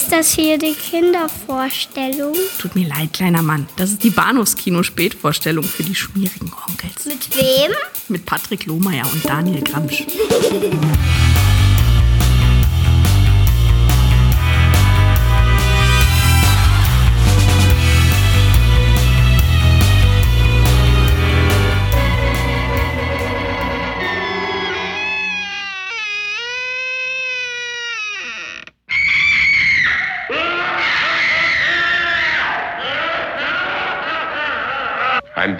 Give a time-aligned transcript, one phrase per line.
[0.00, 2.34] Ist das hier die Kindervorstellung?
[2.58, 3.68] Tut mir leid, kleiner Mann.
[3.76, 7.04] Das ist die Bahnhofskino-Spätvorstellung für die schmierigen Onkels.
[7.04, 7.70] Mit wem?
[8.08, 10.06] Mit Patrick Lohmeier und Daniel Gramsch.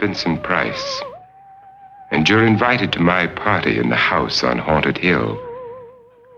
[0.01, 1.03] Vincent Price,
[2.11, 5.39] and you're invited to my party in the house on Haunted Hill,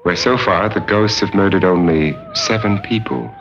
[0.02, 3.32] where so far the ghosts have murdered only seven people.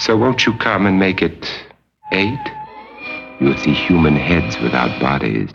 [0.00, 1.48] So won't you come and make it
[2.12, 2.52] eight?
[3.38, 5.50] You'll see human heads without bodies.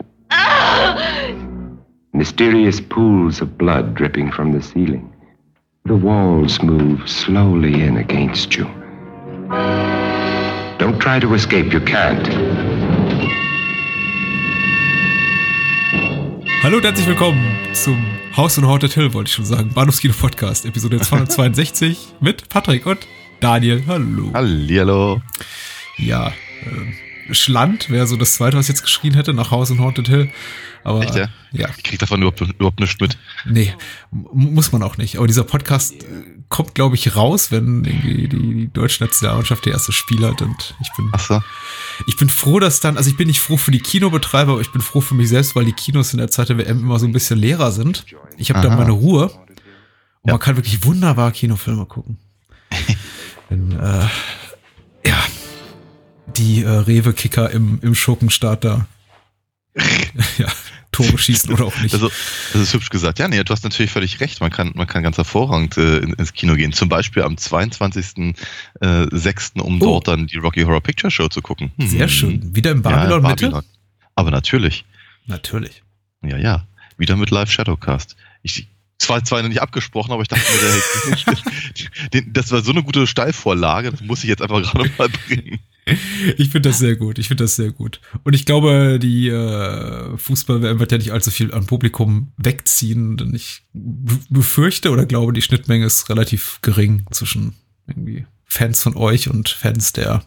[2.14, 5.14] Mysterious pools of blood dripping from the ceiling.
[5.84, 8.66] The walls move slowly in against you.
[10.78, 12.71] Don't try to escape, you can't.
[16.64, 18.06] Hallo und herzlich willkommen zum
[18.38, 19.74] Haus und Haunted Hill, wollte ich schon sagen.
[19.74, 23.00] Bahnhofskino Podcast, Episode 262 mit Patrick und
[23.40, 23.84] Daniel.
[23.88, 24.32] Hallo.
[24.32, 25.24] Hallihallo.
[25.98, 29.80] Ja, äh, Schland wäre so das zweite, was ich jetzt geschrien hätte, nach Haus und
[29.80, 30.30] Haunted Hill.
[30.84, 31.30] Aber, Echt, ja?
[31.52, 31.70] Ja.
[31.78, 33.18] Ich krieg davon überhaupt, überhaupt nichts mit.
[33.46, 33.74] Nee,
[34.12, 35.18] muss man auch nicht.
[35.18, 36.08] Aber dieser Podcast äh,
[36.52, 40.44] kommt, glaube ich, raus, wenn irgendwie die, die deutsche Nationalmannschaft der erste Spiel hat.
[40.44, 41.42] Und ich bin, Ach so.
[42.06, 44.72] ich bin froh, dass dann, also ich bin nicht froh für die Kinobetreiber, aber ich
[44.72, 47.08] bin froh für mich selbst, weil die Kinos in der Zeit der WM immer so
[47.08, 48.06] ein bisschen leerer sind.
[48.38, 49.30] Ich habe da meine Ruhe.
[49.30, 50.34] Und Ja.
[50.34, 52.20] man kann wirklich wunderbar Kinofilme gucken.
[53.50, 54.08] Wenn, äh,
[55.08, 55.24] ja,
[56.38, 58.86] die äh, Rewe-Kicker im, im Schurkenstaat da
[60.38, 60.48] ja,
[61.08, 61.94] Tore schießen oder auch nicht.
[61.94, 62.10] Also,
[62.54, 63.20] das ist hübsch gesagt.
[63.20, 64.42] Ja, nee, du hast natürlich völlig recht.
[64.42, 66.74] Man kann, man kann ganz hervorragend äh, in, ins Kino gehen.
[66.74, 69.86] Zum Beispiel am 22.06., um Oh.
[69.86, 71.72] dort dann die Rocky Horror Picture Show zu gucken.
[71.78, 71.88] Hm.
[71.88, 72.56] Sehr schön.
[72.56, 73.46] Wieder im Ja, Babylon Mitte?
[73.46, 73.64] Babylon.
[74.16, 74.86] Aber natürlich.
[75.28, 75.84] Natürlich.
[76.24, 76.68] Ja, ja.
[76.98, 78.16] Wieder mit Live Shadowcast.
[78.44, 78.68] Ich,
[79.00, 80.44] zwar, zwar noch nicht abgesprochen, aber ich dachte
[81.26, 81.36] mir,
[82.14, 85.60] den, das war so eine gute Steilvorlage, das muss ich jetzt einfach gerade mal bringen.
[86.38, 87.20] Ich finde das sehr gut.
[87.20, 88.02] Ich finde das sehr gut.
[88.24, 93.34] Und ich glaube, die äh, Fußball-WM wird ja nicht allzu viel an Publikum wegziehen, denn
[93.34, 97.54] ich befürchte oder glaube, die Schnittmenge ist relativ gering zwischen
[97.88, 100.24] irgendwie Fans von euch und Fans der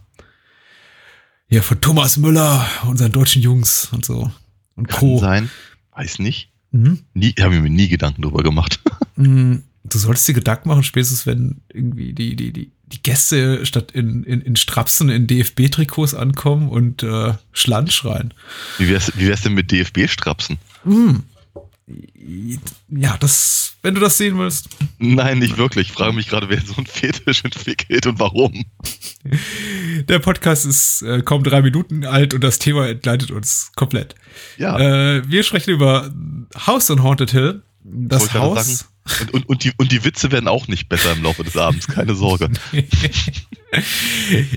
[1.49, 4.31] ja von Thomas Müller, unseren deutschen Jungs und so
[4.77, 5.19] und Kann Co.
[5.19, 5.51] sein.
[5.93, 6.51] Weiß nicht.
[6.71, 7.01] Mhm.
[7.15, 8.81] Nie, habe ich mir nie Gedanken drüber gemacht.
[9.17, 13.93] Mm, Du solltest dir Gedanken machen, spätestens wenn irgendwie die, die, die, die Gäste statt
[13.93, 18.35] in, in, in Strapsen in DFB-Trikots ankommen und äh, Schland schreien.
[18.79, 20.59] Wie wär's, wie wär's denn mit DFB-Strapsen?
[20.85, 21.25] Hm.
[22.89, 24.69] Ja, das, wenn du das sehen willst.
[24.99, 25.89] Nein, nicht wirklich.
[25.89, 28.65] Ich frage mich gerade, wer so ein Fetisch entwickelt und warum.
[30.09, 34.15] Der Podcast ist äh, kaum drei Minuten alt und das Thema entgleitet uns komplett.
[34.57, 36.11] Ja, Äh, wir sprechen über
[36.67, 37.63] House on Haunted Hill.
[37.83, 38.89] Das Haus.
[39.21, 41.87] Und, und, und, die, und die Witze werden auch nicht besser im Laufe des Abends,
[41.87, 42.49] keine Sorge.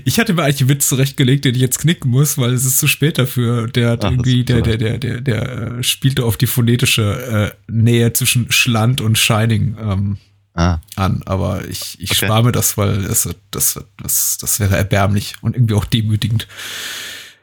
[0.04, 2.78] ich hatte mir eigentlich einen Witz zurechtgelegt, den ich jetzt knicken muss, weil es ist
[2.78, 3.68] zu spät dafür.
[3.68, 7.72] Der hat Ach, irgendwie, der, der, der, der, der äh, spielte auf die phonetische äh,
[7.72, 10.18] Nähe zwischen Schland und Shining ähm,
[10.54, 11.22] Ah, an.
[11.24, 12.26] Aber ich, ich Okay.
[12.26, 16.48] spare mir das, weil es, das, das, das wäre erbärmlich und irgendwie auch demütigend.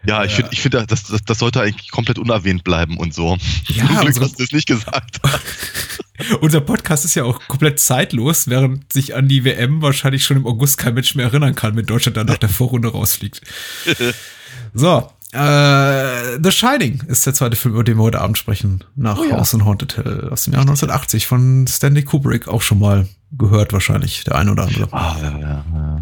[0.08, 3.38] Ja, ich finde, ich finde, das, das, das sollte eigentlich komplett unerwähnt bleiben und so.
[3.68, 5.42] Ja, Zum Glück, dass du es nicht gesagt hast.
[6.42, 10.48] Unser Podcast ist ja auch komplett zeitlos, während sich an die WM wahrscheinlich schon im
[10.48, 13.42] August kein Mensch mehr erinnern kann, wenn Deutschland dann nach der Vorrunde rausfliegt.
[14.74, 19.18] So, äh, The Shining ist der zweite Film, über den wir heute Abend sprechen, nach
[19.18, 19.38] Oh ja.
[19.38, 23.74] House on Haunted Hill aus dem Jahr 1980 von Stanley Kubrick, auch schon mal gehört
[23.74, 24.88] wahrscheinlich, der ein oder andere.
[24.92, 26.02] Ah, ja, ja, ja.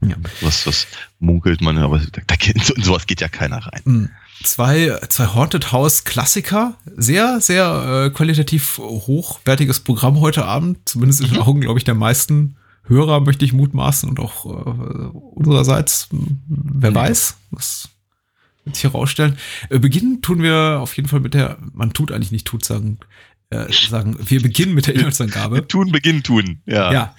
[0.00, 0.14] Ja.
[0.42, 0.86] Was, was
[1.18, 3.82] munkelt man, aber da, da, in so- in sowas geht ja keiner rein.
[3.84, 4.04] Mm.
[4.44, 6.74] Zwei, zwei Haunted House Klassiker.
[6.96, 10.78] Sehr, sehr äh, qualitativ hochwertiges Programm heute Abend.
[10.88, 12.54] Zumindest in den Augen, glaube ich, der meisten
[12.84, 16.06] Hörer möchte ich mutmaßen und auch äh, unsererseits.
[16.10, 17.88] Hm, Wer weiß, was
[18.64, 19.36] wird sich herausstellen.
[19.70, 22.98] Äh, beginnen tun wir auf jeden Fall mit der, man tut eigentlich nicht tut sagen,
[23.50, 25.66] äh, sagen, wir beginnen mit der Inhaltsangabe.
[25.66, 26.60] Tun, beginnen, tun.
[26.64, 26.92] Ja.
[26.92, 27.14] Ja.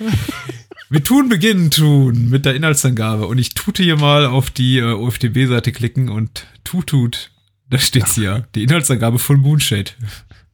[0.92, 4.92] Wir tun beginnen tun mit der Inhaltsangabe und ich tute hier mal auf die äh,
[4.92, 7.30] OFDB-Seite klicken und tut tut,
[7.70, 9.92] da steht's hier, die Inhaltsangabe von Moonshade.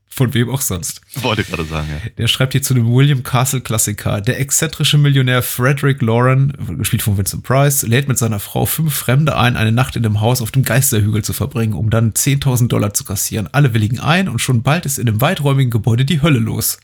[0.08, 1.02] Von wem auch sonst.
[1.16, 2.10] Wollte gerade sagen, ja.
[2.18, 4.22] Der schreibt hier zu dem William Castle Klassiker.
[4.22, 9.38] Der exzentrische Millionär Frederick Lauren, gespielt von Vincent Price, lädt mit seiner Frau fünf Fremde
[9.38, 12.94] ein, eine Nacht in dem Haus auf dem Geisterhügel zu verbringen, um dann 10.000 Dollar
[12.94, 13.50] zu kassieren.
[13.52, 16.80] Alle willigen ein und schon bald ist in dem weiträumigen Gebäude die Hölle los.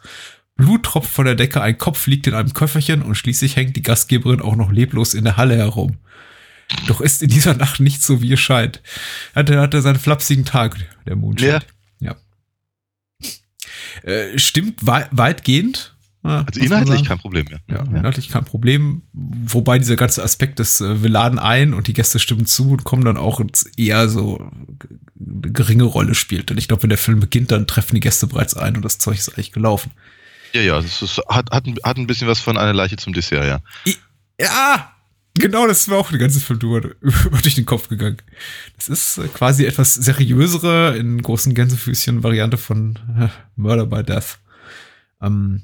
[0.62, 3.82] Blut tropft von der Decke, ein Kopf liegt in einem Köfferchen und schließlich hängt die
[3.82, 5.98] Gastgeberin auch noch leblos in der Halle herum.
[6.88, 8.82] Doch ist in dieser Nacht nicht so, wie es scheint.
[9.34, 10.78] Hatte, hatte seinen flapsigen Tag,
[11.08, 11.62] der Mondschein.
[12.00, 12.16] Ja.
[14.04, 15.96] Äh, stimmt wei weitgehend.
[16.24, 17.58] Ja, also inhaltlich kein Problem, ja.
[17.68, 19.02] Ja, inhaltlich kein Problem.
[19.12, 22.84] Wobei dieser ganze Aspekt des, äh, wir laden ein und die Gäste stimmen zu und
[22.84, 23.42] kommen dann auch
[23.76, 26.52] eher so eine geringe Rolle spielt.
[26.52, 29.00] Denn ich glaube, wenn der Film beginnt, dann treffen die Gäste bereits ein und das
[29.00, 29.92] Zeug ist eigentlich gelaufen.
[30.54, 33.46] Ja, ja, es ist, hat, hat, hat ein bisschen was von einer Leiche zum Dessert,
[33.46, 33.60] ja.
[33.88, 33.98] I
[34.40, 34.92] ja,
[35.36, 38.18] genau, das ist mir auch den ganzen Film über, über durch den Kopf gegangen.
[38.76, 44.40] Das ist äh, quasi etwas seriösere, in großen Gänsefüßchen Variante von äh, Murder by Death.
[45.22, 45.64] Ähm,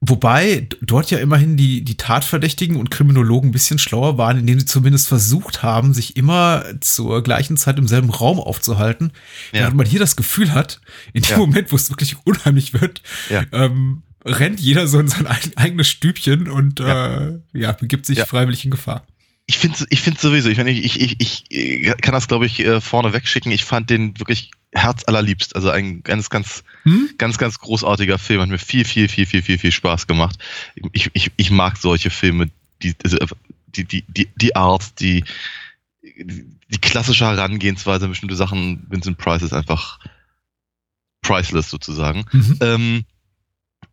[0.00, 4.66] Wobei dort ja immerhin die, die Tatverdächtigen und Kriminologen ein bisschen schlauer waren, indem sie
[4.66, 9.10] zumindest versucht haben, sich immer zur gleichen Zeit im selben Raum aufzuhalten.
[9.52, 9.62] Ja.
[9.62, 10.80] Während man hier das Gefühl hat,
[11.14, 11.38] in dem ja.
[11.38, 13.42] Moment, wo es wirklich unheimlich wird, ja.
[13.50, 15.26] ähm, rennt jeder so in sein
[15.56, 19.06] eigenes Stübchen und ja, äh, ja begibt sich freiwillig in Gefahr.
[19.46, 23.14] Ich finde ich finde sowieso, ich, ich, ich, ich kann das, glaube ich, äh, vorne
[23.14, 23.50] wegschicken.
[23.50, 25.56] Ich fand den wirklich herzallerliebst.
[25.56, 27.10] Also ein ganz, ganz, hm?
[27.16, 28.42] ganz, ganz großartiger Film.
[28.42, 30.38] Hat mir viel, viel, viel, viel, viel, viel Spaß gemacht.
[30.92, 32.50] Ich, ich, ich mag solche Filme,
[32.82, 33.16] die, also,
[33.68, 35.24] die, die, die, die Art, die,
[36.02, 38.86] die klassische Herangehensweise an bestimmte Sachen.
[38.90, 39.98] Vincent Price ist einfach
[41.22, 42.24] priceless sozusagen.
[42.32, 42.58] Mhm.
[42.60, 43.04] Ähm,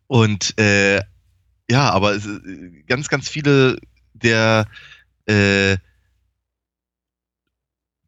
[0.06, 1.00] und äh,
[1.70, 2.28] ja, aber es,
[2.86, 3.78] ganz, ganz viele
[4.14, 4.66] der
[5.26, 5.76] äh,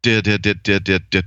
[0.04, 1.24] der, der, der, der, der, der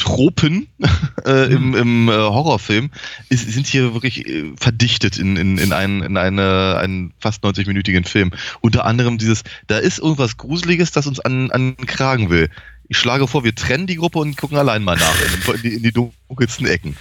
[0.00, 0.68] Tropen
[1.26, 1.52] äh, mhm.
[1.52, 2.90] im, im äh, Horrorfilm
[3.28, 8.06] ist, sind hier wirklich äh, verdichtet in, in, in, einen, in eine, einen fast 90-minütigen
[8.06, 8.32] Film.
[8.62, 12.48] Unter anderem dieses, da ist irgendwas Gruseliges, das uns an, an den Kragen will.
[12.88, 15.82] Ich schlage vor, wir trennen die Gruppe und gucken allein mal nach in, die, in
[15.82, 16.96] die dunkelsten Ecken.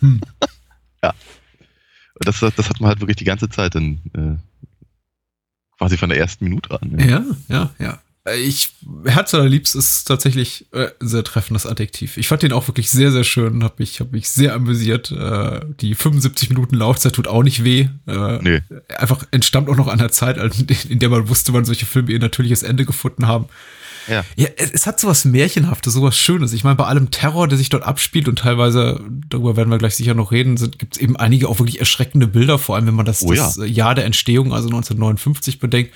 [0.00, 0.20] Hm.
[1.02, 1.14] ja.
[2.20, 4.36] Das, das hat man halt wirklich die ganze Zeit dann äh,
[5.78, 6.98] quasi von der ersten Minute an.
[6.98, 7.70] Ja, ja, ja.
[7.78, 8.00] ja.
[8.24, 8.74] Äh, ich,
[9.04, 12.16] Herz allerliebst ist tatsächlich äh, sehr treffendes Adjektiv.
[12.16, 15.10] Ich fand den auch wirklich sehr, sehr schön, hab mich, hab mich sehr amüsiert.
[15.10, 17.88] Äh, die 75 Minuten Laufzeit tut auch nicht weh.
[18.06, 18.62] Äh, nee.
[18.96, 20.36] Einfach entstammt auch noch an der Zeit,
[20.88, 23.46] in der man wusste, wann solche Filme ihr natürliches Ende gefunden haben.
[24.08, 24.24] Ja.
[24.36, 26.52] ja, es hat sowas Märchenhaftes, sowas Schönes.
[26.52, 29.96] Ich meine, bei allem Terror, der sich dort abspielt und teilweise, darüber werden wir gleich
[29.96, 33.06] sicher noch reden, gibt es eben einige auch wirklich erschreckende Bilder, vor allem wenn man
[33.06, 33.64] das, oh, das ja.
[33.64, 35.92] Jahr der Entstehung, also 1959, bedenkt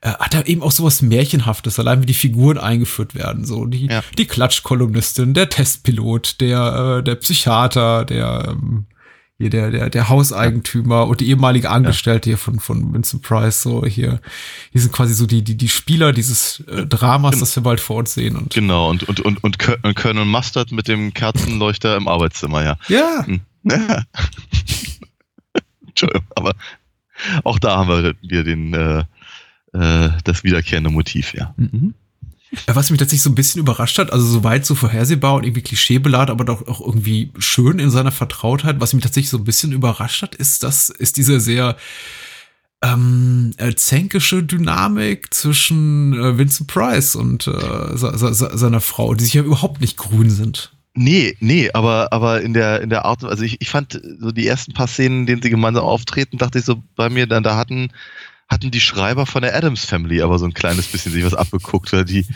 [0.00, 3.44] äh, hat er eben auch sowas Märchenhaftes, allein wie die Figuren eingeführt werden.
[3.44, 4.02] So die, ja.
[4.16, 8.86] die Klatschkolumnistin, der Testpilot, der, äh, der Psychiater, der ähm,
[9.38, 12.34] hier der, der, der Hauseigentümer und die ehemalige Angestellte ja.
[12.34, 14.20] hier von, von Vincent Price, so hier,
[14.72, 17.40] hier sind quasi so die, die, die Spieler dieses äh, Dramas, genau.
[17.40, 18.34] das wir bald vor uns sehen.
[18.36, 19.58] Und genau, und, und, und, und
[19.96, 22.76] Colonel Mustard mit dem Kerzenleuchter im Arbeitszimmer, ja.
[22.88, 23.24] Ja.
[23.26, 23.40] Hm.
[25.86, 26.54] Entschuldigung, aber
[27.44, 29.04] auch da haben wir wieder den, äh,
[29.72, 31.54] äh, das wiederkehrende Motiv, ja.
[31.56, 31.94] Mhm.
[32.66, 35.62] Was mich tatsächlich so ein bisschen überrascht hat, also so weit so vorhersehbar und irgendwie
[35.62, 38.80] klischeebeladen, aber doch auch irgendwie schön in seiner Vertrautheit.
[38.80, 41.76] Was mich tatsächlich so ein bisschen überrascht hat, ist das, ist diese sehr
[42.82, 49.42] ähm, äh, zänkische Dynamik zwischen äh, Vincent Price und äh, seiner Frau, die sich ja
[49.42, 50.72] überhaupt nicht grün sind.
[50.94, 54.46] Nee, nee, aber, aber in der, in der Art, also ich, ich fand so die
[54.46, 57.56] ersten paar Szenen, in denen sie gemeinsam auftreten, dachte ich so bei mir, dann, da
[57.56, 57.92] hatten,
[58.48, 61.92] hatten die Schreiber von der Adams Family aber so ein kleines bisschen sich was abgeguckt,
[61.92, 62.26] oder die,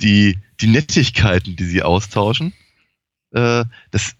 [0.00, 2.52] die, die Nettigkeiten, die sie austauschen,
[3.32, 4.14] äh, das,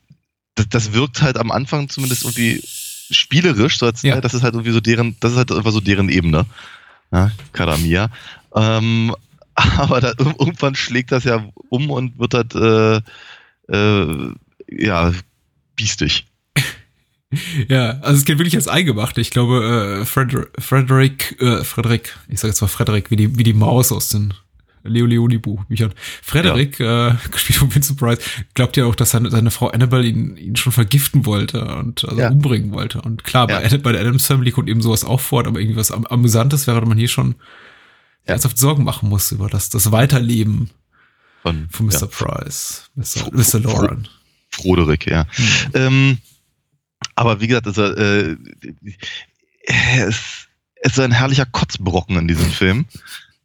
[0.55, 2.63] das, das wirkt halt am Anfang zumindest irgendwie
[3.11, 4.21] spielerisch, so als, ja.
[4.21, 6.45] das ist halt irgendwie so deren, das ist halt einfach so deren Ebene.
[7.11, 8.11] Ja, Karamia.
[8.55, 9.15] Ähm,
[9.55, 13.01] aber da, irgendwann schlägt das ja um und wird halt, äh,
[13.73, 14.35] äh,
[14.71, 15.13] ja,
[15.75, 16.27] biestig.
[17.69, 19.21] Ja, also es geht wirklich als Eingemachte.
[19.21, 23.43] Ich glaube, äh, Frederick, Frederick, äh, Frederick, ich sage jetzt mal Frederick, wie die, wie
[23.43, 24.33] die Maus aus den
[24.83, 25.93] Leo Leoni Buchbüchern.
[26.23, 27.09] Frederick, ja.
[27.09, 28.19] äh, gespielt von Vincent Price,
[28.55, 32.21] glaubt ja auch, dass seine, seine Frau Annabelle ihn, ihn schon vergiften wollte und also
[32.21, 32.31] ja.
[32.31, 33.03] umbringen wollte.
[33.03, 33.61] Und klar, ja.
[33.61, 36.67] bei, bei der Adams Family kommt eben sowas auch fort, aber irgendwie was Am Amüsantes,
[36.67, 37.35] während man hier schon
[38.25, 40.71] ernsthaft Sorgen machen muss über das, das Weiterleben
[41.43, 42.07] von, von Mr.
[42.07, 43.31] Price, Mr.
[43.33, 43.61] Mr.
[43.61, 44.09] Lauren.
[44.51, 45.27] Froderick, ja.
[45.31, 45.47] Hm.
[45.75, 46.19] Ähm,
[47.19, 48.37] aber wie gesagt, also, äh,
[49.67, 50.47] es,
[50.77, 52.87] es ist ein herrlicher Kotzbrocken in diesem Film.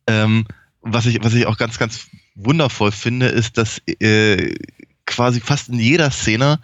[0.05, 0.45] Ähm,
[0.81, 4.53] was ich, was ich auch ganz, ganz wundervoll finde, ist, dass äh,
[5.07, 6.59] quasi fast in jeder Szene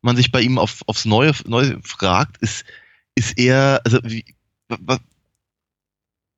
[0.00, 2.64] man sich bei ihm auf, aufs Neue, Neue fragt, ist,
[3.16, 4.24] ist er, also wie,
[4.68, 5.00] was,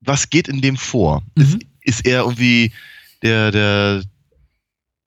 [0.00, 1.23] was geht in dem vor?
[1.35, 1.42] Mhm.
[1.42, 2.73] Ist, ist er irgendwie
[3.23, 4.02] der, der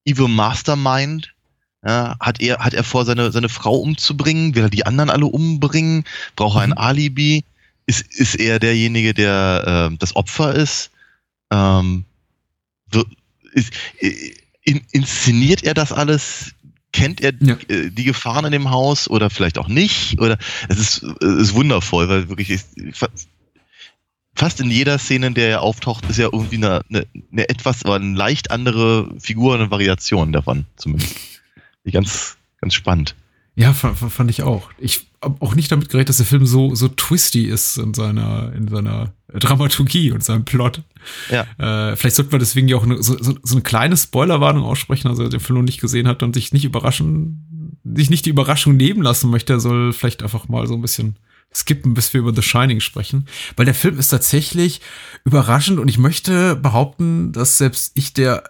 [0.05, 1.33] Evil Mastermind,
[1.85, 4.53] Ja, hat er, hat er vor, seine, seine Frau umzubringen?
[4.55, 6.03] Will er die anderen alle umbringen?
[6.35, 6.77] Braucht er ein Mhm.
[6.77, 7.43] Alibi?
[7.85, 10.91] Ist, ist er derjenige, der äh, das Opfer ist?
[11.51, 12.03] Ähm,
[12.91, 13.07] wird,
[13.53, 14.33] ist äh,
[14.63, 16.53] in, inszeniert er das alles?
[16.91, 17.55] Kennt er Ja.
[17.69, 20.19] äh, die Gefahren in dem Haus oder vielleicht auch nicht?
[20.19, 23.09] Oder es ist, es ist wundervoll, weil wirklich ist, fa-
[24.35, 27.85] fast in jeder Szene, in der er auftaucht, ist ja irgendwie eine, eine, eine etwas,
[27.85, 31.15] aber eine leicht andere Figur, eine Variation davon zumindest.
[31.91, 33.15] Ganz, ganz spannend.
[33.55, 34.69] Ja, fand, fand ich auch.
[34.77, 38.53] Ich habe auch nicht damit gerechnet, dass der Film so, so twisty ist in seiner,
[38.55, 40.81] in seiner Dramaturgie und seinem Plot.
[41.29, 41.41] Ja.
[41.57, 45.09] Äh, vielleicht sollten wir deswegen ja auch eine, so, so, eine kleine Spoilerwarnung aussprechen.
[45.09, 48.29] Also wer den Film noch nicht gesehen hat und sich nicht überraschen, sich nicht die
[48.29, 51.17] Überraschung nehmen lassen möchte, der soll vielleicht einfach mal so ein bisschen
[51.53, 53.27] skippen, bis wir über The Shining sprechen.
[53.57, 54.81] Weil der Film ist tatsächlich
[55.25, 58.43] überraschend und ich möchte behaupten, dass selbst ich, der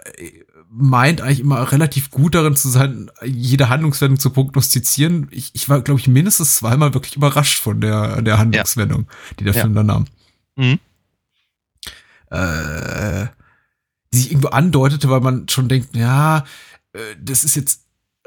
[0.71, 5.27] meint eigentlich immer relativ gut darin zu sein, jede Handlungswendung zu prognostizieren.
[5.31, 9.07] Ich, ich war, glaube ich, mindestens zweimal wirklich überrascht von der, der Handlungswendung,
[9.39, 9.61] die der Ja.
[9.61, 10.05] Film dann nahm.
[10.55, 10.79] Mhm.
[12.29, 13.27] Äh,
[14.13, 16.45] die sich irgendwo andeutete, weil man schon denkt, ja,
[16.93, 17.85] äh, das ist jetzt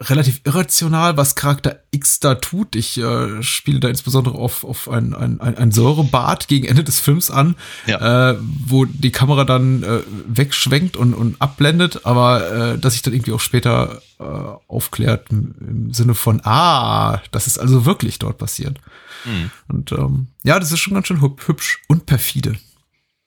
[0.09, 2.77] relativ irrational, was Charakter X da tut.
[2.77, 7.31] Ich äh, spiele da insbesondere auf, auf ein, ein, ein, Säurebad gegen Ende des Films
[7.31, 7.57] an,
[7.87, 13.15] äh, wo die Kamera dann äh, wegschwenkt und, und abblendet, aber äh, dass sich dann
[13.15, 18.39] irgendwie auch später äh, aufklärt im, im Sinne von, ah, das ist also wirklich dort
[18.39, 18.79] passiert.
[19.25, 19.51] Mhm.
[19.69, 22.57] Und ähm, ja, das ist schon ganz schön hüb- hübsch und perfide.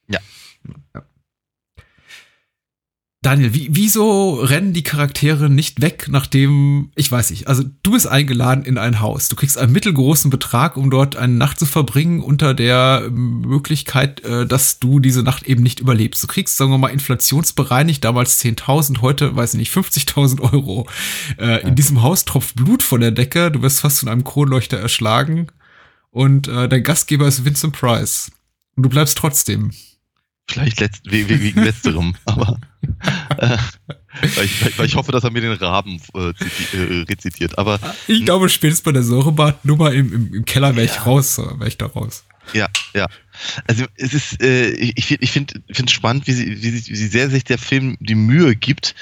[0.08, 0.20] Ja.
[0.94, 1.03] ja.
[3.25, 8.08] Daniel, wie, wieso rennen die Charaktere nicht weg, nachdem, ich weiß nicht, also du bist
[8.08, 9.29] eingeladen in ein Haus.
[9.29, 14.46] Du kriegst einen mittelgroßen Betrag, um dort eine Nacht zu verbringen, unter der Möglichkeit, äh,
[14.46, 16.22] dass du diese Nacht eben nicht überlebst.
[16.22, 20.88] Du kriegst, sagen wir mal, inflationsbereinigt, damals 10.000, heute, weiß ich nicht, 50.000 Euro.
[21.39, 24.77] Äh, In diesem Haus tropft Blut von der Decke, du wirst fast von einem Kronleuchter
[24.77, 25.48] erschlagen
[26.12, 28.32] und äh, dein Gastgeber ist Vincent Price.
[28.75, 29.72] Und du bleibst trotzdem.
[30.49, 32.59] Vielleicht letzt, we- we- wegen letzterem, aber
[33.37, 33.57] äh,
[34.35, 37.57] weil, ich, weil ich hoffe, dass er mir den Raben äh, äh, rezitiert.
[37.57, 41.01] Aber Ich glaube, spätestens bei der Säurebad-Nummer im, im, im Keller wäre ich Ja.
[41.03, 42.23] raus, äh, wäre ich da raus.
[42.53, 43.07] ja, ja.
[43.67, 47.29] Also es ist, äh, ich, ich finde finde spannend, wie sie, wie, sie, wie sehr
[47.29, 48.95] sich der Film die Mühe gibt,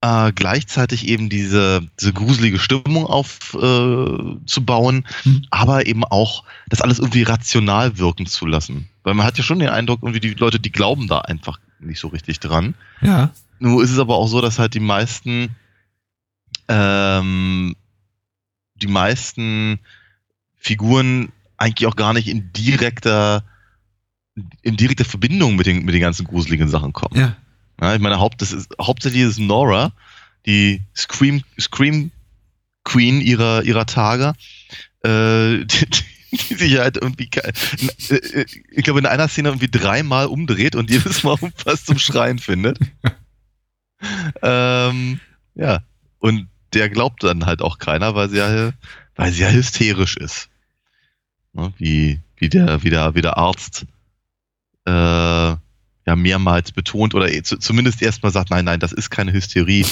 [0.00, 5.44] äh, gleichzeitig eben diese, diese gruselige Stimmung aufzubauen, äh, zu bauen, Mhm.
[5.50, 8.88] aber eben auch das alles irgendwie rational wirken zu lassen.
[9.02, 12.00] Weil man hat ja schon den Eindruck, irgendwie die Leute, die glauben da einfach nicht
[12.00, 12.74] so richtig dran.
[13.00, 13.32] Ja.
[13.58, 15.56] Nur ist es aber auch so, dass halt die meisten,
[16.68, 17.76] ähm,
[18.74, 19.78] die meisten
[20.56, 23.44] Figuren eigentlich auch gar nicht in direkter,
[24.62, 27.18] in direkter Verbindung mit den, mit den ganzen gruseligen Sachen kommen.
[27.18, 27.36] Ja.
[27.80, 29.92] Ja, ich meine, Haupt, das ist, hauptsächlich ist Nora,
[30.44, 32.10] die Scream, Scream
[32.84, 34.34] Queen ihrer, ihrer Tage,
[35.02, 35.86] äh, die,
[36.30, 40.90] die sich halt irgendwie, äh, äh, ich glaube, in einer Szene irgendwie dreimal umdreht und
[40.90, 42.78] jedes Mal was zum Schreien findet.
[44.42, 45.20] ähm,
[45.54, 45.80] ja,
[46.18, 48.72] und der glaubt dann halt auch keiner, weil sie ja,
[49.16, 50.48] weil sie ja hysterisch ist.
[51.52, 53.86] Ne, wie, wie der, wie der, wie der Arzt,
[54.86, 59.84] äh, ja mehrmals betont oder zu, zumindest erstmal sagt, nein, nein, das ist keine Hysterie,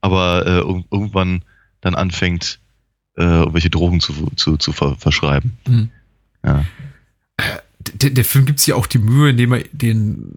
[0.00, 1.44] aber äh, irg- irgendwann
[1.80, 2.60] dann anfängt,
[3.16, 5.52] äh, irgendwelche Drogen zu, zu, zu ver verschreiben.
[5.66, 5.90] Mhm.
[6.44, 6.64] Ja.
[7.94, 10.32] Der, der Film gibt sich ja auch die Mühe, indem er den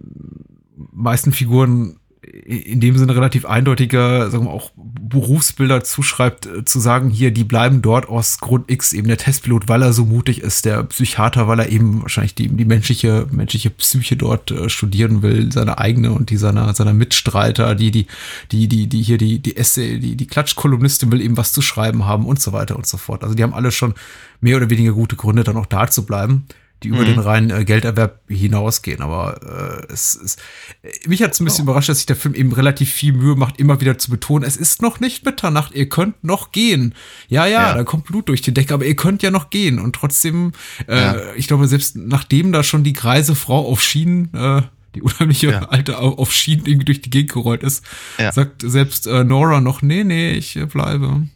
[0.92, 4.72] meisten Figuren in dem Sinne relativ eindeutiger, sagen wir auch
[5.10, 9.68] Berufsbilder zuschreibt, äh, zu sagen, hier, die bleiben dort aus Grund X, eben der Testpilot,
[9.68, 13.70] weil er so mutig ist, der Psychiater, weil er eben wahrscheinlich die, die menschliche, menschliche
[13.70, 18.08] Psyche dort äh, studieren will, seine eigene und die seiner, seiner Mitstreiter, die, die,
[18.52, 22.06] die, die, die hier die, die Essay, die, die Klatschkolumnistin will eben was zu schreiben
[22.06, 23.24] haben und so weiter und so fort.
[23.24, 23.94] Also die haben alle schon
[24.42, 26.46] mehr oder weniger gute Gründe, dann auch da zu bleiben
[26.84, 27.06] die über Mhm.
[27.06, 29.02] den reinen äh, Gelderwerb hinausgehen.
[29.02, 30.40] Aber äh, es ist,
[30.84, 33.36] äh, mich hat es ein bisschen überrascht, dass sich der Film eben relativ viel Mühe
[33.36, 36.94] macht, immer wieder zu betonen, es ist noch nicht Mitternacht, ihr könnt noch gehen.
[37.30, 37.74] Ja, ja, Ja.
[37.74, 39.80] da kommt Blut durch die Decke, aber ihr könnt ja noch gehen.
[39.80, 40.52] Und trotzdem,
[40.88, 41.16] äh, Ja.
[41.36, 44.62] ich glaube, selbst nachdem da schon die greise Frau auf Schienen, äh,
[44.96, 45.60] die unheimliche Ja.
[45.70, 47.84] alte au- auf Schienen irgendwie durch die Gegend gerollt ist,
[48.20, 48.32] Ja.
[48.32, 51.28] sagt selbst äh, Nora noch, nee, nee, ich äh, bleibe.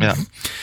[0.00, 0.14] Ja.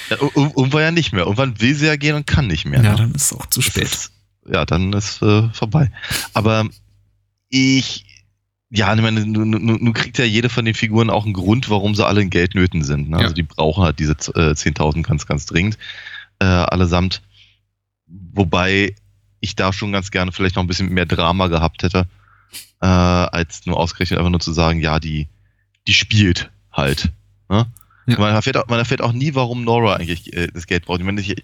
[0.09, 1.23] ja ir- ir- irgendwann ja nicht mehr.
[1.23, 2.81] Irgendwann will sie ja gehen und kann nicht mehr.
[2.83, 2.97] Ja, ne?
[2.97, 3.83] dann ist es auch zu spät.
[3.83, 4.11] Ist,
[4.47, 5.91] ja, dann ist äh, vorbei.
[6.33, 6.67] Aber
[7.49, 8.05] ich,
[8.69, 11.69] ja, ich meine, nun, nun, nun kriegt ja jede von den Figuren auch einen Grund,
[11.69, 13.09] warum sie alle in Geldnöten sind.
[13.09, 13.17] Ne?
[13.17, 13.23] Ja.
[13.23, 15.77] Also die brauchen halt diese äh, 10.000 ganz, ganz dringend.
[16.39, 17.21] Äh, allesamt.
[18.07, 18.95] Wobei
[19.39, 22.07] ich da schon ganz gerne vielleicht noch ein bisschen mehr Drama gehabt hätte,
[22.81, 25.27] äh, als nur ausgerechnet einfach nur zu sagen, ja, die,
[25.87, 27.11] die spielt halt.
[27.49, 27.65] Ne?
[28.07, 28.19] Ja.
[28.19, 31.00] Man, erfährt auch, man erfährt auch nie, warum Nora eigentlich äh, das Geld braucht.
[31.00, 31.35] Ich meine, ich,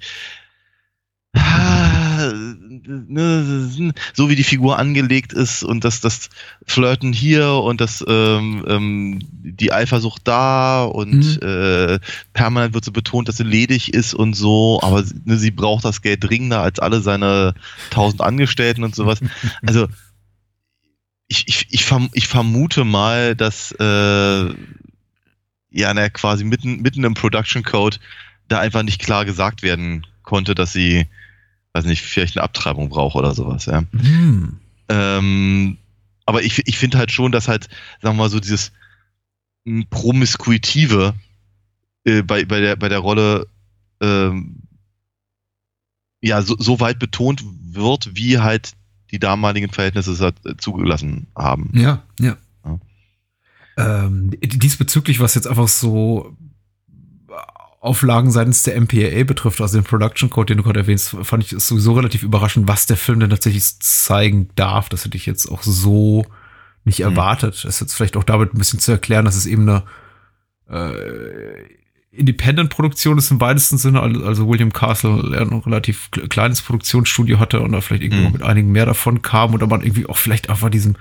[1.33, 6.29] Ah, ne, so wie die Figur angelegt ist und das, das
[6.67, 11.47] Flirten hier und das ähm, ähm, die Eifersucht da und Mhm.
[11.47, 11.99] äh,
[12.33, 16.01] permanent wird so betont, dass sie ledig ist und so, aber ne, sie braucht das
[16.01, 17.53] Geld dringender als alle seine
[17.91, 19.19] tausend Angestellten und sowas.
[19.65, 19.87] Also
[21.29, 24.53] ich, ich, ich, verm ich vermute mal, dass äh,
[25.71, 27.97] ja, na, quasi mitten, mitten im Production Code
[28.47, 31.07] da einfach nicht klar gesagt werden konnte, dass sie,
[31.73, 33.83] weiß nicht, vielleicht eine Abtreibung braucht oder sowas, ja.
[33.91, 34.59] Hm.
[34.89, 35.77] Ähm,
[36.25, 37.69] aber ich, ich finde halt schon, dass halt,
[38.01, 38.71] sagen wir mal, so dieses
[39.65, 41.13] m, Promiskuitive
[42.03, 43.47] äh, bei, bei, der, bei der Rolle
[44.01, 44.63] ähm,
[46.21, 48.73] ja so, so weit betont wird, wie halt
[49.11, 51.71] die damaligen Verhältnisse es halt, zugelassen haben.
[51.73, 52.37] Ja, ja.
[53.81, 56.35] Ähm, diesbezüglich, was jetzt einfach so
[57.79, 61.51] Auflagen seitens der MPAA betrifft, also den Production Code, den du gerade erwähnst, fand ich
[61.51, 64.87] es sowieso relativ überraschend, was der Film denn tatsächlich zeigen darf.
[64.89, 66.23] Das hätte ich jetzt auch so
[66.83, 67.05] nicht Mhm.
[67.05, 67.55] erwartet.
[67.55, 69.83] Das ist jetzt vielleicht auch damit ein bisschen zu erklären, dass es eben eine
[70.69, 71.63] äh,
[72.11, 74.01] Independent-Produktion ist im weitesten Sinne.
[74.01, 78.33] Also also William Castle ein relativ kle- kleines Produktionsstudio hatte und da vielleicht irgendwie Mhm.
[78.33, 80.97] mit einigen mehr davon kam oder man irgendwie auch vielleicht einfach diesen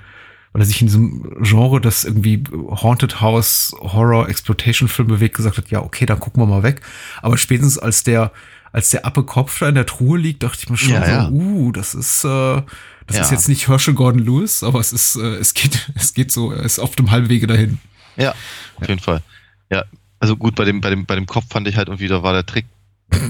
[0.53, 5.69] weil er sich in diesem Genre, das irgendwie Haunted House, Horror, Exploitation-Film bewegt, gesagt hat,
[5.71, 6.81] ja, okay, dann gucken wir mal weg.
[7.21, 8.31] Aber spätestens als der,
[8.73, 11.29] als der Appelkopf da in der Truhe liegt, dachte ich mir schon Ja, so, ja.
[11.29, 12.61] uh, das ist, äh,
[13.07, 13.23] das Ja.
[13.23, 16.51] ist jetzt nicht Herschel Gordon Lewis, aber es ist, äh, es geht, es geht so,
[16.51, 17.79] er ist auf dem halben Wege dahin.
[18.17, 18.33] Ja,
[18.75, 19.21] auf jeden Fall.
[19.69, 19.85] Ja,
[20.19, 22.33] also gut, bei dem, bei dem, bei dem Kopf fand ich halt irgendwie, da war
[22.33, 22.65] der Trick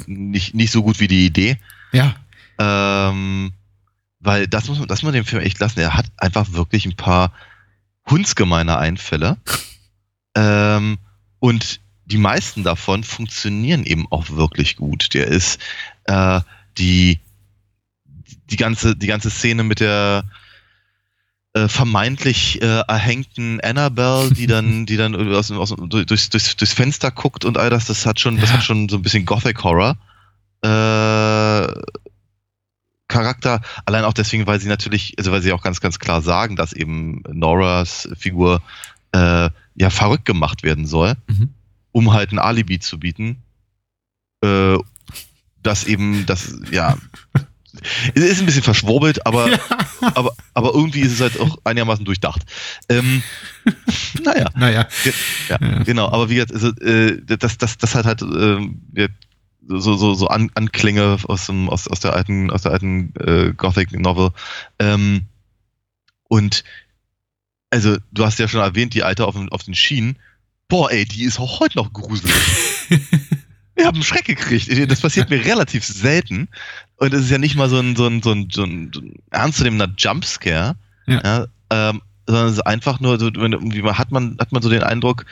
[0.08, 1.58] nicht, nicht so gut wie die Idee.
[1.92, 2.16] Ja.
[2.60, 3.52] Ähm,
[4.22, 5.80] weil das muss man, das muss man dem Film echt lassen.
[5.80, 7.34] Er hat einfach wirklich ein paar
[8.10, 9.38] hundsgemeine Einfälle.
[10.36, 10.98] ähm,
[11.40, 15.14] und die meisten davon funktionieren eben auch wirklich gut.
[15.14, 15.60] Der ist
[16.06, 16.42] äh,
[16.78, 17.20] die,
[18.50, 20.24] die ganze, die ganze Szene mit der
[21.54, 26.74] äh, vermeintlich äh, erhängten Annabelle, die dann, die dann aus, dem- aus, durchs, durchs, durchs
[26.74, 28.58] Fenster guckt und all das, das hat schon, das Ja.
[28.58, 29.98] hat schon so ein bisschen Gothic Horror.
[30.64, 31.74] Äh,
[33.12, 36.56] Charakter, allein auch deswegen, weil sie natürlich, also weil sie auch ganz, ganz klar sagen,
[36.56, 38.62] dass eben Noras Figur
[39.12, 41.54] äh, ja verrückt gemacht werden soll, Mhm.
[41.92, 43.38] um halt ein Alibi zu bieten.
[44.44, 44.78] Äh,
[45.64, 46.98] das eben, das, ja,
[48.16, 49.48] es ist ein bisschen verschwurbelt, aber,
[50.16, 52.42] aber, aber irgendwie ist es halt auch einigermaßen durchdacht.
[52.90, 53.22] Ähm,
[54.24, 54.88] naja, Naja.
[55.50, 55.84] ja, Ja.
[55.84, 59.08] genau, aber wie gesagt, also, äh, das, das, das hat halt ja,
[59.68, 63.54] so, so, so An Anklänge aus, dem, aus, aus der alten, aus der alten äh,
[63.56, 64.32] Gothic Novel.
[64.80, 65.24] Ähm,
[66.28, 66.64] und
[67.70, 70.18] also, du hast ja schon erwähnt, die alte auf, den- auf den Schienen.
[70.68, 72.34] Boah, ey, die ist auch heute noch gruselig.
[73.74, 74.70] Ich habe einen Schreck gekriegt.
[74.92, 76.50] Das passiert mir relativ selten.
[76.98, 79.00] Und es ist ja nicht mal so ein, so ein, so ein, so ein, so
[79.02, 80.76] ein ernstzunehmender Jumpscare.
[81.08, 81.48] Ja.
[81.72, 84.70] ähm, sondern es ist einfach nur, so, wenn- irgendwie mal hat man, hat man so
[84.70, 85.26] den Eindruck,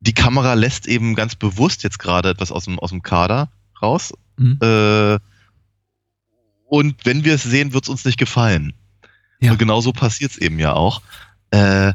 [0.00, 3.50] die Kamera lässt eben ganz bewusst jetzt gerade etwas aus dem, aus dem Kader
[3.82, 4.12] raus.
[4.36, 4.58] Mhm.
[4.62, 5.18] Äh,
[6.66, 8.74] und wenn wir es sehen, wird es uns nicht gefallen.
[9.40, 9.52] Ja.
[9.52, 11.02] Und genau so passiert es eben ja auch.
[11.50, 11.92] Äh,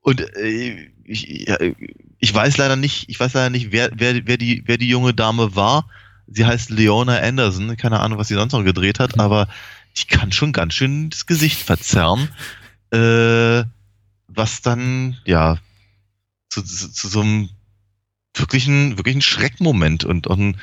[0.00, 1.48] und äh, ich,
[2.18, 5.14] ich weiß leider nicht, ich weiß leider nicht, wer, wer, wer, die, wer die junge
[5.14, 5.88] Dame war.
[6.28, 9.22] Sie heißt Leona Anderson, keine Ahnung, was sie sonst noch gedreht hat, Mhm.
[9.22, 9.48] aber
[9.96, 12.28] die kann schon ganz schön das Gesicht verzerren.
[12.90, 13.64] Äh,
[14.28, 15.58] was dann, ja,
[16.48, 17.48] zu, zu, zu so einem
[18.34, 20.56] wirklichen, wirklichen Schreckmoment und, und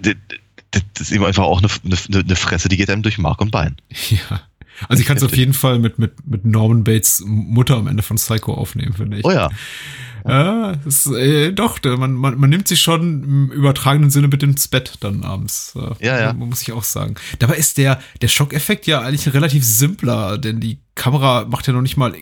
[0.00, 3.50] das ist eben einfach auch eine, eine, eine Fresse, die geht einem durch Mark und
[3.50, 3.76] Bein.
[4.10, 4.42] Ja.
[4.88, 8.02] Also ich kann es auf jeden Fall mit, mit, mit Norman Bates Mutter am Ende
[8.02, 9.24] von Psycho aufnehmen, finde ich.
[9.24, 9.48] Oh ja.
[10.28, 14.68] Ja, ist, äh, doch, man, man, man nimmt sich schon im übertragenen Sinne mit ins
[14.68, 15.74] Bett dann abends.
[15.76, 16.32] Äh, Ja, ja.
[16.32, 17.14] Muss ich auch sagen.
[17.38, 21.80] Dabei ist der, der Schockeffekt ja eigentlich relativ simpler, denn die Kamera macht ja noch
[21.80, 22.14] nicht mal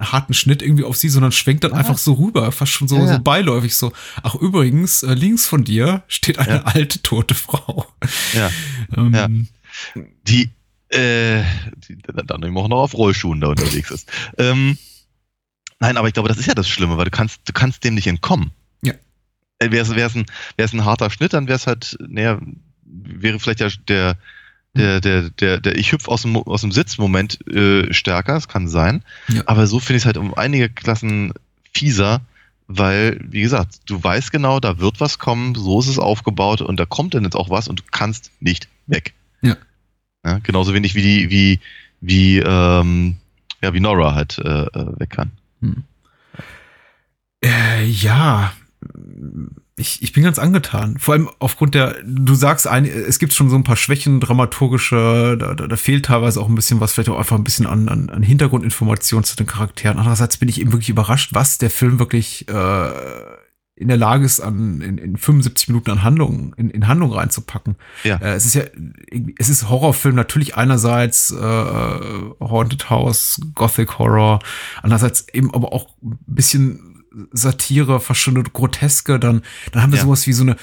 [0.00, 1.76] harten Schnitt irgendwie auf sie, sondern schwenkt dann Ah.
[1.78, 3.12] einfach so rüber, fast schon so, Ja, ja.
[3.16, 3.92] so beiläufig so.
[4.22, 6.62] Ach, übrigens, äh, links von dir steht eine Ja.
[6.64, 7.86] alte, tote Frau.
[8.34, 8.50] Ja.
[8.96, 9.48] Ähm.
[10.26, 10.50] Die,
[10.88, 11.42] äh,
[11.88, 14.10] die dann eben auch noch auf Rollschuhen da unterwegs ist.
[14.38, 14.76] Ähm,
[15.78, 17.94] nein, aber ich glaube, das ist ja das Schlimme, weil du kannst, du kannst dem
[17.94, 18.50] nicht entkommen.
[18.82, 18.94] Ja.
[19.62, 22.40] Wäre es ein, wär's ein harter Schnitt, dann wäre es halt, naja,
[22.84, 24.16] wäre vielleicht der, der,
[24.74, 28.68] der, der, der, der ich hüpf aus dem, aus dem Sitzmoment äh, stärker, das kann
[28.68, 29.02] sein.
[29.28, 29.42] Ja.
[29.46, 31.32] Aber so finde ich es halt um einige Klassen
[31.72, 32.20] fieser,
[32.68, 36.78] weil, wie gesagt, du weißt genau, da wird was kommen, so ist es aufgebaut und
[36.78, 39.14] da kommt dann jetzt auch was und du kannst nicht weg.
[39.42, 39.56] Ja.
[40.24, 41.60] ja genauso wenig wie die, wie,
[42.00, 43.16] wie, ähm,
[43.60, 45.32] ja, wie Nora halt äh, äh, weg kann.
[45.60, 45.82] Hm.
[47.42, 48.52] Äh, ja,
[49.80, 50.98] ich, ich bin ganz angetan.
[50.98, 55.36] Vor allem aufgrund der, du sagst, ein, es gibt schon so ein paar Schwächen, dramaturgische,
[55.38, 57.88] da, da, da fehlt teilweise auch ein bisschen was, vielleicht auch einfach ein bisschen an,
[57.88, 59.98] an, an Hintergrundinformationen zu den Charakteren.
[59.98, 62.90] Andererseits bin ich eben wirklich überrascht, was der Film wirklich äh,
[63.80, 67.76] in der Lage ist, an, in, in 75 Minuten an Handlung, in, in Handlung reinzupacken.
[68.04, 68.16] Ja.
[68.16, 68.64] Äh, es ist ja,
[69.38, 74.40] es ist Horrorfilm natürlich einerseits äh, Haunted House, Gothic Horror,
[74.82, 76.89] andererseits eben aber auch ein bisschen
[77.32, 79.42] Satire, fast schon eine groteske, dann,
[79.72, 80.04] dann haben wir Ja.
[80.04, 80.56] sowas wie so eine,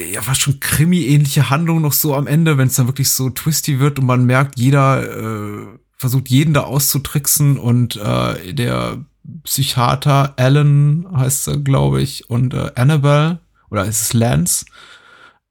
[0.00, 3.78] ja, fast schon Krimi-ähnliche Handlung noch so am Ende, wenn es dann wirklich so twisty
[3.78, 9.04] wird und man merkt, jeder äh, versucht jeden da auszutricksen und äh, der
[9.44, 13.38] Psychiater Alan heißt er, glaube ich, und äh, Annabelle,
[13.70, 14.66] oder ist es Lance?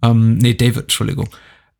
[0.04, 1.30] Ähm, nee, David, Entschuldigung.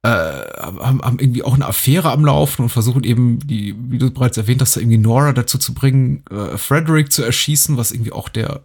[0.04, 4.10] Äh, haben, haben irgendwie auch eine Affäre am Laufen und versuchen eben, die, wie du
[4.10, 8.28] bereits erwähnt hast, irgendwie Nora dazu zu bringen, äh, Frederick zu erschießen, was irgendwie auch
[8.30, 8.64] der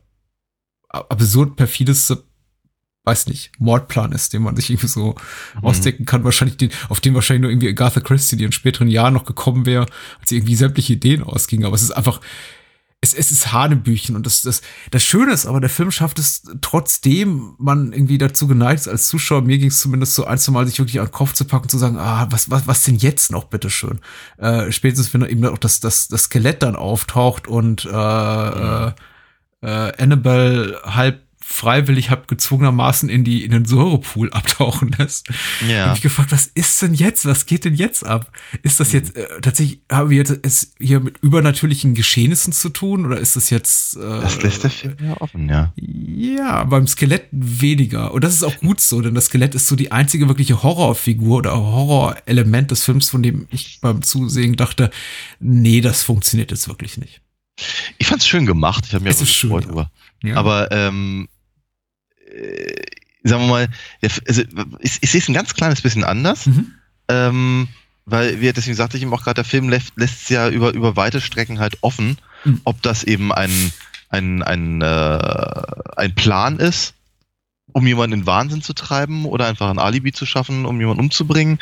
[0.88, 2.24] absurd perfideste,
[3.04, 5.14] weiß nicht, Mordplan ist, den man sich irgendwie so
[5.62, 6.24] ausdenken kann.
[6.24, 9.66] Wahrscheinlich den, auf den wahrscheinlich nur irgendwie Agatha Christie, die in späteren Jahren noch gekommen
[9.66, 9.86] wäre,
[10.20, 11.66] als irgendwie sämtliche Ideen ausgingen.
[11.66, 12.20] Aber es ist einfach,
[13.00, 16.42] es, es ist Hanebüchen und das, das, das Schöne ist aber, der Film schafft es
[16.60, 20.66] trotzdem, man irgendwie dazu geneigt ist als Zuschauer, mir ging es zumindest so ein, Mal,
[20.66, 22.96] sich wirklich an den Kopf zu packen und zu sagen, ah, was, was, was denn
[22.96, 24.00] jetzt noch, bitteschön?
[24.38, 28.92] Äh, spätestens, wenn eben auch das, das, das Skelett dann auftaucht und äh, äh,
[29.62, 35.28] äh, Annabelle halb freiwillig, halb gezwungenermaßen in die in den Säurepool abtauchen lässt.
[35.66, 35.86] Ja.
[35.86, 37.24] Hab ich gefragt, was ist denn jetzt?
[37.24, 38.32] Was geht denn jetzt ab?
[38.64, 43.06] Ist das jetzt äh, tatsächlich, haben wir jetzt es hier mit übernatürlichen Geschehnissen zu tun
[43.06, 45.72] oder ist das jetzt äh, Das lässt der Film ja offen, ja.
[45.76, 48.12] ja, beim Skelett weniger.
[48.12, 51.38] Und das ist auch gut so, denn das Skelett ist so die einzige wirkliche Horrorfigur
[51.38, 54.90] oder Horrorelement des Films, von dem ich beim Zusehen dachte,
[55.38, 57.20] nee, das funktioniert jetzt wirklich nicht.
[57.98, 58.84] Ich fand's schön gemacht.
[58.88, 59.90] Ich habe mir Es schön, gefreut ja.
[60.22, 60.36] Ja.
[60.36, 61.28] Aber ähm,
[62.36, 62.74] äh,
[63.24, 63.68] sagen wir mal,
[64.02, 64.42] also,
[64.80, 66.46] ich, ich sehe es ein ganz kleines bisschen anders.
[66.46, 66.72] Mhm.
[67.08, 67.68] Ähm,
[68.04, 70.72] weil, wir, deswegen sagte ich ihm auch gerade, der Film lässt, lässt es ja über,
[70.72, 72.60] über weite Strecken halt offen, Mhm.
[72.64, 73.72] ob das eben ein,
[74.08, 75.62] ein, ein, äh,
[75.96, 76.94] ein Plan ist,
[77.72, 81.58] um jemanden in Wahnsinn zu treiben oder einfach ein Alibi zu schaffen, um jemanden umzubringen,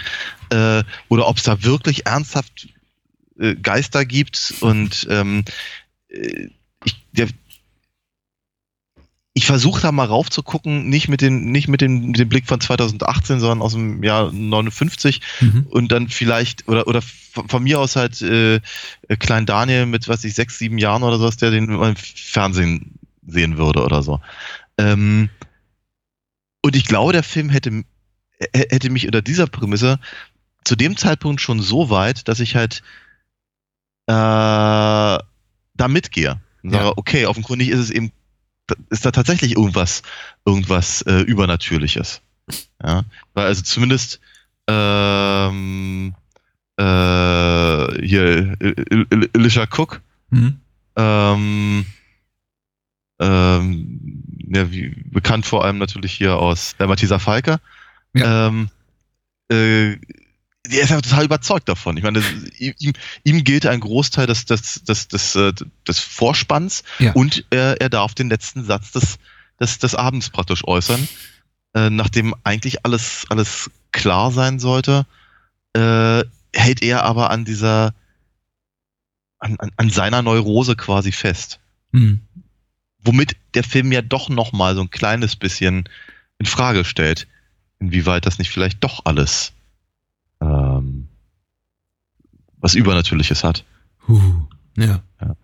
[0.50, 2.68] äh, oder ob es da wirklich ernsthaft
[3.38, 5.44] äh, Geister gibt und ähm,
[6.08, 6.48] äh,
[6.84, 7.28] ich, der,
[9.36, 12.28] ich versuche da mal rauf zu gucken, nicht mit, den, nicht mit, dem, mit dem
[12.28, 15.66] Blick von 2018, sondern aus dem Jahr 59 Mhm.
[15.70, 18.60] und dann vielleicht, oder, oder von, von mir aus halt äh,
[19.18, 22.92] Klein Daniel mit, was ich, sechs, sieben Jahren oder sowas, der den im Fernsehen
[23.26, 24.20] sehen würde oder so.
[24.78, 25.30] Ähm,
[26.62, 27.82] und ich glaube, der Film hätte,
[28.54, 29.98] hätte mich unter dieser Prämisse
[30.64, 32.82] zu dem Zeitpunkt schon so weit, dass ich halt
[34.06, 35.18] äh, da
[35.88, 36.40] mitgehe.
[36.62, 36.92] Und sage, Ja.
[36.96, 38.12] okay, offenkundig ist es eben,
[38.90, 40.02] ist da tatsächlich irgendwas,
[40.44, 42.20] irgendwas äh, Übernatürliches.
[42.82, 44.20] Ja, weil also zumindest
[44.68, 46.14] ähm,
[46.76, 46.82] äh,
[48.06, 50.00] hier El- El- Elisha Cook,
[50.30, 50.60] Mhm.
[50.96, 51.86] ähm,
[53.20, 57.60] ähm, ja, wie, bekannt vor allem natürlich hier aus der Matthias Falke.
[58.14, 58.48] Ja.
[58.48, 58.68] Ähm,
[59.50, 59.96] äh,
[60.66, 61.96] der ist ja total überzeugt davon.
[61.96, 65.52] Ich meine, das, ihm, ihm gilt ein Großteil des, des, des, des, äh,
[65.86, 67.12] des Vorspanns Ja.
[67.12, 69.18] und er, er darf den letzten Satz des,
[69.60, 71.06] des, des Abends praktisch äußern,
[71.74, 75.06] äh, nachdem eigentlich alles, alles klar sein sollte,
[75.74, 76.24] äh,
[76.54, 77.94] hält er aber an dieser,
[79.38, 81.60] an, an, an seiner Neurose quasi fest.
[81.92, 82.22] Mhm.
[83.00, 85.86] Womit der Film ja doch nochmal so ein kleines bisschen
[86.38, 87.26] in Frage stellt,
[87.80, 89.52] inwieweit das nicht vielleicht doch alles
[90.44, 91.08] ähm,
[92.64, 93.64] was Übernatürliches hat.
[94.08, 94.20] Huh.
[94.76, 95.02] Ja.
[95.20, 95.36] Ja.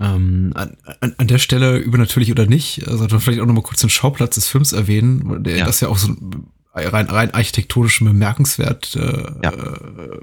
[0.00, 3.54] Ähm, an, an, an der Stelle, übernatürlich oder nicht, äh, sollte man vielleicht auch noch
[3.54, 5.64] mal kurz den Schauplatz des Films erwähnen, der Ja.
[5.66, 6.14] das ja auch so
[6.74, 9.50] rein, rein architektonisch bemerkenswert äh, Ja.
[9.50, 10.20] äh,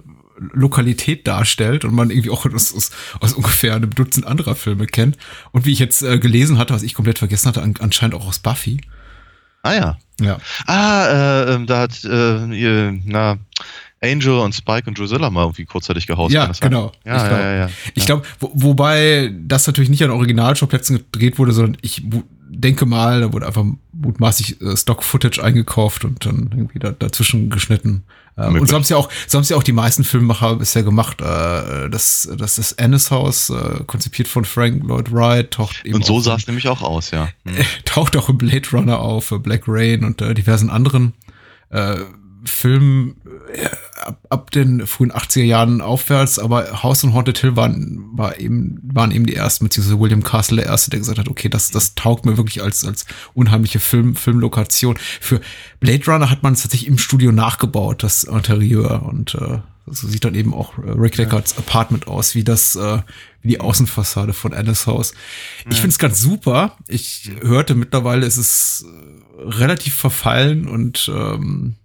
[0.53, 5.17] Lokalität darstellt und man irgendwie auch aus, aus, aus ungefähr einem Dutzend anderer Filme kennt.
[5.51, 8.27] Und wie ich jetzt äh, gelesen hatte, was ich komplett vergessen hatte, an, anscheinend auch
[8.27, 8.81] aus Buffy.
[9.63, 9.97] Ah ja.
[10.21, 10.37] Ja.
[10.67, 13.37] Ah, äh, ähm, da hat äh, ihr, na,
[14.01, 16.33] Angel und Spike und Drusilla mal irgendwie kurzzeitig gehaust.
[16.33, 16.91] Ja, genau.
[17.05, 17.69] Ja, Ich ja, glaub- ja, ja.
[17.93, 22.03] Ich glaube, wo, wobei das natürlich nicht an Originalschauplätzen gedreht wurde, sondern ich
[22.47, 28.03] denke mal, da wurde einfach mutmaßlich äh, Stock-Footage eingekauft und dann irgendwie da, dazwischen geschnitten.
[28.37, 28.69] Und Möglich.
[28.69, 31.21] so haben es ja auch, so haben es ja auch die meisten Filmemacher bisher gemacht.
[31.21, 36.05] Äh, das, das ist Annis Haus, äh, konzipiert von Frank Lloyd Wright, taucht eben Und
[36.05, 37.29] so sah es nämlich auch aus, ja.
[37.45, 37.55] Hm.
[37.85, 41.13] taucht auch im Blade Runner auf, äh, Black Rain und äh, diversen anderen
[41.69, 41.95] äh,
[42.43, 43.15] Filmen.
[44.01, 48.79] Ab, ab den frühen 80er Jahren aufwärts, aber House on Haunted Hill waren, war eben,
[48.83, 51.95] waren eben die ersten, beziehungsweise William Castle der erste, der gesagt hat, okay, das, das
[51.95, 54.97] taugt mir wirklich als, als unheimliche Film, Filmlokation.
[55.21, 55.41] Für
[55.79, 60.25] Blade Runner hat man es tatsächlich im Studio nachgebaut, das Interieur und äh, so sieht
[60.25, 62.99] dann eben auch Rick Deckards Apartment aus, wie das, äh,
[63.41, 65.13] wie die Außenfassade von Alice House.
[65.69, 66.77] Ich finde es ganz super.
[66.87, 71.75] Ich hörte mittlerweile, es ist äh, relativ verfallen und ähm,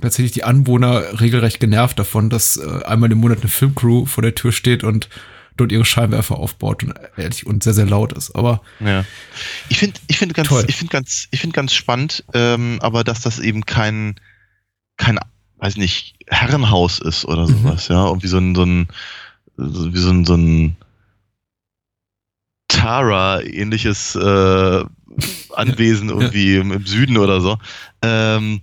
[0.00, 4.34] tatsächlich die Anwohner regelrecht genervt davon, dass äh, einmal im Monat eine Filmcrew vor der
[4.34, 5.08] Tür steht und
[5.56, 8.34] dort ihre Scheinwerfer aufbaut und ehrlich und sehr, sehr laut ist.
[8.34, 9.04] Aber Ja.
[9.68, 10.64] Ich finde, ich finde ganz, Toll.
[10.68, 14.16] ich finde ganz, ich finde ganz spannend, ähm, aber dass das eben kein,
[14.96, 15.18] kein,
[15.58, 17.62] weiß nicht, Herrenhaus ist oder Mhm.
[17.62, 18.88] sowas, ja, und wie so ein, so ein,
[19.56, 20.76] wie so ein, so ein
[22.68, 24.84] Tara-ähnliches äh,
[25.54, 27.58] Anwesen irgendwie im, im Süden oder so.
[28.02, 28.60] Ähm,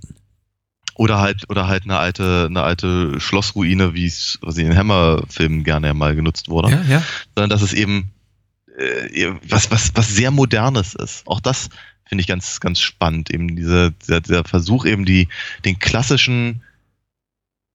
[0.97, 5.93] oder halt, oder halt eine alte, eine alte Schlossruine, wie es was in Hammer-Filmen gerne
[5.93, 7.03] mal genutzt wurde ja, ja.
[7.35, 8.11] sondern dass es eben
[8.77, 11.25] äh, was, was, was sehr Modernes ist.
[11.27, 11.69] Auch das
[12.05, 13.29] finde ich ganz, ganz spannend.
[13.29, 15.27] Eben dieser, dieser, dieser Versuch, eben die,
[15.65, 16.61] den klassischen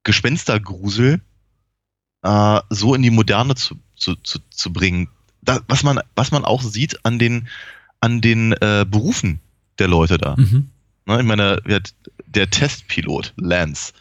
[0.04, 1.20] Gespenstergrusel
[2.22, 5.08] äh, so in die Moderne zu, zu, zu, zu bringen.
[5.42, 7.48] Da, was, man, was man auch sieht an den,
[8.00, 9.40] an den äh, Berufen
[9.78, 10.36] der Leute da.
[10.36, 10.70] Mhm.
[11.06, 11.60] Ne, ich meine,
[12.34, 13.92] der Testpilot, Lance.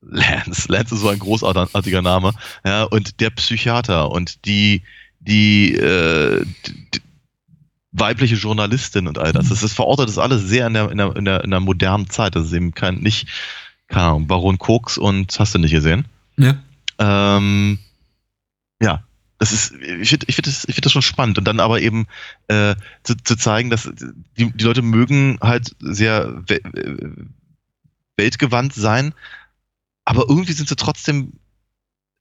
[0.00, 2.32] Lance, Lance ist so ein großartiger Name.
[2.64, 4.82] Ja, und der Psychiater und die,
[5.20, 7.00] die, äh, die,
[7.92, 9.48] weibliche Journalistin und all das.
[9.48, 12.08] Das ist verortet das alles sehr in der, in der, in der, in der modernen
[12.08, 12.36] Zeit.
[12.36, 13.28] Das ist eben kein, nicht,
[13.88, 16.04] keine Ahnung, Baron Koks und hast du nicht gesehen.
[16.36, 16.56] Ja.
[16.98, 17.78] Ähm,
[18.80, 19.02] ja,
[19.38, 21.38] das ist, ich finde ich find das, ich find das schon spannend.
[21.38, 22.06] Und dann aber eben
[22.48, 23.90] äh, zu, zu zeigen, dass
[24.36, 26.42] die, die Leute mögen halt sehr
[28.18, 29.14] weltgewandt sein,
[30.04, 31.32] aber irgendwie sind sie trotzdem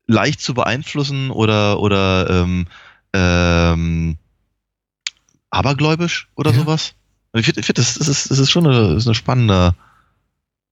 [0.06, 2.68] leicht zu beeinflussen oder, oder ähm,
[3.14, 4.18] ähm,
[5.50, 6.58] abergläubisch oder Ja.
[6.60, 6.94] sowas.
[7.34, 9.76] Ich finde, find, das, das, ist, das ist schon eine, ist eine spannende,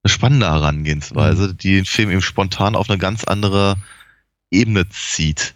[0.04, 1.58] eine spannende Herangehensweise, Mhm.
[1.58, 3.76] die den Film eben spontan auf eine ganz andere
[4.52, 5.54] Ebene zieht.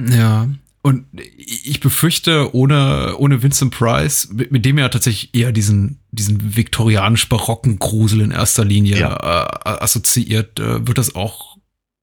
[0.00, 0.48] Ja.
[0.80, 6.56] Und ich befürchte, ohne, ohne Vincent Price, mit, mit dem ja tatsächlich eher diesen, diesen
[6.56, 9.08] viktorianisch-barocken Grusel in erster Linie äh,
[9.68, 11.57] assoziiert, äh, wird das auch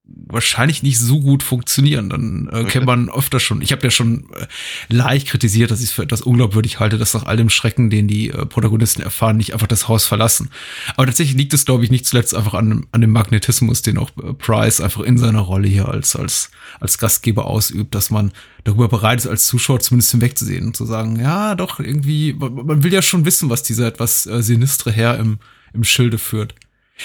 [0.08, 2.10] wahrscheinlich nicht so gut funktionieren.
[2.10, 3.62] Dann äh, kennt man öfter schon.
[3.62, 4.46] Ich habe ja schon äh,
[4.90, 8.08] leicht kritisiert, dass ich es für etwas unglaubwürdig halte, dass nach all dem Schrecken, den
[8.08, 10.50] die äh, Protagonisten erfahren, nicht einfach das Haus verlassen.
[10.96, 14.12] Aber tatsächlich liegt es, glaube ich, nicht zuletzt einfach an, an dem Magnetismus, den auch
[14.18, 18.32] äh, Price einfach in seiner Rolle hier als, als, als Gastgeber ausübt, dass man
[18.64, 22.84] darüber bereit ist, als Zuschauer zumindest hinwegzusehen und zu sagen, ja, doch, irgendwie, man, man
[22.84, 25.40] will ja schon wissen, was dieser etwas äh, sinistre Herr im,
[25.74, 26.54] im Schilde führt.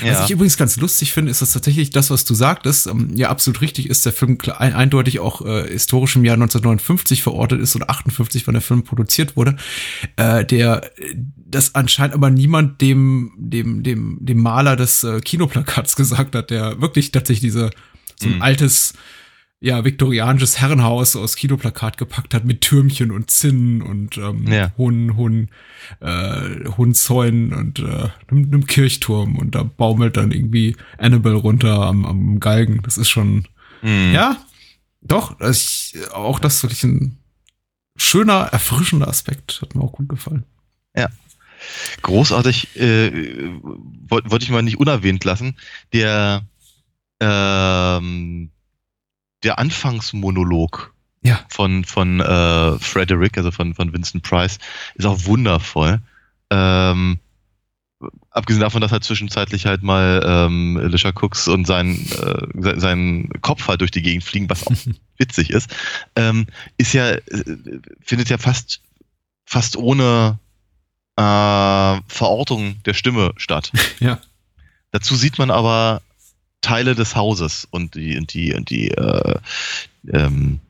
[0.02, 3.28] Was ich übrigens ganz lustig finde, ist, dass tatsächlich das, was du sagtest, ähm, ja
[3.28, 7.90] absolut richtig ist, der Film eindeutig auch äh, historisch im Jahr 1959 verortet ist oder
[7.90, 9.56] 58, wann der Film produziert wurde,
[10.16, 10.90] äh, der
[11.36, 16.80] das anscheinend aber niemand dem dem dem dem Maler des äh, Kinoplakats gesagt hat, der
[16.80, 17.70] wirklich tatsächlich diese
[18.16, 18.42] so ein Mhm.
[18.42, 18.92] altes
[19.62, 24.72] ja, viktorianisches Herrenhaus aus Kinoplakat gepackt hat mit Türmchen und Zinnen und ähm, Ja.
[24.78, 25.50] hohen, hohen,
[26.00, 31.82] äh, hohen Zäunen und äh, einem, einem Kirchturm und da baumelt dann irgendwie Annabelle runter
[31.82, 32.80] am, am Galgen.
[32.82, 33.46] Das ist schon,
[33.82, 34.12] Hm.
[34.14, 34.38] ja,
[35.02, 37.18] doch, ich, auch das ist wirklich ein
[37.96, 39.60] schöner, erfrischender Aspekt.
[39.60, 40.44] Hat mir auch gut gefallen.
[42.00, 43.12] großartig, äh,
[44.08, 45.56] wollte wollt ich mal nicht unerwähnt lassen,
[45.92, 46.42] der,
[47.20, 48.50] ähm,
[49.42, 51.40] der Anfangsmonolog Ja.
[51.48, 54.58] von, von äh, Frederick, also von, von Vincent Price,
[54.94, 56.00] ist auch wundervoll.
[56.50, 57.18] Ähm,
[58.30, 63.28] abgesehen davon, dass halt zwischenzeitlich halt mal ähm, Alicia Cooks und sein, äh, se- sein
[63.42, 64.72] Kopf halt durch die Gegend fliegen, was auch
[65.18, 65.74] witzig ist,
[66.16, 66.46] ähm,
[66.78, 67.20] ist ja, äh,
[68.00, 68.80] findet ja fast,
[69.44, 70.38] fast ohne
[71.16, 73.70] äh, Verortung der Stimme statt.
[74.00, 74.18] Ja.
[74.92, 76.00] Dazu sieht man aber
[76.60, 79.38] Teile des Hauses und die, und die, und die, äh,
[80.12, 80.60] ähm,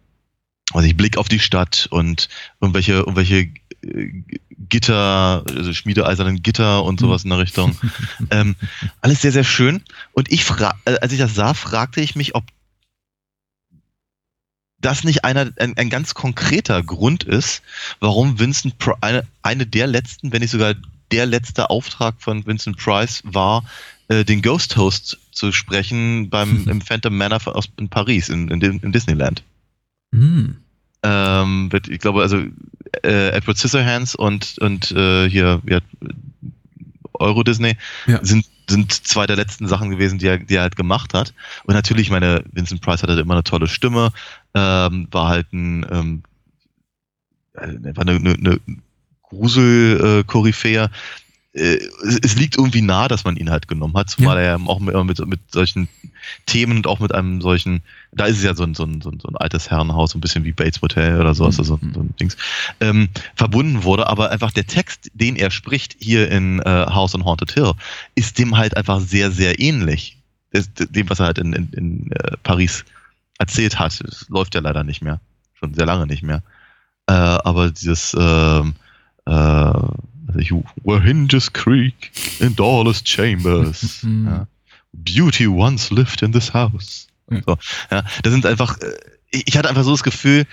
[0.72, 2.28] also ich Blick auf die Stadt und
[2.60, 3.48] irgendwelche, irgendwelche
[3.82, 4.22] äh,
[4.68, 7.76] Gitter, also schmiedeeisernen Gitter und sowas in der Richtung.
[8.30, 8.54] ähm,
[9.00, 9.82] alles sehr, sehr schön.
[10.12, 12.44] Und ich fra äh, als ich das sah, fragte ich mich, ob
[14.80, 17.62] das nicht einer, ein, ein ganz konkreter Grund ist,
[17.98, 20.74] warum Vincent Pri eine, eine der letzten, wenn nicht sogar
[21.10, 23.64] der letzte Auftrag von Vincent Price war,
[24.10, 28.60] äh, den Ghost Host zu sprechen beim im Phantom Manor aus, in Paris, in, in,
[28.60, 29.42] in Disneyland.
[30.12, 30.56] Hm.
[31.02, 32.42] Ähm, wird, ich glaube, also
[33.04, 35.78] äh, Edward Scissorhands und, und äh, hier ja,
[37.14, 38.22] Euro Disney Ja.
[38.22, 41.34] sind sind zwei der letzten Sachen gewesen, die er, die er halt gemacht hat.
[41.64, 44.12] Und natürlich, meine, Vincent Price hatte immer eine tolle Stimme,
[44.54, 46.22] ähm, war halt ein, ähm,
[47.54, 48.60] äh, war eine, eine, eine
[49.22, 50.88] Grusel-Koryphäe.
[51.52, 51.78] Äh,
[52.22, 54.42] es, liegt irgendwie nah, dass man ihn halt genommen hat, zumal Ja.
[54.42, 55.88] er ja auch mit, mit, mit solchen
[56.46, 57.82] Themen und auch mit einem solchen,
[58.12, 60.18] da ist es ja so ein, so ein, so ein, so ein altes Herrenhaus, so
[60.18, 62.36] ein bisschen wie Bates Motel oder so, also so, so ein Dings,
[62.80, 67.24] ähm, verbunden wurde, aber einfach der Text, den er spricht hier in äh, House on
[67.24, 67.72] Haunted Hill,
[68.14, 70.16] ist dem halt einfach sehr, sehr ähnlich.
[70.52, 72.84] Dem, was er halt in, in, in äh, Paris
[73.38, 74.00] erzählt hat.
[74.04, 75.20] Das läuft ja leider nicht mehr.
[75.54, 76.42] Schon sehr lange nicht mehr.
[77.06, 78.74] Äh, aber dieses ähm,
[79.26, 79.72] äh,
[80.34, 84.02] also you were Hinges Creek in Dawless Chambers.
[84.02, 84.26] Mhm.
[84.26, 84.46] ja.
[84.92, 87.06] Beauty once lived in this house.
[87.30, 87.40] Ja.
[87.46, 87.56] So,
[87.92, 88.92] ja, das sind einfach, äh,
[89.46, 90.46] ich hatte einfach so das Gefühl,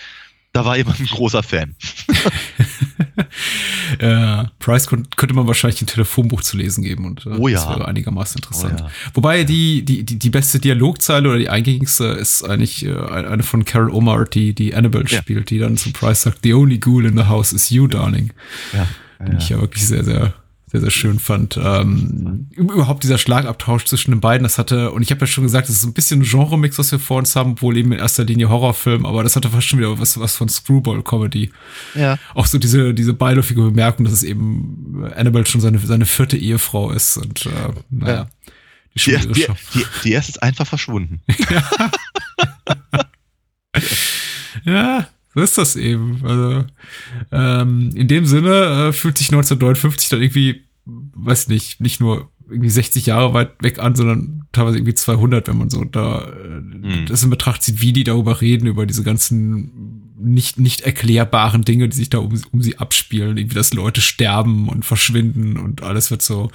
[0.54, 1.76] da war jemand ein großer Fan.
[4.00, 7.56] Äh, Price könnte man wahrscheinlich ein Telefonbuch zu lesen geben und äh, Oh ja.
[7.60, 8.82] das wäre einigermaßen interessant.
[8.82, 8.92] Oh ja.
[9.14, 13.64] Wobei die, die, die, die beste Dialogzeile oder die eingängigste ist eigentlich äh, eine von
[13.66, 15.20] Carol Omar, die die Annabelle Ja.
[15.20, 18.32] spielt, die dann zu Price sagt, The only ghoul in the house is you, darling.
[18.74, 18.88] Ja,
[19.20, 20.34] Den ich ja wirklich sehr, sehr,
[20.68, 21.58] sehr, sehr schön fand.
[21.58, 25.70] Ähm, überhaupt dieser Schlagabtausch zwischen den beiden, das hatte, und ich habe ja schon gesagt,
[25.70, 28.26] das ist ein bisschen ein Genre-Mix, was wir vor uns haben, wohl eben in erster
[28.26, 31.52] Linie Horrorfilm, aber das hatte fast schon wieder was, was von Screwball-Comedy.
[31.96, 32.18] ja.
[32.34, 36.92] Auch so diese, diese beiläufige Bemerkung, dass es eben Annabelle schon seine, seine vierte Ehefrau
[36.92, 37.50] ist und äh,
[37.90, 38.16] naja.
[38.16, 38.28] Ja.
[38.96, 41.22] Die, Die, schon die, die, die erste ist einfach verschwunden.
[44.64, 46.20] Ja, so ist das eben.
[46.24, 46.66] Also,
[47.32, 52.72] ähm, in dem Sinne äh, fühlt sich 1959 dann irgendwie, weiß nicht, nicht nur irgendwie
[52.72, 57.22] 60 Jahre weit weg an, sondern teilweise irgendwie 200, wenn man so da äh, das
[57.22, 61.98] in Betracht zieht, wie die darüber reden, über diese ganzen nicht, nicht erklärbaren Dinge, die
[61.98, 66.24] sich da um, um sie abspielen, irgendwie, dass Leute sterben und verschwinden und alles wird
[66.24, 66.50] so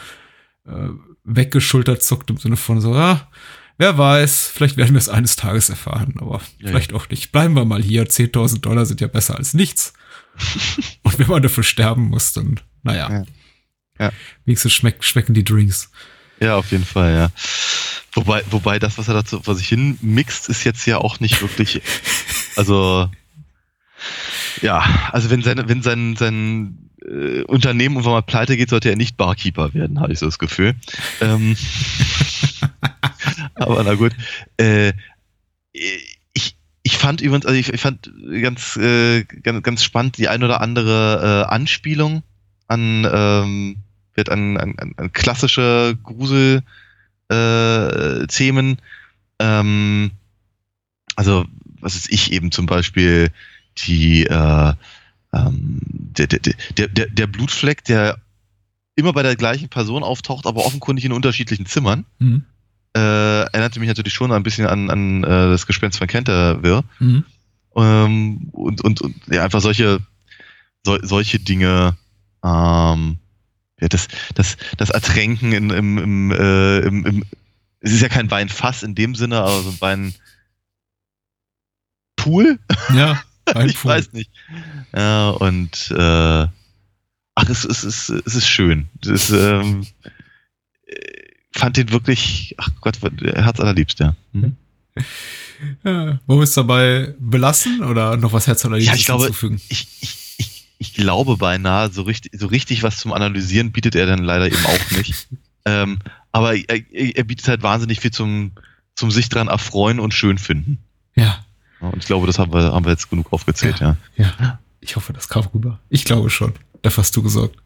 [0.66, 0.88] äh,
[1.22, 3.28] weggeschultert zuckt im Sinne von so, ah,
[3.78, 7.32] wer weiß, vielleicht werden wir es eines Tages erfahren, aber Ja, vielleicht auch nicht.
[7.32, 9.92] Bleiben wir mal hier, 10.000 Dollar sind ja besser als nichts.
[11.02, 13.10] und wenn man dafür sterben muss, dann, naja.
[13.10, 13.24] Ja.
[13.98, 14.12] Ja.
[14.44, 15.90] Wenigstens schmeck, schmecken die Drinks.
[16.40, 17.30] Ja, auf jeden Fall, ja.
[18.14, 21.40] Wobei, wobei das, was er dazu vor sich hin mixt, ist jetzt ja auch nicht
[21.40, 21.82] wirklich.
[22.54, 23.08] Also
[24.60, 28.96] ja, also wenn sein, wenn sein, sein äh, Unternehmen irgendwann mal pleite geht, sollte er
[28.96, 30.74] nicht Barkeeper werden, habe ich so das Gefühl.
[31.20, 31.56] Ähm,
[33.54, 34.12] aber na gut.
[34.56, 34.92] Äh,
[35.72, 38.10] ich, ich fand übrigens, also ich, ich fand
[38.42, 42.22] ganz, äh, ganz, ganz spannend die ein oder andere äh, Anspielung
[42.68, 43.76] an, ähm,
[44.14, 46.62] wird an, an, an- klassische Grusel
[47.30, 48.26] äh.
[49.38, 50.10] Ähm,
[51.16, 51.44] also,
[51.80, 53.30] was ist ich eben zum Beispiel
[53.86, 54.74] die äh,
[55.32, 56.40] ähm, der, der,
[56.76, 58.18] der, der, der Blutfleck, der
[58.94, 62.04] immer bei der gleichen Person auftaucht, aber offenkundig in unterschiedlichen Zimmern.
[62.18, 62.44] Mhm.
[62.94, 66.84] Äh, erinnerte mich natürlich schon ein bisschen an, an äh, das Gespenst von Canterville.
[66.98, 67.24] Mhm.
[67.74, 70.00] Ähm, und, und, und ja, einfach solche,
[70.84, 71.96] sol, solche Dinge,
[72.44, 73.18] ähm,
[73.80, 77.24] ja, das, das, das Ertränken in, im, im, äh, im, im,
[77.80, 80.14] es ist ja kein Weinfass in dem Sinne, aber so ein Wein
[82.16, 82.58] Pool?
[82.94, 84.30] Ja, ein ich weiß nicht.
[84.94, 86.46] Ja, und äh,
[87.34, 88.88] ach, es, es, es, es ist schön.
[89.00, 89.84] Das, ähm,
[90.86, 91.21] äh,
[91.54, 94.14] fand den wirklich, ach Gott, Herz allerliebst, ja.
[94.32, 94.56] Mhm.
[95.84, 99.60] Ja, wollen wir es dabei belassen oder noch was Herzallerliebstes Ja, ich glaube, hinzufügen?
[99.68, 104.06] ich, ich, ich, ich glaube beinahe, so richtig, so richtig was zum Analysieren bietet er
[104.06, 105.28] dann leider eben auch nicht.
[105.64, 105.98] ähm,
[106.32, 108.52] aber er, er bietet halt wahnsinnig viel zum,
[108.94, 110.78] zum sich dran erfreuen und schön finden.
[111.14, 111.44] Ja,
[111.80, 113.96] Ja, Und ich glaube, das haben wir, haben wir jetzt genug aufgezählt, ja.
[114.16, 114.58] ja.
[114.80, 115.78] Ich hoffe, das kam rüber.
[115.90, 116.54] Ich glaube schon.
[116.82, 117.61] Dafür hast du gesorgt.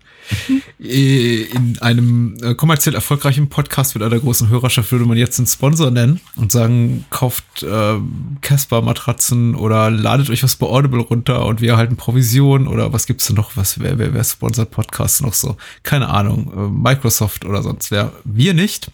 [0.81, 5.47] Äh, In einem äh, kommerziell erfolgreichen Podcast mit einer großen Hörerschaft würde man jetzt einen
[5.47, 7.95] Sponsor nennen und sagen, kauft äh,
[8.41, 13.27] Casper-Matratzen oder ladet euch was bei Audible runter und wir erhalten Provision oder was gibt's
[13.27, 13.57] denn noch?
[13.57, 15.57] Was, wer, wer, wer sponsert Podcasts noch so?
[15.83, 16.83] Keine Ahnung.
[16.83, 18.12] Microsoft oder sonst wer.
[18.25, 18.91] Wir nicht.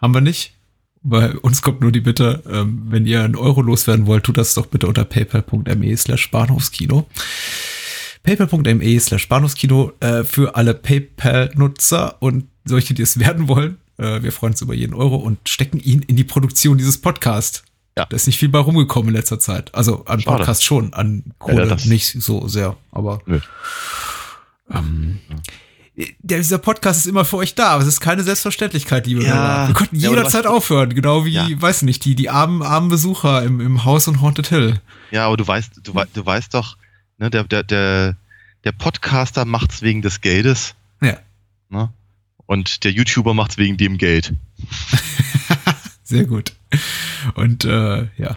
[0.00, 0.54] Haben wir nicht.
[1.02, 4.54] Bei uns kommt nur die Bitte, ähm, wenn ihr einen Euro loswerden wollt, tut das
[4.54, 7.06] doch bitte unter paypal.me slash Bahnhofskino.
[8.24, 13.78] paypal.me slash Bahnhofskino äh, für alle PayPal-Nutzer und solche, die es werden wollen.
[13.98, 17.62] Äh, wir freuen uns über jeden Euro und stecken ihn in die Produktion dieses Podcasts.
[17.96, 18.06] Ja.
[18.06, 19.72] Da ist nicht viel bei rumgekommen in letzter Zeit.
[19.72, 20.38] Also an Schade.
[20.38, 23.38] Podcast schon, an Kohle Ja, nicht so sehr, aber Nö.
[24.72, 25.20] ähm,
[26.22, 29.28] der, dieser Podcast ist immer für euch da, aber es ist keine Selbstverständlichkeit, liebe Ja.
[29.34, 29.68] Hörer.
[29.68, 31.46] Wir konnten Ja, jederzeit aufhören, genau wie, Ja.
[31.50, 34.80] weiß nicht, die, die armen, armen Besucher im, im Haus und Haunted Hill.
[35.12, 36.76] Ja, aber du weißt, du, du weißt doch,
[37.18, 38.16] ne, der, der, der,
[38.64, 41.18] der Podcaster macht's wegen des Geldes, Ja.
[41.68, 41.92] ne?
[42.46, 44.34] Und der YouTuber macht's wegen dem Geld.
[46.02, 46.52] Sehr gut.
[47.34, 48.36] Und äh, ja.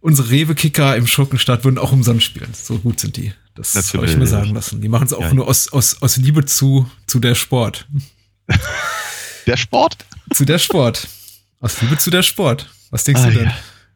[0.00, 2.52] Unsere Rewe-Kicker im Schurkenstaat würden auch umsonst spielen.
[2.52, 3.32] So gut sind die.
[3.54, 4.80] Das habe ich mir sagen lassen.
[4.80, 5.32] Die machen es auch Ja.
[5.34, 7.86] nur aus, aus, aus Liebe zu, zu der Sport.
[9.46, 9.96] Der Sport?
[10.32, 11.08] Zu der Sport.
[11.60, 12.70] Aus Liebe zu der Sport.
[12.90, 13.44] Was denkst Ah, du denn?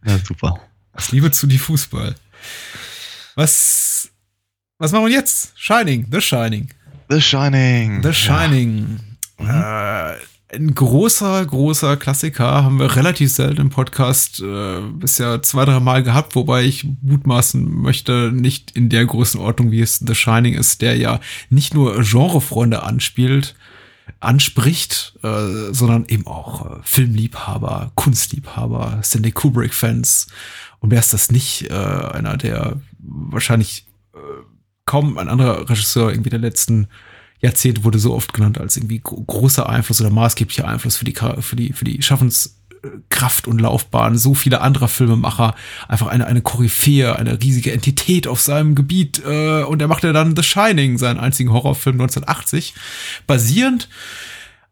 [0.05, 0.12] ja.
[0.12, 0.61] ja, super.
[0.93, 2.14] Aus Liebe zu die Fußball.
[3.39, 4.09] Was,
[4.78, 5.53] was machen wir jetzt?
[5.57, 6.70] Shining, The Shining.
[7.11, 8.03] The Shining.
[8.03, 8.99] The Shining.
[9.39, 10.14] Äh,
[10.55, 16.03] ein großer, großer Klassiker haben wir relativ selten im Podcast äh, bisher zwei, drei Mal
[16.03, 20.97] gehabt, wobei ich mutmaßen möchte, nicht in der Größenordnung, wie es The Shining ist, der
[20.97, 21.20] ja
[21.51, 23.55] nicht nur Genrefreunde anspielt,
[24.18, 30.28] anspricht, äh, sondern eben auch äh, Filmliebhaber, Kunstliebhaber, Stanley Kubrick-Fans.
[30.78, 31.70] Und wer ist das nicht?
[31.70, 34.18] Äh, einer der wahrscheinlich äh,
[34.84, 36.88] kaum ein anderer Regisseur irgendwie der letzten
[37.40, 41.14] Jahrzehnte wurde so oft genannt als irgendwie gro- großer Einfluss oder maßgeblicher Einfluss für die,
[41.40, 45.54] für die, für die Schaffenskraft und Laufbahn so vieler anderer Filmemacher.
[45.86, 49.22] Einfach eine, eine Koryphäe, eine riesige Entität auf seinem Gebiet.
[49.24, 52.74] Äh, und er machte dann The Shining, seinen einzigen Horrorfilm 1980,
[53.26, 53.88] basierend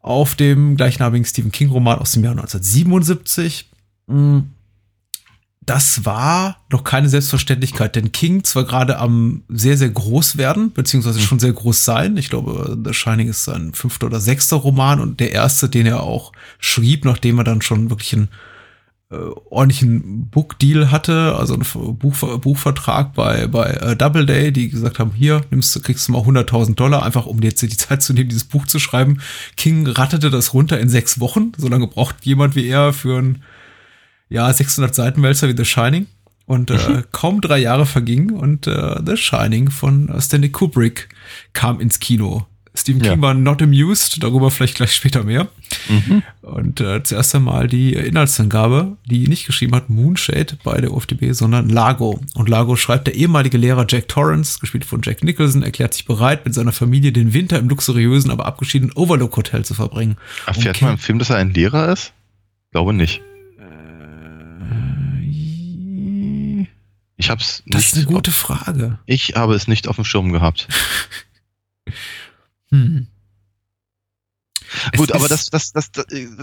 [0.01, 3.69] auf dem gleichnamigen Stephen King-Roman aus dem Jahr 1977.
[4.07, 4.39] Mm.
[5.65, 11.19] Das war noch keine Selbstverständlichkeit, denn King zwar gerade am sehr, sehr groß werden, beziehungsweise
[11.19, 12.17] schon sehr groß sein.
[12.17, 16.03] Ich glaube, The Shining ist sein fünfter oder sechster Roman und der erste, den er
[16.03, 18.27] auch schrieb, nachdem er dann schon wirklich einen
[19.11, 19.15] äh,
[19.49, 25.41] ordentlichen Book-Deal hatte, also einen Buch, Buchvertrag bei, bei äh, Doubleday, die gesagt haben, hier,
[25.49, 28.29] nimmst, du- kriegst du mal 100.000 Dollar, einfach um dir jetzt die Zeit zu nehmen,
[28.29, 29.19] dieses Buch zu schreiben.
[29.57, 31.53] King rattete das runter in sechs Wochen.
[31.57, 33.41] So lange braucht jemand wie er für ein
[34.29, 36.07] ja, 600 Seitenwälzer wie The Shining.
[36.47, 41.09] Und äh, kaum drei Jahre vergingen und äh, The Shining von Stanley Kubrick
[41.53, 42.45] kam ins Kino.
[42.77, 43.13] Stephen Ja.
[43.13, 45.47] King war not amused, darüber vielleicht gleich später mehr.
[45.87, 46.23] Mhm.
[46.41, 51.69] Und äh, zuerst einmal die Inhaltsangabe, die nicht geschrieben hat Moonshade bei der UFDB, sondern
[51.69, 52.19] Lago.
[52.35, 56.43] Und Lago schreibt, der ehemalige Lehrer Jack Torrance, gespielt von Jack Nicholson, erklärt sich bereit,
[56.45, 60.17] mit seiner Familie den Winter im luxuriösen, aber abgeschiedenen Overlook Hotel zu verbringen.
[60.45, 60.85] Erfährt Okay.
[60.85, 62.11] man im Film, dass er ein Lehrer ist?
[62.71, 63.21] Glaube nicht.
[67.17, 67.93] Ich hab's Das nicht.
[67.93, 68.99] ist eine gute Frage.
[69.05, 70.67] Ich habe es nicht auf dem Schirm gehabt.
[72.71, 73.07] Hm.
[74.95, 75.91] Gut, aber das, das, das,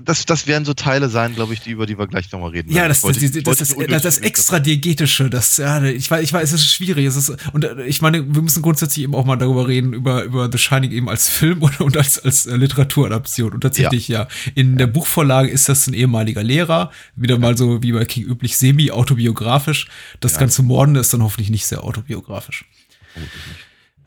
[0.05, 2.73] das, das werden so Teile sein, glaube ich, die, über die wir gleich nochmal reden.
[2.73, 6.11] Ja, das, das, das, das, das, nicht das, unnötig- das extra diegetische, das, ja, ich
[6.11, 7.07] weiß, ich weiß, es ist schwierig.
[7.07, 10.25] Es ist, und äh, ich meine, wir müssen grundsätzlich eben auch mal darüber reden, über,
[10.25, 13.53] über The Shining eben als Film und, und als, als äh, Literaturadaption.
[13.53, 14.29] Und tatsächlich, ja.
[14.55, 18.57] in der Buchvorlage ist das ein ehemaliger Lehrer, wieder mal so wie bei King üblich
[18.57, 19.89] semi-autobiografisch.
[20.21, 22.65] Das ganze Morden ist dann hoffentlich nicht sehr autobiografisch.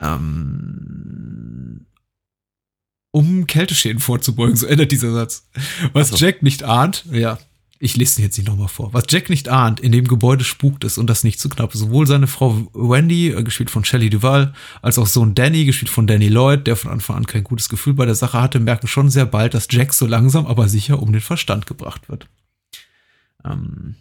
[0.01, 1.85] Ähm,
[3.15, 5.47] um Kälteschäden vorzubeugen, so endet dieser Satz.
[5.93, 6.17] Was so.
[6.17, 7.39] Jack nicht ahnt, ja,
[7.79, 8.93] ich lese den jetzt nicht nochmal vor.
[8.93, 11.71] Was Jack nicht ahnt, in dem Gebäude spukt es und das nicht zu knapp.
[11.73, 16.07] Sowohl seine Frau Wendy, äh, gespielt von Shelley Duval, als auch Sohn Danny, gespielt von
[16.07, 19.09] Danny Lloyd, der von Anfang an kein gutes Gefühl bei der Sache hatte, merken schon
[19.09, 22.27] sehr bald, dass Jack so langsam, aber sicher um den Verstand gebracht wird.
[23.45, 23.95] Ähm,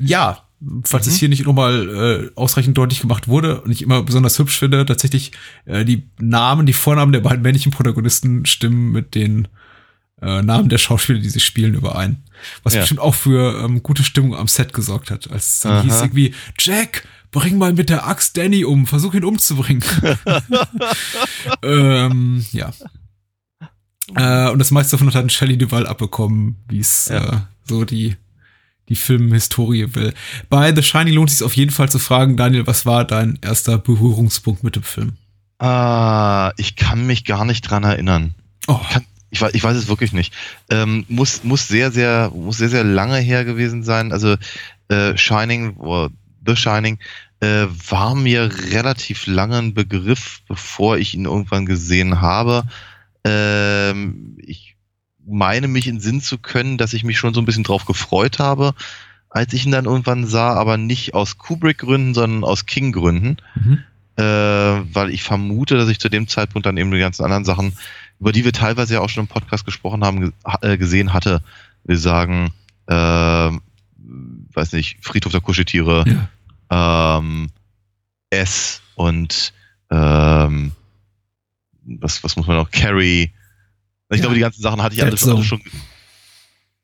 [0.00, 0.42] ja,
[0.84, 1.12] falls Mhm.
[1.12, 4.84] es hier nicht nochmal äh, ausreichend deutlich gemacht wurde und ich immer besonders hübsch finde,
[4.84, 5.32] tatsächlich
[5.66, 9.48] äh, die Namen, die Vornamen der beiden männlichen Protagonisten stimmen mit den
[10.22, 12.22] äh, Namen der Schauspieler, die sie spielen, überein.
[12.62, 12.80] Was Ja.
[12.80, 15.82] bestimmt auch für ähm, gute Stimmung am Set gesorgt hat, als es dann Aha.
[15.82, 19.82] hieß irgendwie, Jack, bring mal mit der Axt Danny um, versuch ihn umzubringen.
[21.62, 22.72] ähm, ja.
[24.14, 27.32] Äh, und das meiste davon hat dann Shelley Duval abbekommen, wie es Ja.
[27.32, 28.16] äh, so die,
[28.90, 30.12] die Filmhistorie will.
[30.50, 33.38] Bei The Shining lohnt es sich auf jeden Fall zu fragen, Daniel, was war dein
[33.40, 35.12] erster Berührungspunkt mit dem Film?
[35.58, 38.34] Ah, ich kann mich gar nicht dran erinnern.
[38.66, 40.34] Oh, Kann, ich, weiß, ich weiß es wirklich nicht.
[40.70, 44.12] Ähm, muss, muss sehr, sehr, muss sehr, sehr lange her gewesen sein.
[44.12, 44.36] Also
[44.88, 46.10] äh, Shining oder
[46.44, 46.98] The Shining
[47.40, 52.64] äh, war mir relativ lange ein Begriff, bevor ich ihn irgendwann gesehen habe.
[53.24, 54.69] Ähm, ich
[55.26, 58.38] meine mich in Sinn zu können, dass ich mich schon so ein bisschen drauf gefreut
[58.38, 58.74] habe,
[59.28, 63.78] als ich ihn dann irgendwann sah, aber nicht aus Kubrick-Gründen, sondern aus King-Gründen mhm.
[64.16, 67.74] äh, weil ich vermute, dass ich zu dem Zeitpunkt dann eben die ganzen anderen Sachen,
[68.18, 71.42] über die wir teilweise ja auch schon im Podcast gesprochen haben, äh, gesehen hatte.
[71.84, 72.52] Wir sagen,
[72.86, 72.92] äh,
[74.52, 76.28] weiß nicht, Friedhof der Kuscheltiere,
[76.70, 77.18] ja.
[77.18, 77.50] ähm,
[78.30, 79.52] S und
[79.90, 80.72] ähm,
[81.82, 82.70] was, was muss man noch?
[82.70, 83.32] Carrie.
[84.10, 84.22] Ich Ja.
[84.22, 85.62] glaube, die ganzen Sachen hatte ich alle schon, alle schon.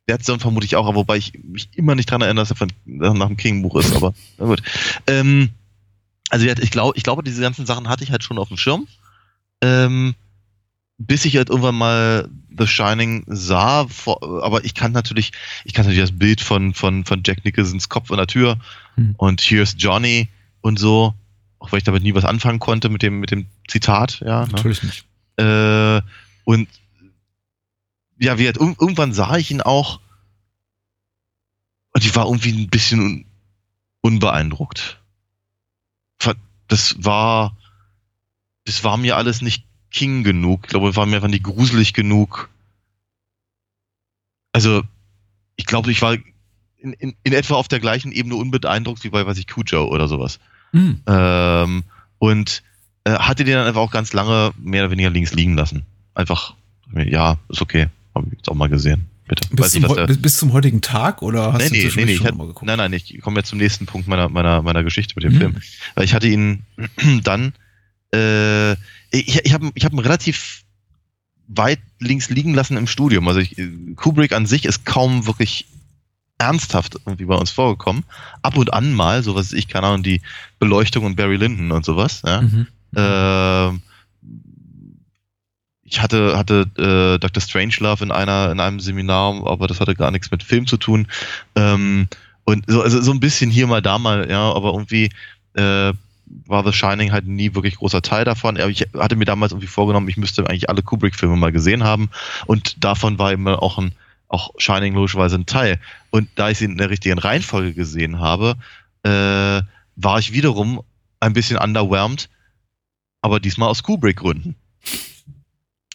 [0.08, 2.56] Dead Zone vermute ich auch, aber wobei ich mich immer nicht dran erinnere, dass er
[2.56, 4.62] von, nach dem King-Buch ist, aber na gut.
[5.08, 5.50] Ähm,
[6.30, 8.86] also ich glaube, ich glaube, diese ganzen Sachen hatte ich halt schon auf dem Schirm.
[9.62, 10.14] Ähm,
[10.98, 15.32] bis ich halt irgendwann mal The Shining sah, aber ich kann natürlich,
[15.64, 18.58] ich kann natürlich das Bild von, von, von Jack Nicholsons Kopf an der Tür
[18.94, 19.14] Hm.
[19.18, 20.28] und Here's Johnny
[20.62, 21.12] und so,
[21.58, 24.46] auch weil ich damit nie was anfangen konnte mit dem, mit dem Zitat, ja.
[24.46, 24.52] Ne?
[24.52, 25.04] Natürlich nicht.
[25.36, 26.00] Äh,
[26.44, 26.66] und
[28.18, 30.00] ja, wie ir- irgendwann sah ich ihn auch
[31.92, 33.24] und ich war irgendwie ein bisschen un
[34.02, 35.00] unbeeindruckt.
[36.68, 37.56] Das war,
[38.64, 40.62] das war mir alles nicht King genug.
[40.64, 42.48] Ich glaube, es war mir einfach nicht gruselig genug.
[44.52, 44.82] Also,
[45.56, 46.14] ich glaube, ich war
[46.78, 50.08] in, in, in etwa auf der gleichen Ebene unbeeindruckt wie bei, weiß ich, Cujo oder
[50.08, 50.40] sowas.
[50.72, 51.02] Hm.
[51.06, 51.84] Ähm,
[52.18, 52.62] und
[53.04, 55.86] äh, hatte den dann einfach auch ganz lange mehr oder weniger links liegen lassen.
[56.14, 56.54] Einfach,
[56.92, 57.88] ja, ist okay.
[58.16, 59.06] Habe ich jetzt auch mal gesehen.
[59.28, 59.48] Bitte.
[59.54, 62.12] Bis, zum, der- bis, bis zum heutigen Tag oder hast nee, du nee, nee, nee,
[62.12, 62.66] ich hatte, mal geguckt?
[62.66, 65.38] nein, nein, ich komme jetzt zum nächsten Punkt meiner, meiner, meiner Geschichte mit dem Hm.
[65.38, 65.56] Film.
[65.94, 66.62] Weil ich hatte ihn
[67.24, 67.52] dann,
[68.14, 68.72] äh,
[69.10, 70.62] ich, ich habe ich hab ihn relativ
[71.48, 73.26] weit links liegen lassen im Studium.
[73.28, 73.56] Also ich,
[73.96, 75.66] Kubrick an sich ist kaum wirklich
[76.38, 78.04] ernsthaft irgendwie bei uns vorgekommen.
[78.42, 80.20] Ab und an mal, so was ich, keine Ahnung, die
[80.58, 82.22] Beleuchtung und Barry Lyndon und sowas.
[82.24, 82.42] Ja.
[82.42, 82.66] Mhm.
[82.96, 83.82] Ähm,
[85.88, 87.40] ich hatte, hatte äh, Dr.
[87.40, 91.06] Strangelove in einer, in einem Seminar, aber das hatte gar nichts mit Film zu tun.
[91.54, 92.08] Ähm,
[92.44, 95.10] und so, also so ein bisschen hier mal, da mal, ja, aber irgendwie
[95.54, 95.92] äh,
[96.46, 98.58] war The Shining halt nie wirklich großer Teil davon.
[98.58, 102.10] Aber Ich hatte mir damals irgendwie vorgenommen, ich müsste eigentlich alle Kubrick-Filme mal gesehen haben.
[102.46, 103.92] Und davon war immer auch ein,
[104.28, 105.78] auch Shining logischerweise ein Teil.
[106.10, 108.56] Und da ich sie in der richtigen Reihenfolge gesehen habe,
[109.04, 109.62] äh,
[109.96, 110.82] war ich wiederum
[111.20, 112.28] ein bisschen underwhelmed,
[113.22, 114.56] aber diesmal aus Kubrick-Gründen.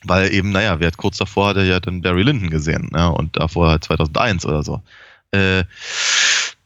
[0.03, 3.37] Weil eben, naja, wer hat kurz davor hatte ja dann Barry Lyndon gesehen, ja, und
[3.37, 4.81] davor halt 2001 oder so.
[5.31, 5.63] Äh,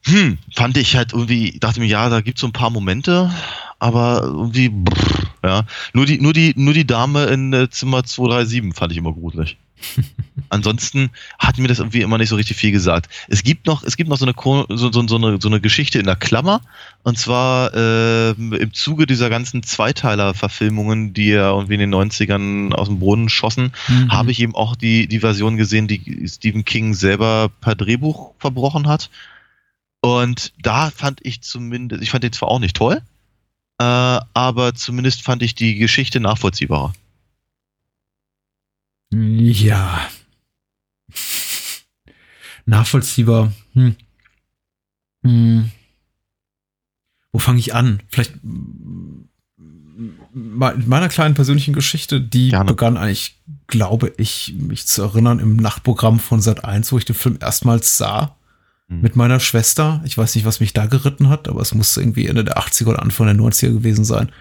[0.06, 3.32] hm, fand ich halt irgendwie, dachte mir, ja, da gibt's so ein paar Momente,
[3.80, 5.64] aber irgendwie, brr, ja.
[5.94, 9.58] Nur die, nur die, nur die Dame in äh, Zimmer 237 fand ich immer gruselig.
[10.50, 13.10] Ansonsten hat mir das irgendwie immer nicht so richtig viel gesagt.
[13.28, 14.34] Es gibt noch, es gibt noch so eine,
[14.78, 16.62] so, so, so eine, so eine Geschichte in der Klammer.
[17.04, 22.88] Und zwar ähm, im Zuge dieser ganzen Zweiteiler-Verfilmungen, die ja irgendwie in den 90ern aus
[22.88, 24.12] dem Boden schossen, Mhm.
[24.12, 28.88] habe ich eben auch die, die Version gesehen, die Stephen King selber per Drehbuch verbrochen
[28.88, 29.10] hat.
[30.02, 33.02] Und da fand ich zumindest, ich fand den zwar auch nicht toll,
[33.80, 36.94] äh, aber zumindest fand ich die Geschichte nachvollziehbarer.
[39.12, 40.08] Ja.
[42.66, 43.52] Nachvollziehbar.
[43.74, 43.96] Hm.
[45.24, 45.72] Hm.
[47.32, 48.02] Wo fange ich an?
[48.08, 49.30] Vielleicht in
[50.34, 52.70] meiner kleinen persönlichen Geschichte, die Gerne.
[52.70, 57.16] begann eigentlich, glaube ich, mich zu erinnern im Nachtprogramm von Sat 1, wo ich den
[57.16, 58.36] Film erstmals sah
[58.88, 59.02] Hm.
[59.02, 60.02] mit meiner Schwester.
[60.06, 62.90] Ich weiß nicht, was mich da geritten hat, aber es musste irgendwie Ende der 80er
[62.90, 64.32] oder Anfang der 90er gewesen sein.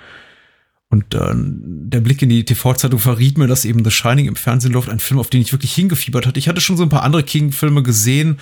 [0.94, 4.72] Und äh, der Blick in die TV-Zeitung verriet mir, dass eben The Shining im Fernsehen
[4.72, 6.38] läuft, ein Film, auf den ich wirklich hingefiebert hatte.
[6.38, 8.38] Ich hatte schon so ein paar andere King-Filme gesehen,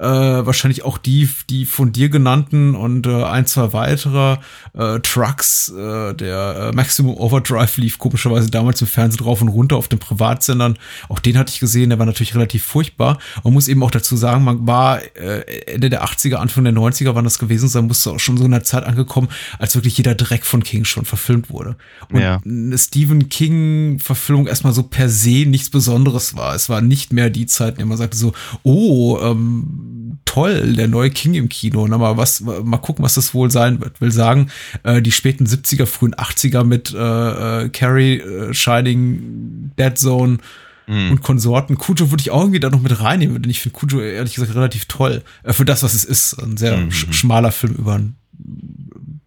[0.00, 4.38] äh, wahrscheinlich auch die, die von dir genannten und äh, ein, zwei weitere.
[4.72, 9.76] Äh, Trucks, äh, der äh, Maximum Overdrive lief komischerweise damals im Fernsehen drauf und runter
[9.76, 10.78] auf den Privatsendern.
[11.08, 13.18] Auch den hatte ich gesehen, der war natürlich relativ furchtbar.
[13.44, 17.14] Man muss eben auch dazu sagen, man war äh, Ende der 80er, Anfang der 90er
[17.14, 19.28] waren das gewesen sein, musste auch schon so in einer Zeit angekommen,
[19.58, 21.76] als wirklich jeder Dreck von King schon verfilmt wurde.
[22.10, 22.40] Und Ja.
[22.44, 26.54] eine Stephen King-Verfilmung erstmal so per se nichts Besonderes war.
[26.54, 28.32] Es war nicht mehr die Zeit, in der man sagte so,
[28.62, 29.89] oh, ähm,
[30.24, 31.86] toll, der neue King im Kino.
[31.88, 34.00] Na, mal was, mal gucken, was das wohl sein wird.
[34.00, 34.50] Will sagen,
[34.82, 40.38] äh, die späten 70er, frühen 80er mit äh, äh, Carrie, äh, Shining, Dead Zone
[40.86, 41.10] Hm.
[41.12, 41.78] und Konsorten.
[41.78, 44.54] Kujo würde ich auch irgendwie da noch mit reinnehmen, denn ich finde Kujo ehrlich gesagt
[44.56, 45.22] relativ toll.
[45.44, 46.34] Äh, für das, was es ist.
[46.42, 46.90] Ein sehr Mhm.
[46.90, 48.16] sch schmaler Film über einen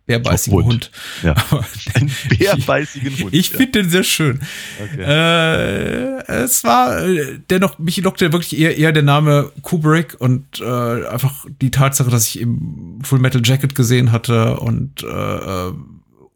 [0.06, 0.68] bärbeißigen Hund.
[0.68, 0.92] Hund.
[1.24, 1.32] Ja.
[1.50, 3.34] Aber Ein bärbeißigen Hund.
[3.34, 3.58] ich ja.
[3.58, 4.40] finde den sehr schön.
[4.82, 5.02] Okay.
[5.02, 11.08] Äh, es war äh, dennoch, mich lockte wirklich eher, eher der Name Kubrick und äh,
[11.08, 15.74] einfach die Tatsache, dass ich eben Full Metal Jacket gesehen hatte und äh, äh,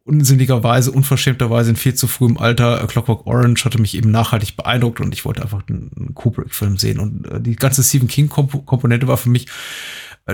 [0.07, 5.01] unsinnigerweise, unverschämterweise in viel zu frühem Alter äh, Clockwork Orange hatte mich eben nachhaltig beeindruckt
[5.01, 6.99] und ich wollte einfach einen, einen Kubrick-Film sehen.
[6.99, 9.47] Und äh, die ganze Stephen King-Komponente war für mich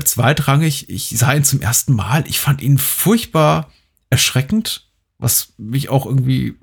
[0.02, 0.90] zweitrangig.
[0.90, 2.24] Ich sah ihn zum ersten Mal.
[2.28, 3.72] Ich fand ihn furchtbar
[4.10, 6.56] erschreckend, was mich auch irgendwie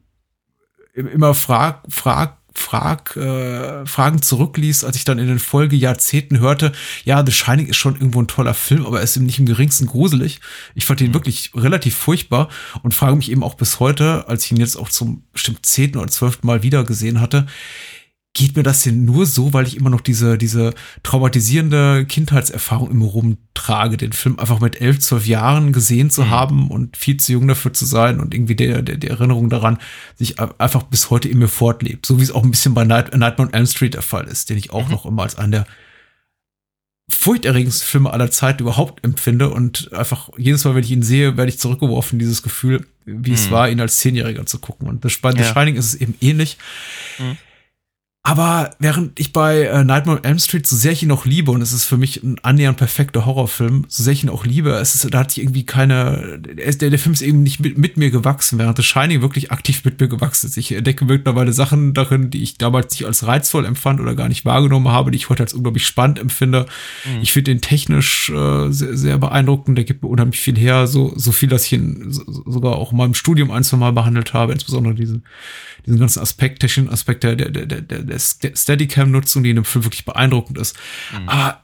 [0.95, 6.73] immer frag, frag, frag, äh, Fragen zurückließ, als ich dann in den Folgejahrzehnten hörte,
[7.05, 9.47] ja, The Shining ist schon irgendwo ein toller Film, aber er ist eben nicht im
[9.47, 10.41] geringsten gruselig.
[10.75, 12.49] Ich fand ihn wirklich relativ furchtbar
[12.83, 15.99] und frage mich eben auch bis heute, als ich ihn jetzt auch zum bestimmt zehnten
[15.99, 17.47] oder zwölften Mal wieder gesehen hatte,
[18.33, 20.73] geht mir das denn nur so, weil ich immer noch diese, diese
[21.03, 23.47] traumatisierende Kindheitserfahrung immer rumtrage?
[23.61, 26.31] trage, den Film einfach mit elf, zwölf Jahren gesehen zu Mhm.
[26.31, 29.77] haben und viel zu jung dafür zu sein und irgendwie der, der, die Erinnerung daran
[30.17, 32.07] sich einfach bis heute in mir fortlebt.
[32.07, 34.49] So wie es auch ein bisschen bei Night, Nightmare on Elm Street der Fall ist,
[34.49, 35.67] den ich auch noch immer als einen der
[37.13, 41.51] furchterregendsten Filme aller Zeit überhaupt empfinde und einfach jedes Mal, wenn ich ihn sehe, werde
[41.51, 43.51] ich zurückgeworfen dieses Gefühl, wie es Mhm.
[43.51, 44.89] war, ihn als Zehnjähriger zu gucken.
[44.89, 45.53] Und bei The Ja.
[45.53, 46.57] Shining ist es eben ähnlich.
[47.19, 47.37] Mhm.
[48.23, 51.51] Aber während ich bei äh, Nightmare on Elm Street, so sehr ich ihn auch liebe,
[51.53, 54.73] und es ist für mich ein annähernd perfekter Horrorfilm, so sehr ich ihn auch liebe,
[54.73, 57.97] es ist, da hatte ich irgendwie keine, der, der, Film ist eben nicht mit, mit
[57.97, 60.59] mir gewachsen, während The Shining wirklich aktiv mit mir gewachsen ist.
[60.59, 64.45] Ich entdecke mittlerweile Sachen darin, die ich damals nicht als reizvoll empfand oder gar nicht
[64.45, 66.67] wahrgenommen habe, die ich heute als unglaublich spannend empfinde.
[67.23, 71.15] Ich finde den technisch äh, sehr, sehr beeindruckend, der gibt mir unheimlich viel her, so,
[71.17, 74.35] so viel, dass ich ihn so, sogar auch in meinem Studium ein, zwei Mal behandelt
[74.35, 75.25] habe, insbesondere diesen,
[75.87, 79.85] diesen ganzen Aspekt, technischen Aspekt der, der, der, der, der Steadicam-Nutzung, die in dem Film
[79.85, 80.77] wirklich beeindruckend ist.
[81.27, 81.63] Aber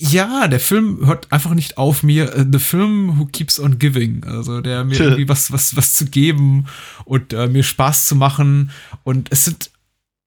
[0.00, 2.32] ja, der Film hört einfach nicht auf mir.
[2.34, 4.24] äh, The Film Who Keeps on Giving.
[4.24, 6.66] Also der mir irgendwie was, was, was zu geben
[7.04, 8.70] und äh, mir Spaß zu machen.
[9.04, 9.70] Und es sind,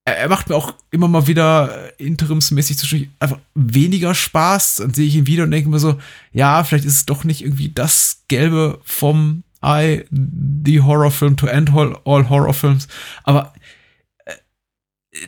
[0.05, 4.77] er, macht mir auch immer mal wieder äh, interimsmäßig zwischendurch einfach weniger Spaß.
[4.77, 5.99] Dann sehe ich ihn wieder und denke mir so,
[6.33, 11.71] ja, vielleicht ist es doch nicht irgendwie das Gelbe vom Ei, the Horrorfilm to end
[11.71, 12.87] all, all Horrorfilms.
[13.23, 13.53] Aber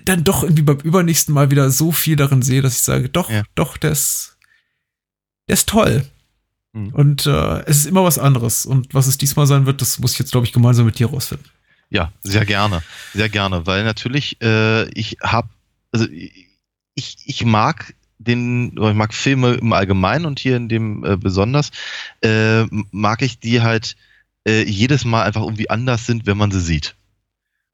[0.06, 3.30] dann doch irgendwie beim übernächsten Mal wieder so viel darin sehe, dass ich sage, doch,
[3.30, 3.44] Ja.
[3.56, 4.38] doch, der ist,
[5.48, 6.06] der ist toll.
[6.74, 6.89] Mhm.
[6.89, 8.66] Und äh, es ist immer was anderes.
[8.66, 11.08] Und was es diesmal sein wird, das muss ich jetzt, glaube ich, gemeinsam mit dir
[11.08, 11.48] rausfinden.
[11.89, 12.82] Ja, sehr gerne,
[13.14, 15.50] sehr gerne, weil natürlich äh, ich habe,
[15.91, 16.08] also
[16.96, 21.70] ich, ich mag den, ich mag Filme im Allgemeinen und hier in dem äh, besonders,
[22.22, 23.96] äh, mag ich die halt
[24.48, 26.96] äh, jedes Mal einfach irgendwie anders sind, wenn man sie sieht.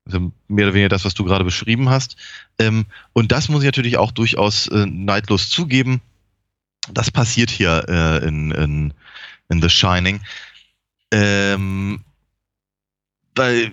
[0.06, 2.16] Also mehr oder weniger das, was du gerade beschrieben hast.
[2.58, 6.02] Ähm, und das muss ich natürlich auch durchaus äh, neidlos zugeben.
[6.92, 8.94] Das passiert hier äh, in, in,
[9.50, 10.22] in The Shining.
[11.12, 12.04] Ähm,
[13.36, 13.72] weil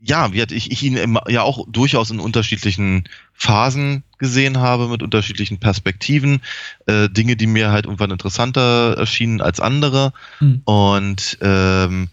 [0.00, 5.02] ja, wie ich, ich ihn im, ja auch durchaus in unterschiedlichen Phasen gesehen habe, mit
[5.02, 6.40] unterschiedlichen Perspektiven,
[6.86, 10.12] äh, Dinge, die mir halt irgendwann interessanter erschienen als andere.
[10.38, 10.62] Hm.
[10.64, 12.08] Und ähm,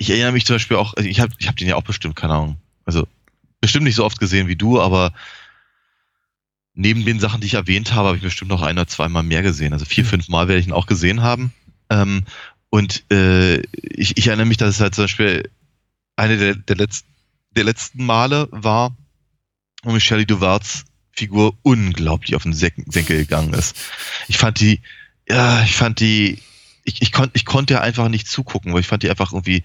[0.00, 2.16] ich erinnere mich zum Beispiel auch, also ich habe ich hab den ja auch bestimmt,
[2.16, 3.06] keine Ahnung, also
[3.60, 5.12] bestimmt nicht so oft gesehen wie du, aber
[6.72, 9.42] neben den Sachen, die ich erwähnt habe, habe ich bestimmt noch ein oder zweimal mehr
[9.42, 9.74] gesehen.
[9.74, 11.52] Also vier, fünf Mal werde ich ihn auch gesehen haben.
[11.90, 12.24] Ähm,
[12.70, 15.50] und äh, ich, ich erinnere mich, dass es halt zum Beispiel
[16.16, 17.08] eine der, der, letzten,
[17.50, 18.96] der letzten Male war,
[19.82, 23.76] wo mir Shelley Duvarts Figur unglaublich auf den Senkel gegangen ist.
[24.28, 24.80] Ich fand die,
[25.28, 26.38] ja, ich fand die,
[26.90, 29.62] ich, ich, kon, ich konnte ja einfach nicht zugucken, weil ich fand die einfach irgendwie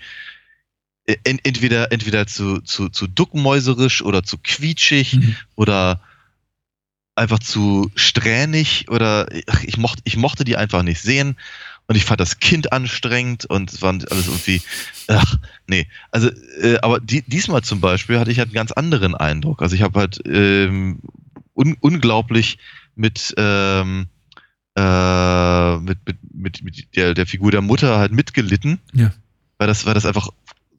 [1.05, 5.35] äh, ent, entweder, entweder zu, zu, zu duckmäuserisch oder zu quietschig Mhm.
[5.55, 6.01] oder
[7.15, 9.27] einfach zu strähnig oder
[9.63, 11.37] ich mochte, ich mochte die einfach nicht sehen
[11.87, 14.61] und ich fand das Kind anstrengend und es waren alles irgendwie,
[15.07, 15.87] ach, nee.
[16.11, 16.29] Also,
[16.61, 19.61] äh, aber die, diesmal zum Beispiel hatte ich halt einen ganz anderen Eindruck.
[19.61, 20.99] Also ich habe halt ähm,
[21.55, 22.57] un, unglaublich
[22.95, 24.07] mit, ähm,
[24.75, 28.79] äh, mit, mit, mit, mit der, der Figur der Mutter halt mitgelitten.
[28.93, 29.11] Ja.
[29.57, 30.29] Weil das, weil das einfach,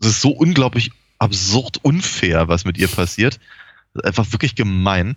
[0.01, 3.41] das ist so unglaublich absurd unfair, was mit ihr passiert.
[3.95, 5.17] Das ist einfach wirklich gemein.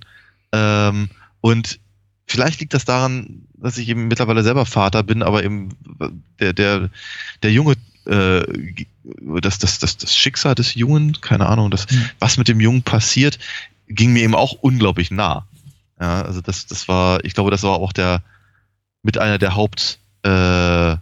[0.53, 1.09] Ähm,
[1.41, 1.79] und
[2.25, 5.69] vielleicht liegt das daran, dass ich eben mittlerweile selber Vater bin, aber eben
[6.39, 6.89] der, der,
[7.43, 7.73] der Junge,
[8.05, 8.43] äh,
[9.41, 12.09] das, das, das, das Schicksal des Jungen, keine Ahnung, das, Mhm.
[12.19, 13.39] was mit dem Jungen passiert,
[13.89, 15.45] ging mir eben auch unglaublich nah.
[15.99, 18.23] Ja, also das, das war, ich glaube, das war auch der,
[19.03, 20.95] mit einer der Haupt, äh,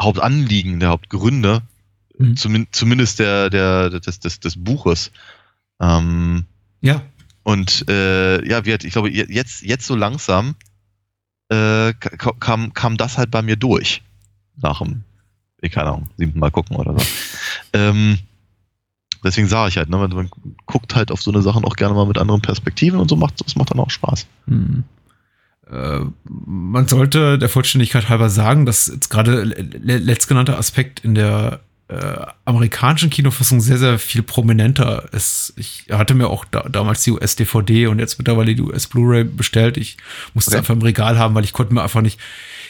[0.00, 1.62] Hauptanliegen, der Hauptgründe,
[2.16, 2.36] Mhm.
[2.36, 5.10] zumin zumindest der, der, des, des, des Buches.
[5.80, 6.44] Ähm,
[6.80, 7.02] Ja.
[7.42, 10.54] und äh, ja, hat, ich glaube, je- jetzt, jetzt so langsam
[11.50, 14.02] äh, ka- kam, kam das halt bei mir durch.
[14.56, 15.02] Nach dem,
[15.60, 17.04] ich keine Ahnung, siebten Mal gucken oder so.
[17.72, 18.18] ähm,
[19.24, 20.30] deswegen sage ich halt, ne, man, man
[20.66, 23.44] guckt halt auf so eine Sachen auch gerne mal mit anderen Perspektiven und so macht
[23.44, 24.26] das macht dann auch Spaß.
[24.46, 24.84] Hm.
[25.70, 31.60] Äh, man sollte der Vollständigkeit halber sagen, dass jetzt gerade le- letztgenannter Aspekt in der
[31.88, 35.52] äh, amerikanischen Kinofassung sehr, sehr viel prominenter ist.
[35.56, 39.76] Ich hatte mir auch da, damals die US-DVD und jetzt mittlerweile die US-Blu-ray bestellt.
[39.76, 39.96] Ich
[40.32, 40.58] musste es Okay.
[40.60, 42.18] einfach im Regal haben, weil ich konnte mir einfach nicht,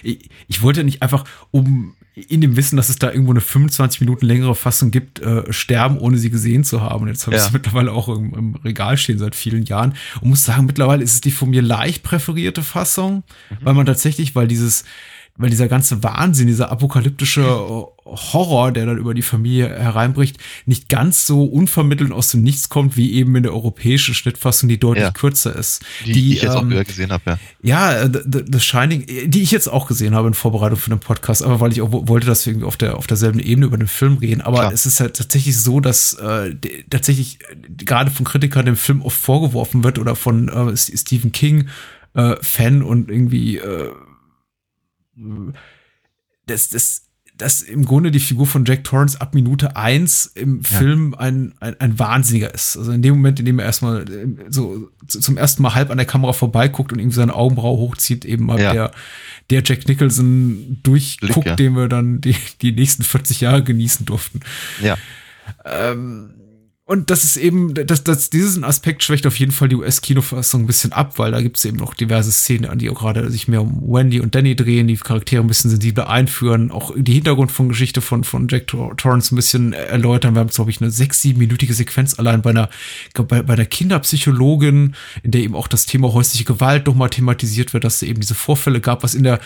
[0.02, 4.00] ich, ich wollte nicht einfach um in dem Wissen, dass es da irgendwo eine 25
[4.00, 7.02] Minuten längere Fassung gibt, äh, sterben, ohne sie gesehen zu haben.
[7.02, 7.46] Und jetzt habe ich Ja.
[7.48, 11.14] es mittlerweile auch im, im Regal stehen seit vielen Jahren und muss sagen, mittlerweile ist
[11.14, 13.24] es die von mir leicht präferierte Fassung,
[13.62, 14.84] weil man tatsächlich, weil dieses
[15.36, 20.88] weil dieser ganze Wahnsinn, dieser apokalyptische äh, Horror, der dann über die Familie hereinbricht, nicht
[20.88, 25.02] ganz so unvermittelt aus dem Nichts kommt, wie eben in der europäischen Schnittfassung, die deutlich
[25.04, 25.10] Ja.
[25.10, 25.82] kürzer ist.
[26.06, 27.38] Die, die ich jetzt auch ähm, gesehen habe, ja.
[27.62, 31.00] ja, äh, The, The Shining, die ich jetzt auch gesehen habe in Vorbereitung für den
[31.00, 33.66] Podcast, aber weil ich auch wo- wollte, dass wir irgendwie auf der auf derselben Ebene
[33.66, 34.40] über den Film reden.
[34.42, 34.72] Aber Klar.
[34.72, 36.54] es ist halt tatsächlich so, dass äh,
[36.90, 41.66] tatsächlich äh, gerade von Kritikern dem Film oft vorgeworfen wird oder von äh, Stephen King
[42.14, 43.90] äh, Fan und irgendwie äh,
[46.46, 47.02] das, das,
[47.36, 50.78] dass im Grunde die Figur von Jack Torrance ab Minute eins im Ja.
[50.78, 52.76] Film ein, ein, ein Wahnsinniger ist.
[52.76, 55.90] Also in dem Moment, in dem er erstmal äh, so zu- zum ersten Mal halb
[55.90, 58.72] an der Kamera vorbeiguckt und irgendwie seine Augenbraue hochzieht, eben mal Ja.
[58.72, 58.90] der,
[59.50, 61.56] der Jack Nicholson durchguckt, Blick, ja.
[61.56, 64.40] den wir dann die, die nächsten 40 Jahre genießen durften.
[64.80, 64.96] Ja.
[65.64, 66.34] Ähm,
[66.86, 70.66] und das ist eben, das, das, diesen Aspekt schwächt auf jeden Fall die US-Kinofassung ein
[70.66, 73.48] bisschen ab, weil da gibt es eben noch diverse Szenen, an die auch gerade sich
[73.48, 77.50] mehr um Wendy und Danny drehen, die Charaktere ein bisschen sensibler einführen, auch die Hintergrund
[77.52, 80.34] von Geschichte von, von Jack Tor Torrance ein bisschen erläutern.
[80.34, 82.68] Wir haben, glaube ich, eine sechs-, siebenminütige Sequenz allein bei einer,
[83.14, 87.84] bei, bei der Kinderpsychologin, in der eben auch das Thema häusliche Gewalt nochmal thematisiert wird,
[87.84, 89.40] dass es eben diese Vorfälle gab, was in der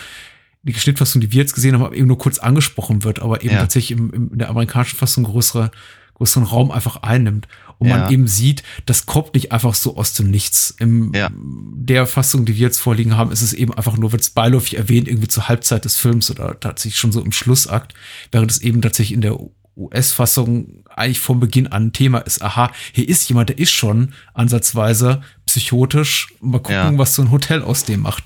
[0.63, 3.61] die Schnittfassung, die wir jetzt gesehen haben, eben nur kurz angesprochen wird, aber eben Ja.
[3.61, 5.71] tatsächlich im, im, in der amerikanischen Fassung größere,
[6.19, 7.47] größeren Raum einfach einnimmt.
[7.79, 7.97] Und Ja.
[7.97, 10.75] man eben sieht, das kommt nicht einfach so aus dem Nichts.
[10.79, 11.29] In Ja.
[11.33, 14.77] der Fassung, die wir jetzt vorliegen haben, ist es eben einfach nur, wird es beiläufig
[14.77, 17.93] erwähnt, irgendwie zur Halbzeit des Films oder tatsächlich schon so im Schlussakt,
[18.33, 19.37] während es eben tatsächlich in der
[19.77, 24.13] US-Fassung eigentlich von Beginn an ein Thema ist, aha, hier ist jemand, der ist schon
[24.33, 26.27] ansatzweise psychotisch.
[26.41, 26.97] Mal gucken, Ja.
[26.97, 28.25] was so ein Hotel aus dem macht.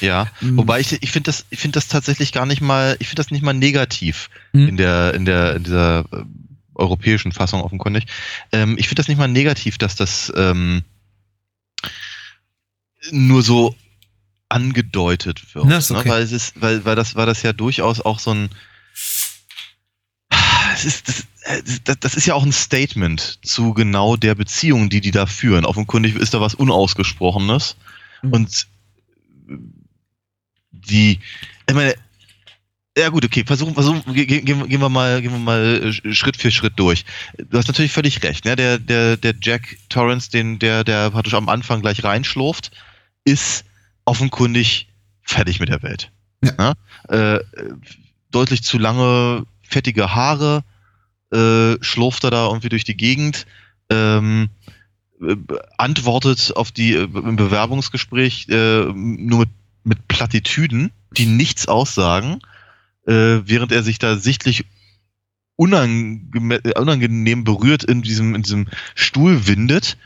[0.00, 0.58] Ja, Mhm.
[0.58, 3.30] wobei ich, ich finde das, ich finde das tatsächlich gar nicht mal, ich finde das
[3.30, 4.68] nicht mal negativ Mhm.
[4.68, 6.04] in der, in der, in dieser
[6.76, 8.06] europäischen Fassung offenkundig.
[8.52, 10.84] Ähm, ich finde das nicht mal negativ, dass das ähm,
[13.10, 13.74] nur so
[14.48, 15.66] angedeutet wird.
[15.66, 16.08] Na, ist okay.
[16.08, 16.14] ne?
[16.14, 18.50] Weil es ist, weil, weil das war das ja durchaus auch so ein
[20.84, 25.00] ist, das, äh, das, das ist ja auch ein Statement zu genau der Beziehung, die
[25.00, 25.64] die da führen.
[25.64, 27.76] Offenkundig ist da was Unausgesprochenes.
[28.22, 28.32] Mhm.
[28.32, 28.66] Und
[30.70, 31.20] die,
[31.68, 31.94] ich meine,
[32.96, 35.92] ja gut, okay, versuchen, versuchen, ge- ge- gehen, wir- gehen wir mal, gehen wir mal
[36.04, 37.04] äh, Schritt für Schritt durch.
[37.36, 38.56] Du hast natürlich völlig recht, ne?
[38.56, 42.70] Der, der, der Jack Torrance, den, der, der praktisch am Anfang gleich reinschlurft,
[43.24, 43.64] ist
[44.04, 44.88] offenkundig
[45.22, 46.10] fertig mit der Welt.
[46.42, 46.74] Ja.
[47.10, 47.40] Ne?
[47.40, 47.74] Äh,
[48.30, 50.62] deutlich zu lange, fettige Haare,
[51.32, 53.46] äh, schlurft er da irgendwie durch die Gegend,
[53.90, 54.48] ähm,
[55.20, 55.36] äh,
[55.76, 59.48] antwortet auf die äh, im Bewerbungsgespräch nur mit,
[59.84, 62.40] mit Plattitüden, die nichts aussagen,
[63.06, 64.64] äh, während er sich da sichtlich
[65.56, 69.96] unangeme- äh, unangenehm berührt in diesem, in diesem Stuhl windet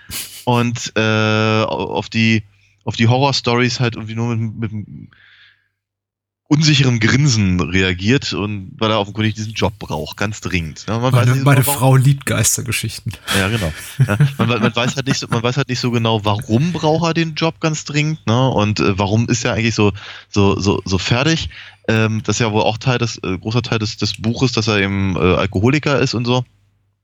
[0.44, 2.42] und äh, auf die
[2.84, 4.86] auf die Horror-Stories halt irgendwie nur mit, mit
[6.50, 10.84] einem unsicheren Grinsen reagiert und weil er offenkundig diesen Job braucht, ganz dringend.
[10.88, 10.94] Ne?
[10.94, 13.12] Man weiß Meine, nicht, meine warum- Frau liebt Geistergeschichten.
[13.38, 13.72] ja, genau.
[14.06, 17.04] Ja, man, man, weiß halt nicht so, man weiß halt nicht so genau, warum braucht
[17.10, 18.48] er den Job ganz dringend, ne?
[18.50, 19.92] Und äh, warum ist er eigentlich so,
[20.28, 21.48] so, so, so fertig?
[21.88, 24.68] Ähm, das ist ja wohl auch Teil des, äh, großer Teil des, des Buches, dass
[24.68, 26.44] er eben äh, Alkoholiker ist und so.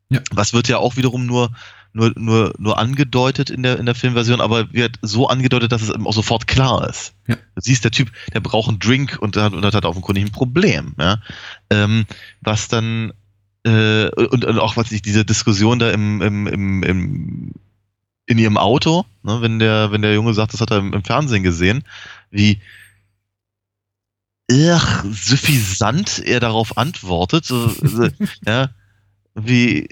[0.09, 0.21] Ja.
[0.31, 1.51] Was wird ja auch wiederum nur,
[1.93, 5.91] nur, nur, nur angedeutet in der, in der Filmversion, aber wird so angedeutet, dass es
[5.91, 7.15] eben auch sofort klar ist.
[7.27, 7.37] Ja.
[7.37, 10.95] Du siehst, der Typ, der braucht einen Drink und, hat- und hat offenkundig ein Problem,
[10.99, 11.21] ja.
[11.71, 12.07] Ähm,
[12.41, 13.13] was dann
[13.65, 17.53] äh, und, und auch was ich diese Diskussion da im, im, im, im
[18.29, 21.05] in ihrem Auto, ne, wenn der wenn der Junge sagt, das hat er im, im
[21.05, 21.85] Fernsehen gesehen,
[22.31, 22.61] wie
[24.51, 28.09] ach, suffisant er darauf antwortet, so, so,
[28.47, 28.71] ja,
[29.37, 29.89] wie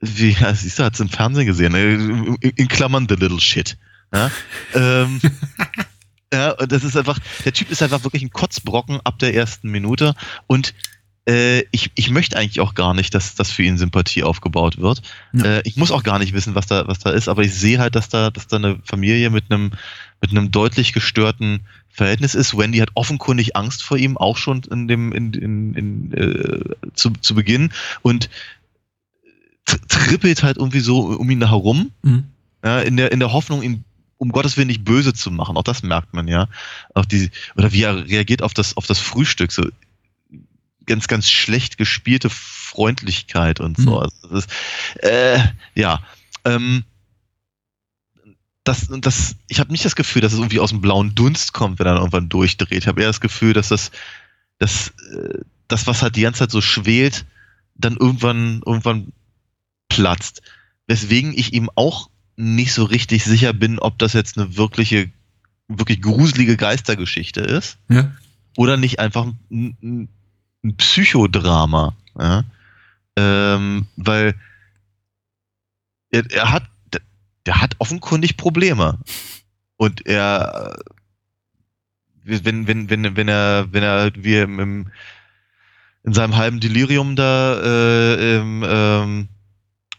[0.00, 3.40] wie ja, siehst du, hat es im Fernsehen gesehen, ne, in, in Klammern the little
[3.40, 3.76] shit,
[4.12, 4.30] ja,
[4.74, 5.20] ähm,
[6.32, 9.70] ja, und das ist einfach, der Typ ist einfach wirklich ein Kotzbrocken ab der ersten
[9.70, 10.14] Minute
[10.46, 10.74] und
[11.28, 15.02] äh, ich, ich möchte eigentlich auch gar nicht, dass, dass für ihn Sympathie aufgebaut wird.
[15.34, 15.44] Ja.
[15.44, 17.78] Äh, ich muss auch gar nicht wissen, was da, was da ist, aber ich sehe
[17.78, 19.72] halt, dass da, dass da eine Familie mit einem,
[20.22, 21.60] mit einem deutlich gestörten
[21.90, 22.56] Verhältnis ist.
[22.56, 27.10] Wendy hat offenkundig Angst vor ihm, auch schon in dem, in, in, in, äh, zu,
[27.20, 28.30] zu Beginn und
[29.88, 32.24] trippelt halt irgendwie so um ihn herum Mhm.
[32.64, 33.84] ja, in der in der Hoffnung, ihn
[34.16, 35.56] um Gottes Willen nicht böse zu machen.
[35.56, 36.48] Auch das merkt man ja.
[36.94, 39.68] Auch die, oder wie er reagiert auf das auf das Frühstück so
[40.86, 43.92] ganz ganz schlecht gespielte Freundlichkeit und so.
[43.92, 43.98] Mhm.
[43.98, 44.50] Also das ist,
[45.04, 45.38] äh,
[45.74, 46.02] ja.
[46.44, 46.84] Ähm,
[48.64, 51.78] das, das, ich habe nicht das Gefühl, dass es irgendwie aus dem blauen Dunst kommt,
[51.78, 52.82] wenn er dann irgendwann durchdreht.
[52.82, 53.90] Ich habe eher das Gefühl, dass das,
[54.58, 55.38] dass, äh,
[55.68, 57.24] das, was halt die ganze Zeit so schwelt,
[57.76, 59.12] dann irgendwann, irgendwann
[59.88, 60.42] platzt.
[60.86, 65.10] Weswegen ich ihm auch nicht so richtig sicher bin, ob das jetzt eine wirkliche,
[65.66, 68.12] wirklich gruselige Geistergeschichte ist Ja.
[68.56, 70.08] oder nicht einfach ein,
[70.76, 72.44] Psychodrama, ja?
[73.16, 74.34] ähm, weil
[76.10, 76.64] er, er hat,
[77.46, 78.98] der hat offenkundig Probleme
[79.76, 80.76] und er,
[82.24, 84.90] wenn wenn wenn wenn er wenn er wie im,
[86.02, 89.28] in seinem halben Delirium da äh, im, ähm,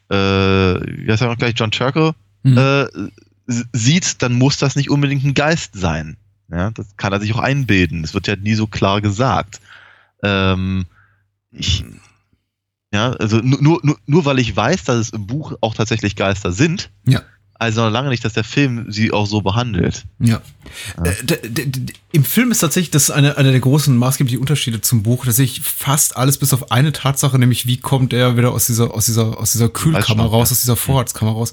[0.09, 2.57] äh, wie heißt er noch gleich John Turkel Mhm.
[2.57, 2.85] äh,
[3.73, 6.15] sieht, dann muss das nicht unbedingt ein Geist sein.
[6.49, 8.01] Ja, das kann er sich auch einbilden.
[8.01, 9.59] Das wird ja nie so klar gesagt.
[10.23, 10.85] Ähm,
[11.51, 11.83] ich,
[12.93, 16.51] ja, also nur, nur, nur weil ich weiß, dass es im Buch auch tatsächlich Geister
[16.51, 17.21] sind, Ja.
[17.59, 20.05] Also lange nicht, dass der Film sie auch so behandelt.
[20.19, 20.41] Ja.
[21.03, 25.03] Äh, d- d- Im Film ist tatsächlich das eine, einer der großen maßgeblichen Unterschiede zum
[25.03, 28.65] Buch, dass ich fast alles bis auf eine Tatsache, nämlich wie kommt er wieder aus
[28.67, 30.53] dieser, aus dieser, aus dieser Kühlkammer raus, ja.
[30.53, 31.51] aus dieser Vorratskammer raus,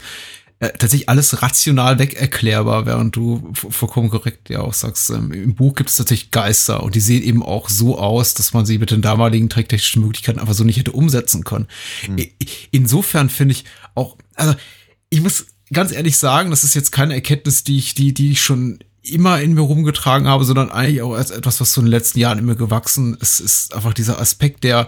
[0.59, 5.55] äh, tatsächlich alles rational weg erklärbar, während du vollkommen korrekt ja auch sagst, ähm, im
[5.55, 8.79] Buch gibt es tatsächlich Geister und die sehen eben auch so aus, dass man sie
[8.79, 11.67] mit den damaligen tricktechnischen Möglichkeiten einfach so nicht hätte umsetzen können.
[12.17, 12.33] I-
[12.71, 14.55] Insofern finde ich auch, also
[15.11, 18.43] ich muss ganz ehrlich sagen, das ist jetzt keine Erkenntnis, die ich, die, die ich
[18.43, 21.93] schon immer in mir rumgetragen habe, sondern eigentlich auch als etwas, was so in den
[21.93, 24.87] letzten Jahren in mir gewachsen ist, ist einfach dieser Aspekt der,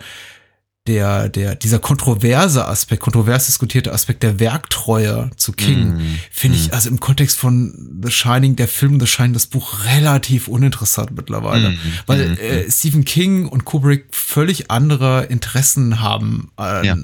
[0.88, 6.18] der, der, dieser kontroverse Aspekt, kontrovers diskutierte Aspekt der Werktreue zu King, Mhm.
[6.30, 10.48] finde ich also im Kontext von The Shining, der Film The Shining, das Buch relativ
[10.48, 11.70] uninteressant mittlerweile.
[11.70, 11.78] Mhm.
[12.06, 12.36] Weil Mhm.
[12.38, 16.96] äh, Stephen King und Kubrick völlig andere Interessen haben an Ja.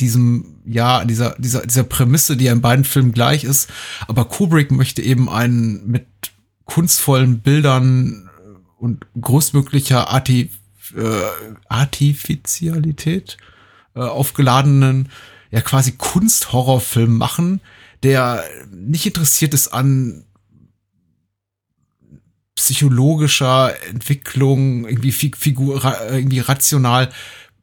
[0.00, 3.68] diesem, ja, an dieser, dieser, dieser Prämisse, die ja in beiden Filmen gleich ist.
[4.08, 6.06] Aber Kubrick möchte eben einen mit
[6.64, 8.30] kunstvollen Bildern
[8.78, 10.48] und größtmöglicher Arti äh,
[11.68, 13.36] Artificialität
[13.94, 15.08] äh, aufgeladenen,
[15.50, 17.60] ja quasi Kunsthorrorfilm machen,
[18.02, 20.24] der nicht interessiert ist an
[22.54, 27.10] psychologischer Entwicklung, irgendwie Fi- Figur, irgendwie rational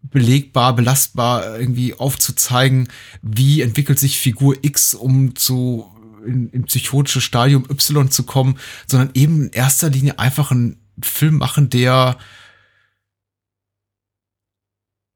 [0.03, 2.89] belegbar, belastbar irgendwie aufzuzeigen,
[3.21, 5.89] wie entwickelt sich Figur X, um zu
[6.25, 8.57] in, in psychotische Stadium Y zu kommen,
[8.87, 12.17] sondern eben in erster Linie einfach einen Film machen, der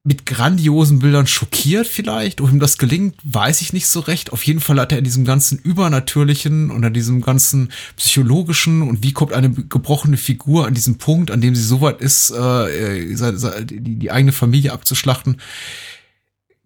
[0.07, 2.39] mit grandiosen Bildern schockiert vielleicht.
[2.39, 4.31] Ob ihm das gelingt, weiß ich nicht so recht.
[4.31, 9.03] Auf jeden Fall hat er in diesem ganzen Übernatürlichen und an diesem ganzen Psychologischen und
[9.03, 13.65] wie kommt eine gebrochene Figur an diesen Punkt, an dem sie so weit ist, äh,
[13.65, 15.41] die, die eigene Familie abzuschlachten,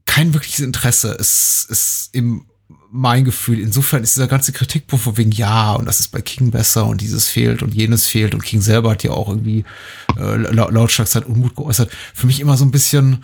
[0.06, 1.18] kein wirkliches Interesse.
[1.20, 2.46] Es ist im
[2.94, 3.60] mein Gefühl.
[3.60, 7.00] Insofern ist dieser ganze Kritikpunkt von wegen, ja, und das ist bei King besser und
[7.00, 9.64] dieses fehlt und jenes fehlt und King selber hat ja auch irgendwie
[10.18, 11.90] äh, lau- lautstark sein Unmut geäußert.
[12.14, 13.24] Für mich immer so ein bisschen,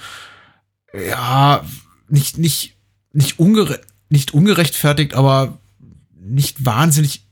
[1.09, 1.63] ja,
[2.07, 2.76] nicht, nicht,
[3.13, 5.57] nicht, ungere nicht ungerechtfertigt, aber
[6.20, 7.26] nicht wahnsinnig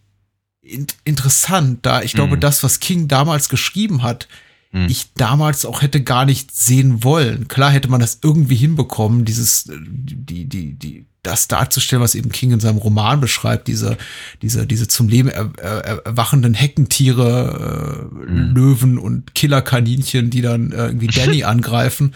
[0.61, 2.41] in interessant, da ich glaube, Mhm.
[2.41, 4.27] das, was King damals geschrieben hat,
[4.73, 4.87] Mhm.
[4.89, 7.47] ich damals auch hätte gar nicht sehen wollen.
[7.47, 12.31] Klar hätte man das irgendwie hinbekommen, dieses, äh, die, die, die, das darzustellen, was eben
[12.31, 13.97] King in seinem Roman beschreibt, diese,
[14.41, 20.87] diese, diese zum Leben er, er, erwachenden Heckentiere, äh, Löwen und Killerkaninchen, die dann äh,
[20.87, 22.13] irgendwie Danny angreifen.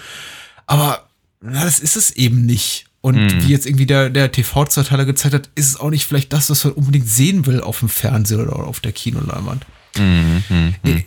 [0.68, 1.07] Aber
[1.41, 2.86] na, das ist es eben nicht.
[3.01, 3.47] Und Mhm.
[3.47, 6.66] wie jetzt irgendwie der, der TV-Zweiteiler gezeigt hat, ist es auch nicht vielleicht das, was
[6.66, 9.66] man unbedingt sehen will auf dem Fernseher oder auf der Kinoleinwand.
[9.97, 11.03] Mhm, mhm, mhm.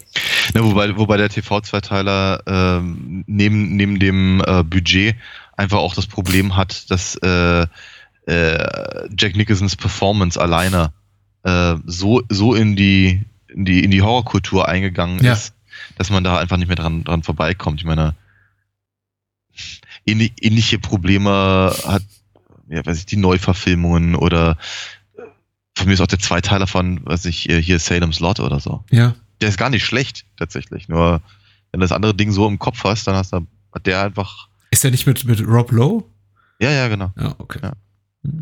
[0.54, 5.14] Na, wobei, wobei der TV-Zweiteiler ähm, neben, neben dem äh, Budget
[5.62, 7.66] einfach auch das Problem hat, dass äh,
[8.26, 10.92] äh, Jack Nicholsons Performance alleine
[11.44, 15.32] äh, so, so in die, in die, in die Horrorkultur eingegangen Ja.
[15.32, 15.54] ist,
[15.96, 17.80] dass man da einfach nicht mehr dran, dran vorbeikommt.
[17.80, 18.14] Ich meine,
[20.06, 22.02] ähnlich, ähnliche Probleme hat,
[22.68, 24.56] ja, weiß ich, die Neuverfilmungen oder
[25.16, 25.22] äh,
[25.76, 28.84] von mir ist auch der Zweiteiler von, was ich, äh, hier Salem's Lot oder so
[28.90, 29.14] Ja.
[29.40, 30.88] der ist gar nicht schlecht, tatsächlich.
[30.88, 31.20] Nur,
[31.70, 34.48] wenn du das andere Ding so im Kopf hast, dann hast du, hat der einfach,
[34.72, 36.02] Ist der nicht mit, mit Rob Lowe?
[36.58, 37.12] ja, ja, genau.
[37.18, 37.58] Ja, okay.
[37.62, 37.72] Ja.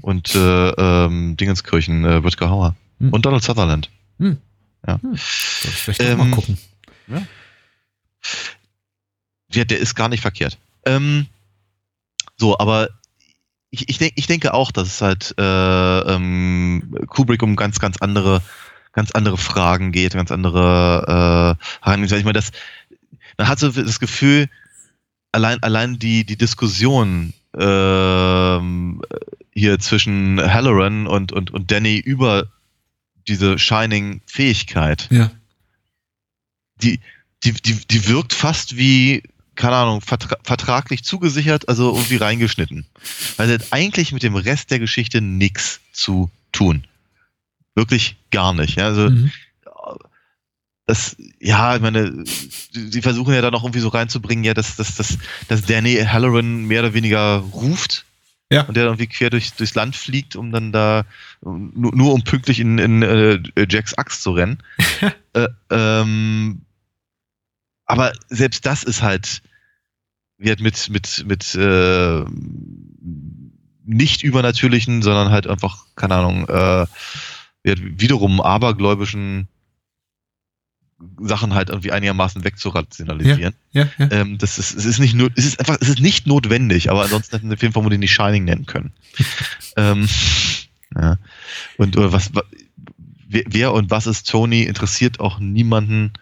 [0.01, 2.77] Und, äh, ähm, Dingenskirchen, äh, Rutger Hauer.
[3.01, 3.13] Hm.
[3.13, 3.91] Und Donald Sutherland.
[4.19, 4.39] Hm.
[4.87, 5.01] Ja.
[5.03, 5.17] Hm.
[5.17, 6.57] Soll ich vielleicht Ähm, mal gucken.
[9.53, 10.57] Ja, der ist gar nicht verkehrt.
[10.87, 11.27] Ähm,
[12.37, 12.91] so, aber
[13.71, 17.97] ich, ich, denk, ich denke auch, dass es halt äh, ähm, Kubrick um ganz, ganz
[17.97, 18.41] andere,
[18.93, 22.21] ganz andere Fragen geht, ganz andere äh, Herangehensweise.
[22.21, 22.53] Ich meine, das,
[23.37, 24.49] man hat so das Gefühl,
[25.33, 29.03] allein, allein die, die Diskussion ähm,
[29.53, 32.47] hier zwischen Halloran und, und, und Danny über
[33.29, 35.31] diese Shining-Fähigkeit, Ja.
[36.83, 37.01] die,
[37.45, 39.23] die, die, die wirkt fast wie,
[39.55, 42.87] keine Ahnung, vertra vertraglich zugesichert, also irgendwie reingeschnitten.
[43.37, 46.85] Weil sie hat eigentlich mit dem Rest der Geschichte nichts zu tun.
[47.75, 48.77] Wirklich gar nicht.
[48.77, 48.87] Ja?
[48.87, 49.31] Also Mhm.
[50.91, 54.97] Das, ja, ich meine, sie versuchen ja dann auch irgendwie so reinzubringen, ja, dass, dass,
[54.97, 58.05] dass, dass Danny Halloran mehr oder weniger ruft.
[58.53, 58.63] Ja.
[58.63, 61.05] Und der dann irgendwie quer durch, durchs Land fliegt, um dann da,
[61.43, 64.59] nur, nur um pünktlich in, in äh, Jacks Axt zu rennen.
[65.35, 66.63] äh, ähm,
[67.87, 69.43] aber selbst das ist halt,
[70.39, 72.25] wird mit, mit, mit äh,
[73.85, 76.87] nicht übernatürlichen, sondern halt einfach, keine Ahnung, äh,
[77.63, 79.47] wird wiederum abergläubischen
[81.21, 83.55] Sachen halt irgendwie einigermaßen wegzurationalisieren.
[83.73, 84.09] Ja, ja.
[84.11, 87.03] Ähm, das ist, es ist nicht nur, es ist einfach, es ist nicht notwendig, aber
[87.05, 88.93] ansonsten hätten sie den Film vermutlich nicht Shining nennen können.
[89.77, 90.09] ähm,
[90.95, 91.17] ja.
[91.79, 92.45] Und oder was, wa-
[93.29, 96.13] wer, wer und was ist Tony interessiert auch niemanden.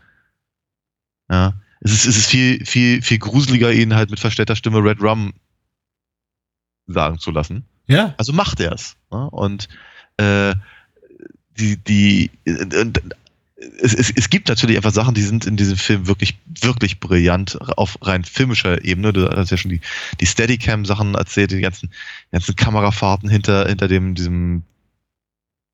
[1.31, 1.55] Ja.
[1.81, 5.33] Es ist, es ist viel, viel, viel gruseliger, ihn halt mit verstellter Stimme Red Rum
[6.87, 7.65] sagen zu lassen.
[7.87, 8.15] ja.
[8.17, 8.97] Also macht er es.
[9.11, 9.29] Ne?
[9.31, 9.69] Und
[10.17, 10.55] äh,
[11.59, 12.93] die, die, äh, äh,
[13.81, 17.59] es, es, es gibt natürlich einfach Sachen, die sind in diesem Film wirklich, wirklich brillant
[17.77, 19.13] auf rein filmischer Ebene.
[19.13, 19.81] Du hast ja schon die,
[20.21, 24.63] die Steadicam-Sachen erzählt, die ganzen, die ganzen Kamerafahrten hinter, hinter dem, diesem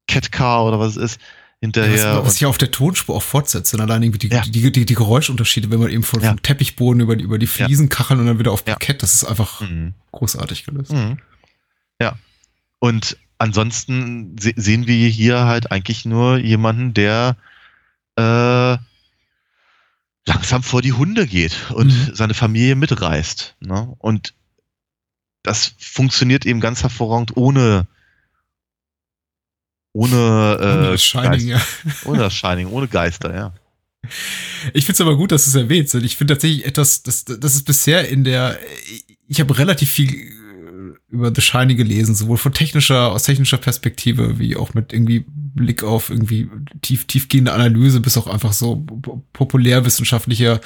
[0.08, 1.20] Catcar oder was es ist,
[1.60, 2.18] hinterher.
[2.18, 4.42] was, was ich auf der Tonspur auch fortsetze, allein irgendwie die, Ja.
[4.42, 6.30] die, die, die Geräuschunterschiede, wenn man eben von, Ja.
[6.30, 7.66] vom Teppichboden über die, über die Ja.
[7.66, 8.74] Fliesen kacheln und dann wieder auf Ja.
[8.74, 9.94] Parkett, das ist einfach Mhm.
[10.12, 10.92] großartig gelöst.
[10.92, 11.18] Mhm.
[12.00, 12.18] Ja.
[12.80, 17.36] Und ansonsten se sehen wir hier halt eigentlich nur jemanden, der
[18.16, 18.76] äh,
[20.26, 22.14] langsam vor die Hunde geht und Mhm.
[22.14, 23.56] seine Familie mitreißt.
[23.60, 23.94] Ne?
[23.98, 24.34] Und
[25.42, 27.86] das funktioniert eben ganz hervorragend ohne
[29.96, 30.16] ohne,
[30.60, 31.60] äh, Ohne das Shining, ja.
[32.04, 33.54] Ohne das Shining, ohne Geister, ja.
[34.72, 35.94] Ich finde es aber gut, dass du es erwähnst.
[35.94, 38.58] denn Ich finde tatsächlich etwas, das, das ist bisher in der,
[39.28, 44.38] ich habe relativ viel äh, über The Shining gelesen, sowohl von technischer, aus technischer Perspektive,
[44.40, 46.48] wie auch mit irgendwie Blick auf irgendwie
[46.82, 50.60] tief, tiefgehende Analyse, bis auch einfach so po- populärwissenschaftliche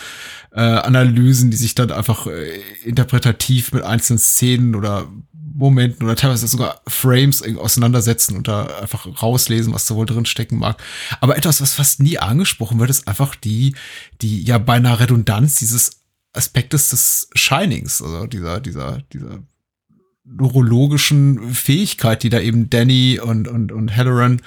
[0.53, 5.09] äh, Analysen, die sich dann einfach äh, interpretativ mit einzelnen Szenen oder
[5.55, 10.59] Momenten oder teilweise sogar Frames auseinandersetzen und da einfach rauslesen, was da wohl drin stecken
[10.59, 10.80] mag.
[11.20, 13.74] Aber etwas, was fast nie angesprochen wird, ist einfach die,
[14.20, 19.43] die ja beinahe Redundanz dieses Aspektes des Shinings, also dieser, dieser, dieser
[20.24, 24.41] neurologischen Fähigkeit, die da eben Danny und, und, und Halloran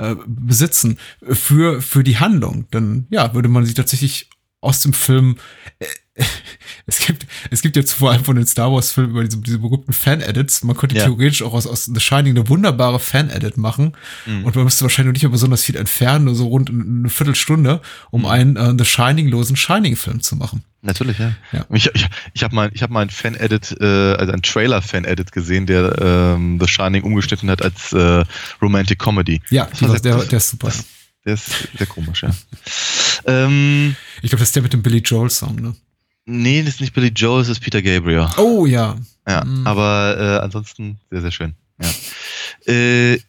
[0.00, 2.66] äh, besitzen für, für die Handlung.
[2.70, 4.30] Dann, ja, würde man sie tatsächlich
[4.60, 5.36] aus dem Film,
[5.78, 5.86] äh,
[6.86, 9.58] es gibt, es gibt jetzt vor allem von den Star Wars Filmen über diese, diese
[9.58, 10.62] berühmten Fan-Edits.
[10.64, 11.04] Man könnte Ja.
[11.04, 13.92] theoretisch auch aus, aus The Shining eine wunderbare Fan-Edit machen.
[14.26, 14.44] Mhm.
[14.44, 18.26] Und man müsste wahrscheinlich nicht mehr besonders viel entfernen, nur so rund eine Viertelstunde, um
[18.26, 20.64] einen äh, The Shining-losen Shining-Film zu machen.
[20.82, 21.34] Natürlich, ja.
[21.52, 21.66] Ja.
[21.70, 25.66] Ich, ich, ich habe mal, ich hab mal ein Fan-Edit, äh, also ein Trailer-Fan-Edit gesehen,
[25.66, 28.24] der ähm, The Shining umgeschnitten hat als äh,
[28.62, 29.42] Romantic Comedy.
[29.50, 30.68] Ja, Das sehr- der, der ist super.
[30.68, 30.84] Das,
[31.26, 32.30] der ist sehr komisch, ja.
[33.26, 35.74] ähm, Ich glaube, das ist der mit dem Billy Joel-Song, ne?
[36.26, 38.28] Nee, das ist nicht Billy Joel, das ist Peter Gabriel.
[38.36, 38.96] Oh ja.
[39.28, 39.66] Ja, Mhm.
[39.66, 41.54] aber äh, ansonsten sehr, sehr schön.
[41.80, 42.72] Ja.
[42.72, 43.20] Äh,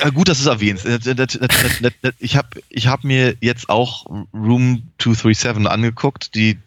[0.00, 0.84] ja, gut, dass du es erwähnst.
[0.84, 6.34] Äh, äh, äh, Ich habe ich hab mir jetzt auch Room 237 angeguckt.
[6.34, 6.58] Die,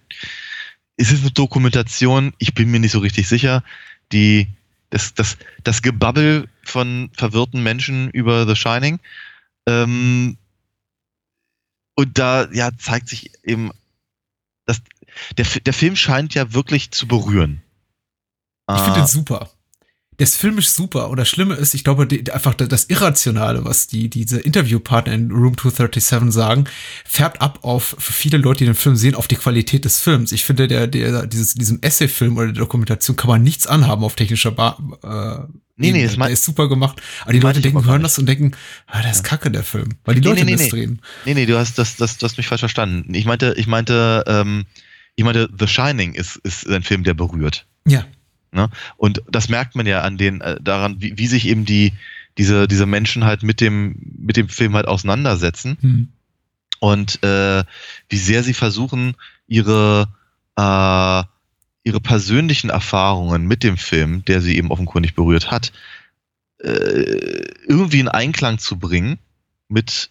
[0.98, 3.64] es ist eine Dokumentation, ich bin mir nicht so richtig sicher.
[4.12, 4.48] Die,
[4.90, 9.00] das, das, das Gebabbel von verwirrten Menschen über The Shining.
[9.68, 10.38] Ähm,
[11.96, 13.72] und da ja, zeigt sich eben,
[14.66, 14.82] dass
[15.38, 17.62] der, der Film scheint ja wirklich zu berühren.
[18.70, 19.50] Ich finde Ah, den super.
[20.20, 21.10] Der ist filmisch super.
[21.10, 25.32] Und das Schlimme ist, ich glaube, die, einfach das Irrationale, was die, diese Interviewpartner in
[25.32, 26.66] Room 237 sagen,
[27.06, 30.32] färbt ab auf, für viele Leute, die den Film sehen, auf die Qualität des Films.
[30.32, 34.16] Ich finde, der, der, dieses, diesem Essay-Film oder der Dokumentation kann man nichts anhaben auf
[34.16, 37.02] technischer ba äh, Nee, nee, das der ist super gemacht.
[37.24, 38.54] Aber die das Leute denken, hören das und denken,
[38.88, 39.90] ah, der ist kacke, der Film.
[40.06, 40.70] Weil die Nee, Leute nee, nee, das nee.
[40.70, 41.02] drehen.
[41.26, 43.14] Nee, nee, du hast das, das, du hast mich falsch verstanden.
[43.14, 44.66] Ich meinte, ich meinte, ähm,
[45.16, 47.66] ich meinte, The Shining ist, ist ein Film, der berührt.
[47.86, 48.06] Ja.
[48.98, 51.94] Und das merkt man ja an den, äh, daran, wie, wie sich eben die,
[52.38, 56.08] diese, diese Menschen halt mit dem, mit dem Film halt auseinandersetzen Hm.
[56.80, 57.64] und äh,
[58.10, 59.16] wie sehr sie versuchen,
[59.48, 60.08] ihre,
[60.58, 61.24] äh,
[61.84, 65.72] ihre persönlichen Erfahrungen mit dem Film, der sie eben offenkundig berührt hat,
[66.60, 69.20] äh, irgendwie in Einklang zu bringen
[69.68, 70.10] mit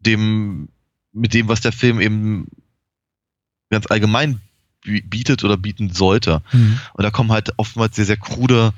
[0.00, 0.68] dem,
[1.12, 2.48] mit dem, was der Film eben
[3.70, 4.40] ganz allgemein
[4.84, 6.42] bietet oder bieten sollte.
[6.50, 6.78] Hm.
[6.92, 8.72] Und da kommen halt oftmals sehr, sehr krude,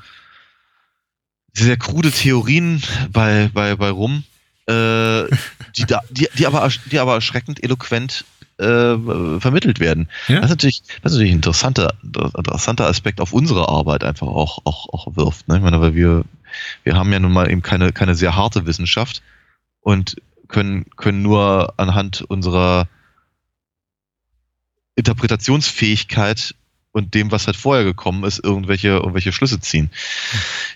[1.52, 4.24] sehr, sehr krude Theorien bei, bei, bei rum,
[4.66, 5.24] äh,
[5.76, 8.24] die, da, die, die, aber, die aber erschreckend eloquent
[8.58, 8.96] äh,
[9.40, 10.08] vermittelt werden.
[10.28, 10.36] Ja.
[10.36, 14.60] Das ist natürlich, das ist natürlich ein interessanter, interessanter Aspekt auf unsere Arbeit einfach auch,
[14.64, 15.48] auch, auch wirft.
[15.48, 15.56] Ne?
[15.56, 16.24] Ich meine, weil wir,
[16.82, 19.22] wir haben ja nun mal eben keine, keine sehr harte Wissenschaft
[19.80, 20.16] und
[20.48, 22.88] können, können nur anhand unserer
[24.96, 26.54] Interpretationsfähigkeit
[26.96, 29.90] und dem, was halt vorher gekommen ist, irgendwelche, irgendwelche Schlüsse ziehen.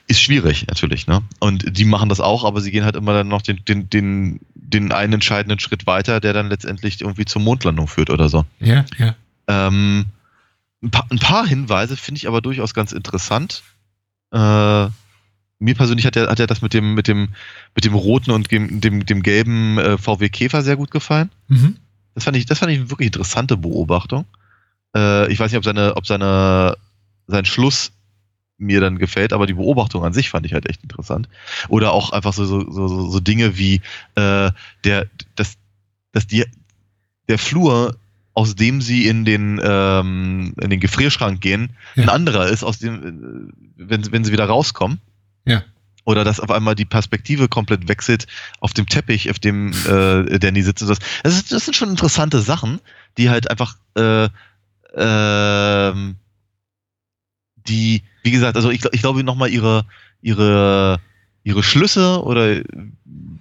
[0.06, 1.22] Ist schwierig, natürlich, ne?
[1.38, 4.40] Und die machen das auch, aber sie gehen halt immer dann noch den, den, den,
[4.54, 8.44] den einen entscheidenden Schritt weiter, der dann letztendlich irgendwie zur Mondlandung führt oder so.
[8.60, 9.16] Ja, ja.
[9.48, 10.06] Ähm,
[10.82, 13.62] ein, paar, ein paar Hinweise finde ich aber durchaus ganz interessant.
[14.30, 14.88] Äh,
[15.58, 17.30] mir persönlich hat ja hat ja das mit dem, mit dem,
[17.74, 21.30] mit dem roten und dem, dem, dem gelben äh, VW Käfer sehr gut gefallen.
[21.48, 21.76] Mhm.
[22.14, 24.24] Das fand ich, das fand ich eine wirklich interessante Beobachtung.
[24.96, 26.76] Äh, ich weiß nicht, ob seine, ob seine,
[27.26, 27.92] sein Schluss
[28.58, 31.28] mir dann gefällt, aber die Beobachtung an sich fand ich halt echt interessant.
[31.68, 33.80] Oder auch einfach so, so, so, so Dinge wie
[34.16, 34.50] äh,
[34.84, 35.06] der,
[35.36, 35.54] dass,
[36.12, 36.44] dass die,
[37.28, 37.96] der Flur,
[38.34, 42.02] aus dem sie in den, ähm, in den Gefrierschrank gehen, Ja.
[42.04, 45.00] ein anderer ist, aus dem, äh, wenn, wenn sie wieder rauskommen.
[45.46, 45.62] Ja.
[46.04, 48.26] Oder dass auf einmal die Perspektive komplett wechselt
[48.60, 50.82] auf dem Teppich, auf dem äh, Danny sitzt.
[50.82, 52.80] und Das, das, ist, das sind schon interessante Sachen,
[53.18, 54.28] die halt einfach, äh,
[54.96, 56.16] ähm,
[57.68, 59.84] die, wie gesagt, also ich, ich glaube nochmal ihre,
[60.22, 61.00] ihre,
[61.44, 62.62] ihre Schlüsse oder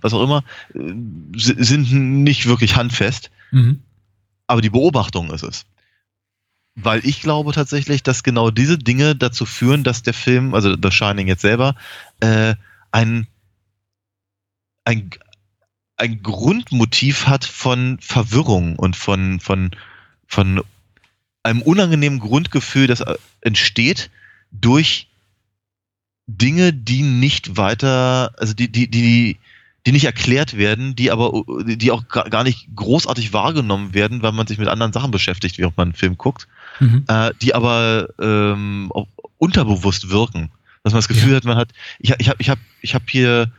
[0.01, 0.43] was auch immer
[0.73, 0.93] äh,
[1.37, 1.91] si- sind
[2.23, 3.79] nicht wirklich handfest, Mhm.
[4.47, 5.65] aber die Beobachtung ist es.
[6.81, 10.91] Weil ich glaube tatsächlich, dass genau diese Dinge dazu führen, dass der Film, also The
[10.91, 11.75] Shining jetzt selber,
[12.19, 12.55] äh,
[12.91, 13.27] ein,
[14.85, 15.09] ein,
[15.97, 19.71] ein Grundmotiv hat von Verwirrung und von, von,
[20.27, 20.63] von
[21.43, 24.09] einem unangenehmen Grundgefühl, das äh, entsteht
[24.51, 25.07] durch
[26.27, 29.39] Dinge, die nicht weiter, also die, die, die,
[29.85, 34.45] die nicht erklärt werden, die aber, die auch gar nicht großartig wahrgenommen werden, weil man
[34.45, 36.47] sich mit anderen Sachen beschäftigt, während man einen Film guckt,
[36.79, 37.03] Mhm.
[37.07, 39.07] äh, die aber ähm, auch
[39.37, 40.51] unterbewusst wirken.
[40.83, 41.35] Dass man das Gefühl Ja.
[41.37, 41.69] hat, man hat,
[41.99, 43.51] ich, ich habe ich hab, ich hab hier,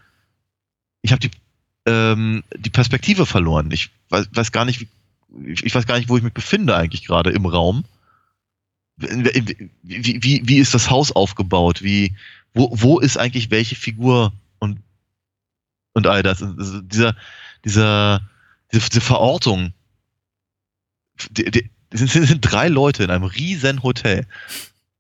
[1.03, 1.31] ich habe die,
[1.87, 3.71] ähm, die Perspektive verloren.
[3.73, 4.89] Ich weiß, weiß gar nicht, wie,
[5.53, 7.85] ich weiß gar nicht, wo ich mich befinde eigentlich gerade im Raum.
[8.97, 11.83] Wie, wie, wie, wie ist das Haus aufgebaut?
[11.83, 12.15] Wie,
[12.55, 14.33] wo, wo ist eigentlich welche Figur
[15.93, 16.43] und, all das?
[16.43, 17.17] Also dieser,
[17.65, 18.21] dieser,
[18.73, 19.73] diese, diese Verortung.
[21.31, 24.27] Die, die, es sind, drei Leute in einem riesen Hotel.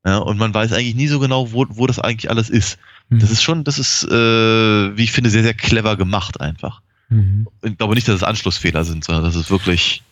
[0.04, 2.78] Ja, und man weiß eigentlich nie so genau, wo, wo das eigentlich alles ist.
[3.08, 3.20] Mhm.
[3.20, 6.82] Das ist schon, das ist, äh, wie ich finde, sehr, sehr clever gemacht einfach.
[7.08, 7.46] Mhm.
[7.62, 10.02] Ich glaube nicht, dass es Anschlussfehler sind, sondern dass es wirklich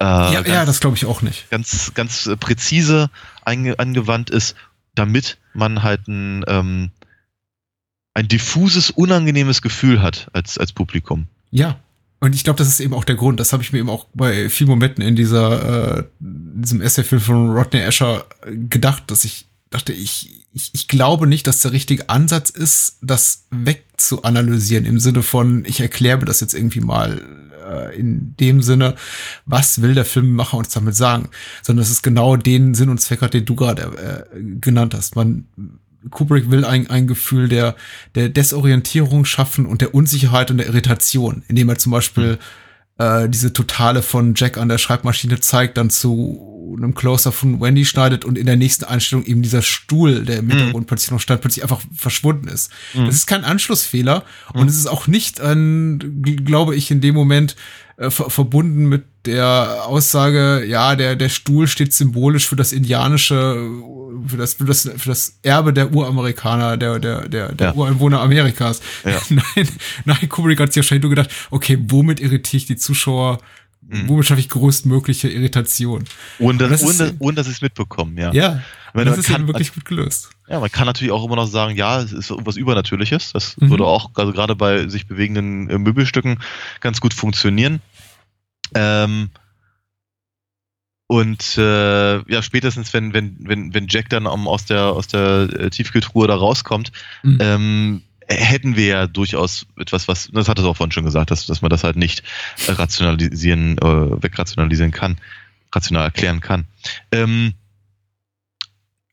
[0.00, 1.50] äh, ja, ganz, ja, das glaube ich auch nicht.
[1.50, 3.10] ganz, ganz äh, präzise
[3.44, 4.56] angewandt ist,
[4.94, 6.90] damit man halt ein, ähm,
[8.20, 11.26] ein diffuses, unangenehmes Gefühl hat als, als Publikum.
[11.50, 11.80] Ja.
[12.22, 13.40] Und ich glaube, das ist eben auch der Grund.
[13.40, 17.50] Das habe ich mir eben auch bei vielen Momenten in dieser, äh, diesem Essay-Film von
[17.50, 22.10] Rodney Asher äh, gedacht, dass ich dachte, ich, ich, ich glaube nicht, dass der richtige
[22.10, 27.22] Ansatz ist, das wegzuanalysieren im Sinne von, ich erkläre mir das jetzt irgendwie mal
[27.64, 28.96] äh, in dem Sinne,
[29.46, 31.30] was will der Filmemacher uns damit sagen,
[31.62, 35.16] sondern es ist genau den Sinn und Zweck hat, den du gerade äh, genannt hast.
[35.16, 35.46] Man
[36.08, 37.76] Kubrick will ein, ein Gefühl der,
[38.14, 42.38] der Desorientierung schaffen und der Unsicherheit und der Irritation, indem er zum Beispiel
[42.98, 46.46] äh, diese Totale von Jack an der Schreibmaschine zeigt, dann zu
[46.78, 50.48] einem Closer von Wendy schneidet und in der nächsten Einstellung eben dieser Stuhl, der im
[50.50, 52.70] Hintergrund plötzlich noch stand, plötzlich einfach verschwunden ist.
[52.94, 54.24] Das ist kein Anschlussfehler
[54.54, 57.56] und es ist auch nicht ein, gl- glaube ich, in dem Moment
[58.00, 63.68] äh, ver verbunden mit der Aussage, ja, der, der Stuhl steht symbolisch für das indianische,
[64.26, 67.74] für das, für das, für das Erbe der Uramerikaner, der, der, der, der Ja.
[67.74, 68.80] Ureinwohner Amerikas.
[69.04, 69.20] Ja.
[69.28, 69.68] Nein,
[70.06, 73.38] nein, Kubrick hat sich wahrscheinlich nur gedacht, okay, womit irritiere ich die Zuschauer?
[73.82, 76.04] Womit schaffe ich größtmögliche Irritation?
[76.38, 78.32] Ohne, Und dass, das ohne, ist- ohne dass sie es mitbekommen, ja.
[78.32, 78.62] Ja,
[78.94, 80.30] Wenn das ist kann- wirklich gut gelöst.
[80.48, 83.32] Ja, man kann natürlich auch immer noch sagen, ja, es ist irgendwas Übernatürliches.
[83.32, 83.70] Das Mhm.
[83.70, 86.38] würde auch, also gerade bei sich bewegenden äh, Möbelstücken
[86.80, 87.80] ganz gut funktionieren.
[88.74, 89.30] Ähm,
[91.08, 95.48] und äh, ja, spätestens wenn, wenn, wenn, wenn Jack dann um, aus der, aus der
[95.58, 96.92] äh, Tiefkühltruhe da rauskommt,
[97.24, 97.38] Mhm.
[97.40, 101.46] ähm, hätten wir ja durchaus etwas, was, das hat es auch vorhin schon gesagt, dass,
[101.46, 102.22] dass man das halt nicht
[102.68, 105.18] rationalisieren, äh, wegrationalisieren kann,
[105.74, 106.66] rational erklären kann.
[107.12, 107.54] Ähm,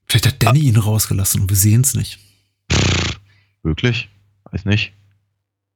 [0.06, 2.20] Vielleicht hat Danny ihn rausgelassen und wir sehen es nicht.
[3.64, 4.10] Wirklich?
[4.52, 4.94] Weiß nicht.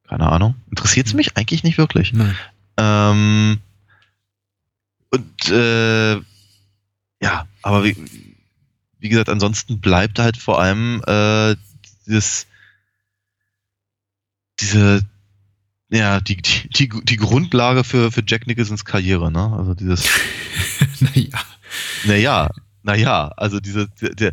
[0.08, 0.54] Keine Ahnung.
[0.70, 2.12] Interessiert es mich eigentlich nicht wirklich.
[2.12, 2.36] Nein.
[2.78, 3.58] Ähm,
[5.10, 6.14] und äh,
[7.20, 7.96] ja, aber wie,
[8.98, 11.56] wie gesagt, ansonsten bleibt halt vor allem äh,
[12.06, 12.46] dieses
[14.62, 15.02] diese
[15.92, 19.52] ja, die, die, die, die Grundlage für, für Jack Nicholsons Karriere, ne?
[19.52, 20.08] Also dieses,
[21.00, 21.38] naja.
[22.06, 22.50] naja,
[22.82, 24.32] naja, also diese, der,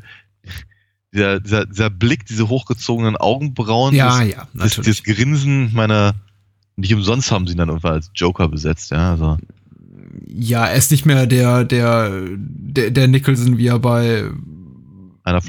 [1.12, 5.04] der, dieser, dieser, Blick, diese hochgezogenen Augenbrauen, Ja, das, ja, das, natürlich.
[5.04, 6.16] das Grinsen meiner
[6.78, 9.12] Nicht umsonst haben sie ihn dann irgendwann als Joker besetzt, ja.
[9.12, 9.38] Also.
[10.28, 14.24] Ja, er ist nicht mehr der, der, der, der Nicholson, wie er bei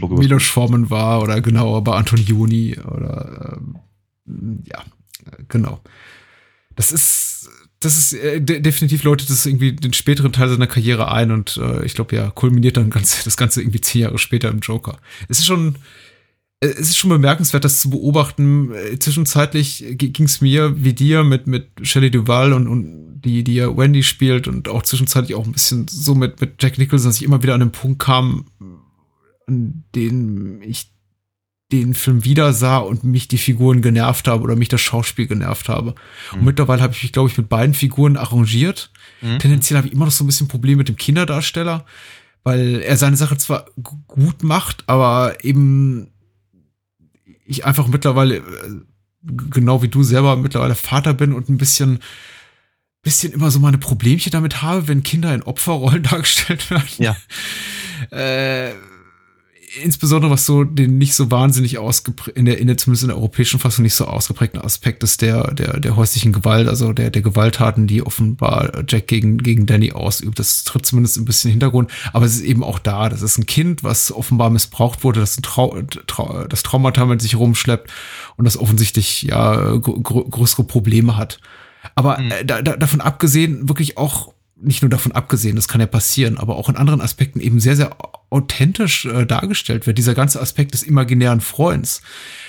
[0.00, 3.76] Milos Forman war oder genau bei Antonioni oder ähm,
[4.64, 4.84] ja,
[5.48, 5.80] genau.
[6.76, 7.48] Das ist,
[7.80, 11.56] das ist äh, de definitiv läutet das irgendwie den späteren Teil seiner Karriere ein und
[11.56, 14.98] äh, ich glaube ja, kulminiert dann ganz, das Ganze irgendwie zehn Jahre später im Joker.
[15.28, 15.76] Es ist schon,
[16.60, 18.72] äh, es ist schon bemerkenswert, das zu beobachten.
[18.72, 23.54] Äh, Zwischenzeitlich ging es mir wie dir mit, mit Shelley Duval und, und die, die
[23.54, 27.16] ja Wendy spielt und auch zwischenzeitlich auch ein bisschen so mit, mit Jack Nicholson, dass
[27.16, 28.46] ich immer wieder an den Punkt kam,
[29.46, 30.92] an den ich
[31.72, 35.68] den Film wieder sah und mich die Figuren genervt habe oder mich das Schauspiel genervt
[35.68, 35.94] habe.
[36.32, 38.90] Und mittlerweile habe ich mich, glaube ich, mit beiden Figuren arrangiert.
[39.20, 39.38] Mhm.
[39.38, 41.84] Tendenziell habe ich immer noch so ein bisschen Probleme mit dem Kinderdarsteller,
[42.42, 43.66] weil er seine Sache zwar
[44.06, 46.10] gut macht, aber eben
[47.44, 48.42] ich einfach mittlerweile, äh,
[49.22, 51.98] genau wie du selber mittlerweile Vater bin und ein bisschen,
[53.02, 56.88] bisschen immer so meine Problemchen damit habe, wenn Kinder in Opferrollen dargestellt werden.
[56.98, 57.16] Ja.
[58.10, 58.72] Äh,
[59.82, 63.16] insbesondere was so den nicht so wahnsinnig ausgeprägt, in der, in der, zumindest in der
[63.16, 67.22] europäischen Fassung nicht so ausgeprägten Aspekt ist der, der, der häuslichen Gewalt, also der, der
[67.22, 70.38] Gewalttaten, die offenbar Jack gegen, gegen Danny ausübt.
[70.38, 73.08] Das tritt zumindest ein bisschen in den Hintergrund, aber es ist eben auch da.
[73.08, 77.22] Das ist ein Kind, was offenbar missbraucht wurde, das ein Trau Trau das Traumata mit
[77.22, 77.90] sich rumschleppt
[78.36, 81.38] und das offensichtlich ja gr gr größere Probleme hat.
[81.94, 85.86] Aber äh, da, da, davon abgesehen, wirklich auch nicht nur davon abgesehen, das kann ja
[85.86, 87.96] passieren, aber auch in anderen Aspekten eben sehr, sehr
[88.30, 89.98] authentisch äh, dargestellt wird.
[89.98, 92.02] Dieser ganze Aspekt des imaginären Freunds.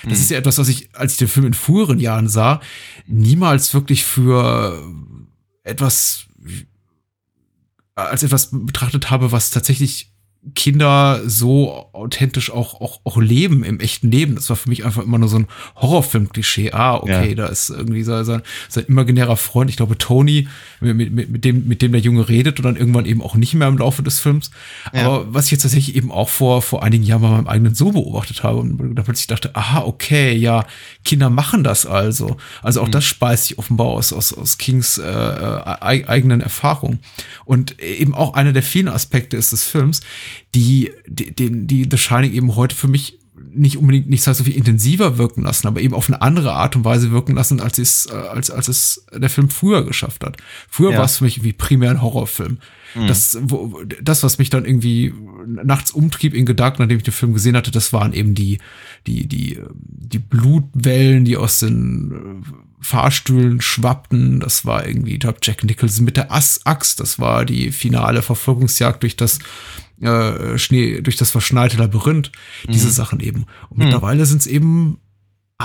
[0.08, 2.60] Das ist ja etwas, was ich, als ich den Film in früheren Jahren sah,
[3.06, 4.84] niemals wirklich für
[5.64, 6.26] etwas,
[7.94, 10.11] als etwas betrachtet habe, was tatsächlich
[10.56, 14.34] Kinder so authentisch auch, auch, auch leben im echten Leben.
[14.34, 15.46] Das war für mich einfach immer nur so ein
[15.76, 16.72] Horrorfilm-Klischee.
[16.72, 17.34] Ah, okay, Ja.
[17.34, 20.48] da ist irgendwie sein, sein, sein imaginärer Freund, ich glaube Tony,
[20.80, 23.54] mit, mit, mit, dem, mit dem der Junge redet und dann irgendwann eben auch nicht
[23.54, 24.50] mehr im Laufe des Films.
[24.92, 25.06] Ja.
[25.06, 27.92] Aber was ich jetzt tatsächlich eben auch vor, vor einigen Jahren bei meinem eigenen Sohn
[27.92, 30.66] beobachtet habe und da plötzlich dachte, aha, okay, ja,
[31.04, 32.36] Kinder machen das also.
[32.62, 36.98] Also auch das speist sich offenbar aus, aus, aus Kings äh, äh, eigenen Erfahrungen.
[37.44, 40.00] Und eben auch einer der vielen Aspekte ist des Films,
[40.54, 43.18] die, die, die, die The Shining eben heute für mich
[43.54, 46.84] nicht unbedingt nicht so viel intensiver wirken lassen, aber eben auf eine andere Art und
[46.84, 50.36] Weise wirken lassen, als es, äh, als, als es der Film früher geschafft hat.
[50.68, 50.98] Früher Ja.
[50.98, 52.58] war es für mich wie primär ein Horrorfilm.
[53.06, 55.14] Das, wo, das, was mich dann irgendwie
[55.46, 58.58] nachts umtrieb in Gedanken, nachdem ich den Film gesehen hatte, das waren eben die,
[59.06, 64.40] die, die, äh, die Blutwellen, die aus den äh, Fahrstühlen schwappten.
[64.40, 67.00] Das war irgendwie, ich glaube, Jack Nicholson mit der Ass Axt.
[67.00, 69.38] Das war die finale Verfolgungsjagd durch das
[70.02, 72.32] äh, Schnee, durch das verschneite Labyrinth.
[72.68, 73.46] Diese Sachen eben.
[73.70, 74.98] Und mittlerweile sind es eben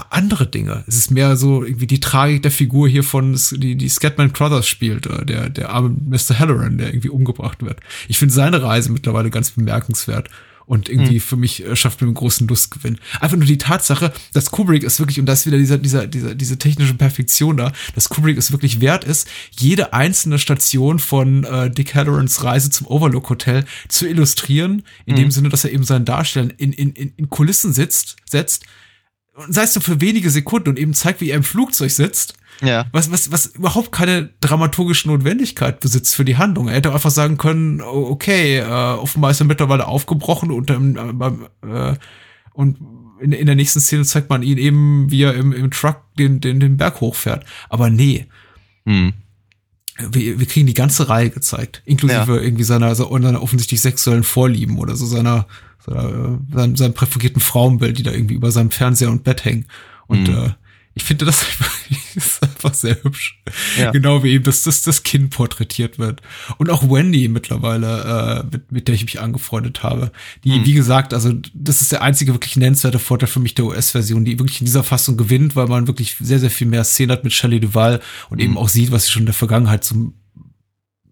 [0.10, 0.84] andere Dinge.
[0.88, 4.68] Es ist mehr so irgendwie die Tragik der Figur hier von, die, die Scatman Crothers
[4.68, 6.40] spielt, äh, der, der arme Mr.
[6.40, 7.80] Halloran, der irgendwie umgebracht wird.
[8.08, 10.30] Ich finde seine Reise mittlerweile ganz bemerkenswert.
[10.68, 13.00] Und irgendwie für mich äh, schafft mir einen großen Lustgewinn.
[13.22, 16.36] Einfach nur die Tatsache, dass Kubrick ist wirklich, und das ist wieder dieser, dieser, dieser,
[16.36, 21.72] diese technische Perfektion da, dass Kubrick es wirklich wert ist, jede einzelne Station von äh,
[21.72, 26.04] Dick Hallorans Reise zum Overlook Hotel zu illustrieren, in dem Sinne, dass er eben seinen
[26.04, 28.66] Darstellern in, in, in, in Kulissen sitzt, setzt,
[29.38, 32.34] und sei es nur für wenige Sekunden und eben zeigt, wie er im Flugzeug sitzt,
[32.62, 32.86] Ja.
[32.92, 36.68] was, was, was überhaupt keine dramaturgische Notwendigkeit besitzt für die Handlung.
[36.68, 40.98] Er hätte einfach sagen können, oh, okay, äh, offenbar ist er mittlerweile aufgebrochen und, ähm,
[40.98, 41.96] äh, beim, äh,
[42.54, 42.78] und
[43.20, 46.40] in, in der nächsten Szene zeigt man ihn eben, wie er im, im Truck den,
[46.42, 47.46] den, den Berg hochfährt.
[47.70, 48.26] Aber nee,
[48.86, 49.14] Hm.
[50.12, 52.42] wir, wir kriegen die ganze Reihe gezeigt, inklusive Ja.
[52.42, 55.48] irgendwie seiner, seiner offensichtlich sexuellen Vorlieben oder so seiner,
[55.86, 59.66] seiner äh, seinem, seinem präferierten Frauenbild, die da irgendwie über seinem Fernseher und Bett hängen.
[60.08, 60.36] Und Mhm.
[60.36, 60.50] äh,
[60.98, 61.72] ich finde das einfach,
[62.16, 63.40] ist einfach sehr hübsch.
[63.78, 63.92] Ja.
[63.92, 66.22] Genau wie eben das, das, das Kind porträtiert wird.
[66.58, 70.12] Und auch Wendy mittlerweile, äh, mit, mit der ich mich angefreundet habe.
[70.44, 74.26] Die, wie gesagt, also das ist der einzige wirklich nennenswerte Vorteil für mich der US-Version,
[74.26, 77.24] die wirklich in dieser Fassung gewinnt, weil man wirklich sehr, sehr viel mehr Szene hat
[77.24, 80.14] mit Shelley Duval und eben auch sieht, was sie schon in der Vergangenheit zum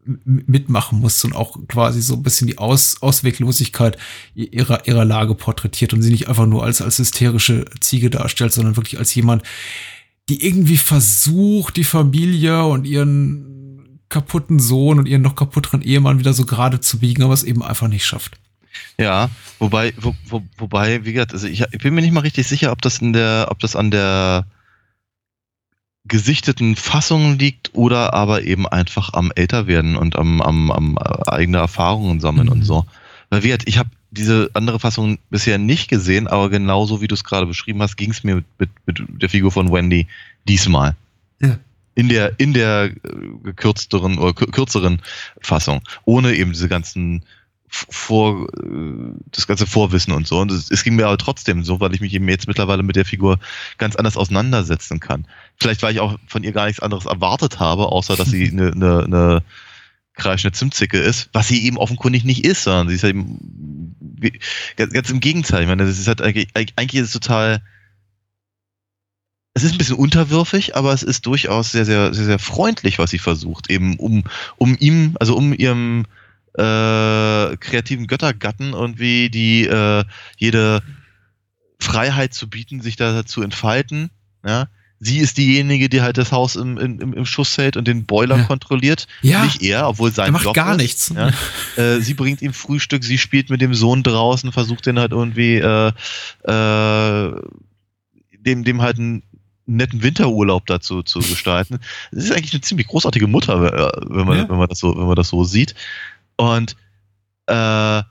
[0.06, 3.98] mitmachen muss und auch quasi so ein bisschen die Aus Ausweglosigkeit
[4.36, 8.78] ihrer, ihrer Lage porträtiert und sie nicht einfach nur als, als hysterische Ziege darstellt, sondern
[8.78, 9.44] wirklich als jemand,
[10.30, 16.34] die irgendwie versucht, die Familie und ihren kaputten Sohn und ihren noch kaputteren Ehemann wieder
[16.34, 18.38] so gerade zu biegen, aber es eben einfach nicht schafft.
[19.00, 19.30] Ja,
[19.60, 22.72] wobei, wo, wo, wobei, wie gesagt, also ich, ich bin mir nicht mal richtig sicher,
[22.72, 24.46] ob das in der, ob das an der
[26.08, 31.58] gesichteten Fassung liegt oder aber eben einfach am Älterwerden und am, am, am äh, eigene
[31.58, 32.54] Erfahrungen sammeln Mhm.
[32.54, 32.86] und so.
[33.30, 37.24] Weil wie ich habe diese andere Fassung bisher nicht gesehen, aber genauso wie du es
[37.24, 40.08] gerade beschrieben hast, ging es mir mit, mit, mit der Figur von Wendy
[40.48, 40.96] diesmal.
[41.42, 41.58] Ja.
[41.96, 42.92] in der, in der äh,
[43.44, 45.02] gekürzteren oder kürzeren
[45.42, 47.24] Fassung, ohne eben diese ganzen
[47.68, 50.40] vor äh, das ganze Vorwissen und so.
[50.40, 53.06] Und es, ging mir aber trotzdem so, weil ich mich eben jetzt mittlerweile mit der
[53.06, 53.40] Figur
[53.78, 55.28] ganz anders auseinandersetzen kann.
[55.58, 58.72] Vielleicht, weil ich auch von ihr gar nichts anderes erwartet habe, außer dass sie eine,
[58.72, 59.44] eine, eine
[60.16, 63.96] kreischende Zimtzicke ist, was sie eben offenkundig nicht ist, sondern sie ist eben
[64.78, 65.64] ganz, ganz im Gegenteil.
[65.64, 67.62] Ich meine, das ist halt eigentlich, eigentlich ist es total.
[69.58, 73.10] Es ist ein bisschen unterwürfig, aber es ist durchaus sehr, sehr, sehr, sehr freundlich, was
[73.10, 74.26] sie versucht, eben um,
[74.58, 76.06] um ihm, also um ihrem
[76.58, 76.62] äh,
[77.76, 80.04] kreativen Göttergatten irgendwie die äh,
[80.38, 80.82] jede
[81.80, 84.10] Freiheit zu bieten, sich da zu entfalten.
[84.46, 84.68] Ja?
[85.00, 88.38] Sie ist diejenige, die halt das Haus im, im, im Schuss hält und den Boiler
[88.38, 88.44] ja.
[88.44, 89.08] kontrolliert.
[89.22, 89.44] Ja.
[89.44, 90.82] Nicht er, obwohl sein er macht Job gar ist.
[90.82, 91.14] nichts.
[91.14, 91.32] Ja.
[91.84, 95.58] äh, sie bringt ihm Frühstück, sie spielt mit dem Sohn draußen, versucht den halt irgendwie
[95.58, 95.92] äh,
[96.44, 97.42] äh,
[98.40, 99.24] dem, dem halt einen
[99.66, 101.80] netten Winterurlaub dazu zu gestalten.
[102.12, 104.50] Es ist eigentlich eine ziemlich großartige Mutter, äh, wenn man, ja.
[104.50, 105.76] wenn man das so, wenn man das so sieht.
[106.38, 106.76] Und
[107.48, 108.04] äh,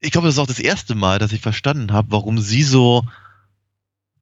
[0.00, 3.04] ich glaube, das ist auch das erste Mal, dass ich verstanden habe, warum sie so,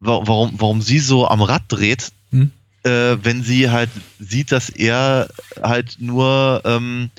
[0.01, 2.51] warum, warum sie so am Rad dreht, hm?
[2.85, 5.29] äh, wenn sie halt sieht, dass er
[5.63, 7.11] halt nur ähm,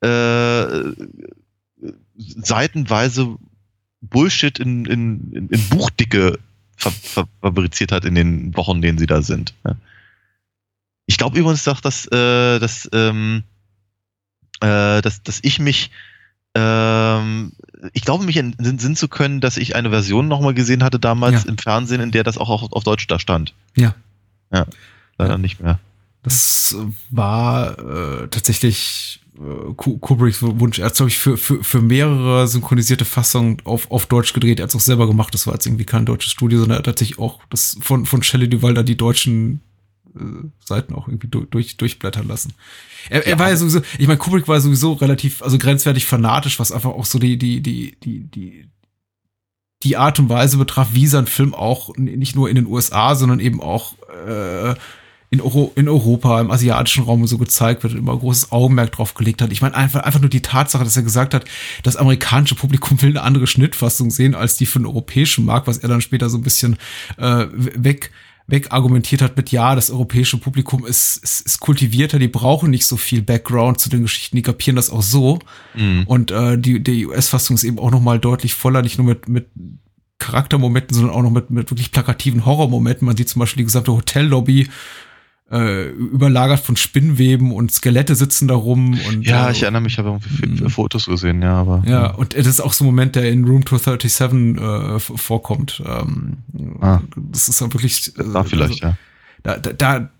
[0.00, 0.92] äh,
[2.16, 3.36] seitenweise
[4.00, 6.38] Bullshit in, in, in, Buchdicke
[6.76, 9.54] fabriziert hat in den Wochen, in denen sie da sind.
[11.06, 13.42] Ich glaube übrigens auch, dass, äh, dass, ähm,
[14.60, 15.90] äh, dass, dass ich mich
[16.58, 17.52] ähm,
[17.92, 21.50] ich glaube, mich entsinnen zu können, dass ich eine Version nochmal gesehen hatte damals ja.
[21.50, 23.54] im Fernsehen, in der das auch auf, auf Deutsch da stand.
[23.76, 23.94] Ja.
[24.52, 24.66] Ja,
[25.18, 25.38] leider ja.
[25.38, 25.78] nicht mehr.
[26.22, 26.76] Das
[27.10, 30.78] war äh, tatsächlich äh, Kubricks Wunsch.
[30.78, 34.58] Er hat, glaube ich, für, für, für mehrere synchronisierte Fassungen auf, auf Deutsch gedreht.
[34.58, 35.32] Er hat es auch selber gemacht.
[35.34, 38.22] Das war jetzt irgendwie kein deutsches Studio, sondern er hat tatsächlich auch das von, von
[38.22, 39.60] Shelley Duval da die deutschen
[40.64, 42.54] Seiten auch irgendwie durch, durchblättern lassen.
[43.10, 43.38] Er, er ja.
[43.38, 47.04] war ja sowieso, ich meine, Kubrick war sowieso relativ, also grenzwertig fanatisch, was einfach auch
[47.04, 48.68] so die, die, die, die, die,
[49.82, 53.40] die Art und Weise betraf, wie sein Film auch nicht nur in den USA, sondern
[53.40, 53.94] eben auch
[54.26, 54.74] äh,
[55.30, 59.14] in, Euro, in Europa, im asiatischen Raum so gezeigt wird und immer großes Augenmerk drauf
[59.14, 59.52] gelegt hat.
[59.52, 61.44] Ich meine, einfach, einfach nur die Tatsache, dass er gesagt hat,
[61.82, 65.78] das amerikanische Publikum will eine andere Schnittfassung sehen als die für den europäischen Markt, was
[65.78, 66.76] er dann später so ein bisschen
[67.18, 68.10] äh, weg
[68.48, 72.96] wegargumentiert hat mit, ja, das europäische Publikum ist, ist, ist kultivierter, die brauchen nicht so
[72.96, 75.38] viel Background zu den Geschichten, die kapieren das auch so.
[75.74, 76.04] Mhm.
[76.06, 79.28] Und äh, die, die US-Fassung ist eben auch noch mal deutlich voller, nicht nur mit,
[79.28, 79.48] mit
[80.18, 83.06] Charaktermomenten, sondern auch noch mit, mit wirklich plakativen Horrormomenten.
[83.06, 84.68] Man sieht zum Beispiel die gesamte Hotellobby
[85.50, 88.98] äh, überlagert von Spinnweben und Skelette sitzen da rum.
[89.08, 90.70] Und, ja, äh, ich erinnere mich, ich habe irgendwie mhm.
[90.70, 91.82] Fotos gesehen, ja, aber.
[91.86, 95.82] Ja, und das ist auch so ein Moment, der in Room 237 äh, vorkommt.
[95.86, 96.38] Ähm,
[96.80, 97.00] ah.
[97.16, 98.12] Das ist auch wirklich.
[98.18, 98.96] Äh, da vielleicht, also, ja
[99.48, 100.10] da, da, da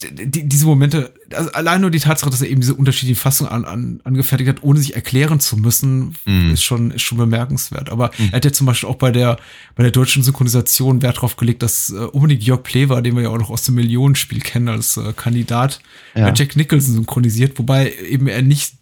[0.00, 3.64] die, diese Momente, also allein nur die Tatsache, dass er eben diese unterschiedliche Fassung an,
[3.64, 6.52] an, angefertigt hat, ohne sich erklären zu müssen, mm.
[6.52, 7.90] ist schon ist schon bemerkenswert.
[7.90, 8.26] Aber mm.
[8.30, 9.38] er hat ja zum Beispiel auch bei der
[9.74, 13.28] bei der deutschen Synchronisation Wert drauf gelegt, dass äh, unbedingt Jörg Plewer, den wir ja
[13.30, 15.80] auch noch aus dem Millionenspiel kennen als äh, Kandidat,
[16.14, 16.32] ja.
[16.32, 18.74] Jack Nicholson synchronisiert, wobei eben er nicht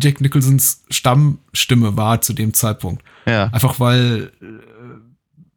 [0.00, 3.02] Jack Nicholsons Stammstimme war zu dem Zeitpunkt.
[3.26, 3.48] Ja.
[3.48, 4.46] Einfach weil äh,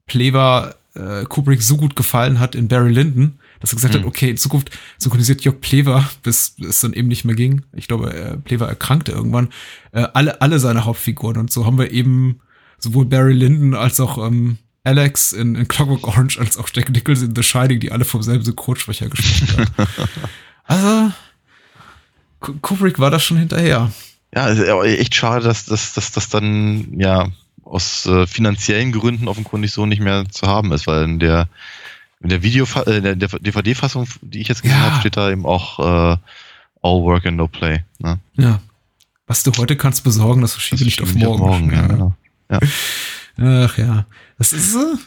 [0.08, 4.00] Plewer äh, Kubrick so gut gefallen hat in Barry Lyndon, dass er gesagt mhm.
[4.00, 7.62] hat, okay, in Zukunft synchronisiert Jörg Plever, bis es dann eben nicht mehr ging.
[7.74, 9.50] Ich glaube, äh, Plever erkrankte irgendwann.
[9.92, 11.38] Äh, alle, alle seine Hauptfiguren.
[11.38, 12.42] Und so haben wir eben
[12.80, 17.22] sowohl Barry Lyndon als auch ähm, Alex in, in Clockwork Orange als auch Jack Nichols
[17.22, 19.88] in The Shining, die alle vom selben Synchronsprecher gesprochen haben.
[20.64, 21.12] also,
[22.62, 23.92] Kubrick war da schon hinterher.
[24.34, 27.28] Ja, ist echt schade, dass das dass, dass dann, ja,
[27.64, 31.48] aus äh, finanziellen Gründen offenkundig so nicht mehr zu haben ist, weil in der
[32.22, 34.92] in der Video, äh, in der DVD-Fassung, die ich jetzt gesehen ja.
[34.92, 36.18] habe, steht da eben auch äh,
[36.82, 37.84] All Work and No Play.
[38.00, 38.20] Ne?
[38.38, 38.62] Ja.
[39.28, 41.40] Was du heute kannst besorgen, das verschiebe nicht auf morgen.
[41.40, 42.16] morgen ja, genau.
[42.50, 42.60] ja.
[43.66, 44.06] Ach ja.
[44.38, 44.98] Das ist, äh,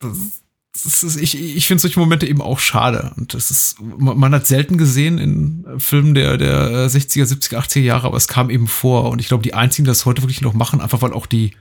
[0.00, 0.40] das ist
[0.84, 3.12] das ist, ich, ich finde solche Momente eben auch schade.
[3.16, 8.06] Und das ist, man hat selten gesehen in Filmen der, der 60er, 70er, 80er Jahre,
[8.06, 9.10] aber es kam eben vor.
[9.10, 11.52] Und ich glaube, die einzigen, die das heute wirklich noch machen, einfach weil auch die,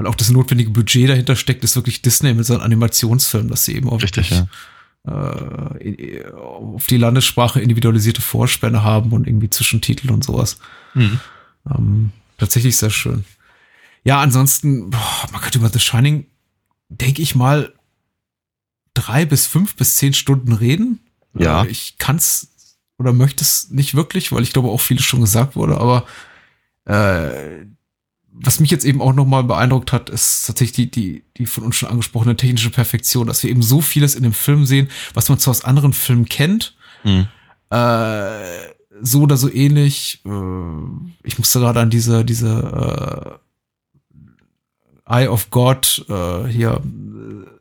[0.00, 3.76] weil auch das notwendige Budget dahinter steckt, ist wirklich Disney mit seinen Animationsfilmen, dass sie
[3.76, 4.46] eben auch Richtig, ja.
[5.06, 10.58] äh, auf die Landessprache individualisierte Vorspänne haben und irgendwie Zwischentitel und sowas.
[10.94, 11.20] Mhm.
[11.70, 13.26] Ähm, tatsächlich sehr schön.
[14.02, 16.24] Ja, ansonsten, boah, man könnte über The Shining,
[16.88, 17.74] denke ich mal,
[18.94, 21.00] drei bis fünf bis zehn Stunden reden.
[21.38, 21.64] Ja.
[21.64, 25.56] Äh, ich kann's oder möchte es nicht wirklich, weil ich glaube auch vieles schon gesagt
[25.56, 26.06] wurde, aber
[26.86, 27.66] äh,
[28.32, 31.76] was mich jetzt eben auch nochmal beeindruckt hat, ist tatsächlich die, die, die von uns
[31.76, 35.38] schon angesprochene technische Perfektion, dass wir eben so vieles in dem Film sehen, was man
[35.38, 36.74] zwar aus anderen Filmen kennt,
[37.04, 37.28] Mhm.
[37.70, 40.22] Äh, so oder so ähnlich.
[40.24, 43.38] Äh, ich musste gerade an diese, diese
[45.06, 46.80] äh, Eye of God äh, hier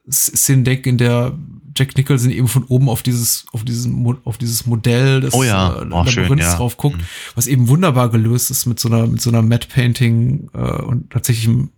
[0.07, 1.37] äh, Szene denken, in der
[1.79, 5.81] Jack Nicholson eben von oben auf dieses, auf diesen, auf dieses Modell des Oh ja.
[5.81, 6.57] äh, Oh, schön, Labyrinths ja.
[6.57, 7.05] drauf guckt, Mhm.
[7.35, 11.09] was eben wunderbar gelöst ist mit so einer, mit so einer Matte Painting äh, und
[11.11, 11.69] tatsächlich einem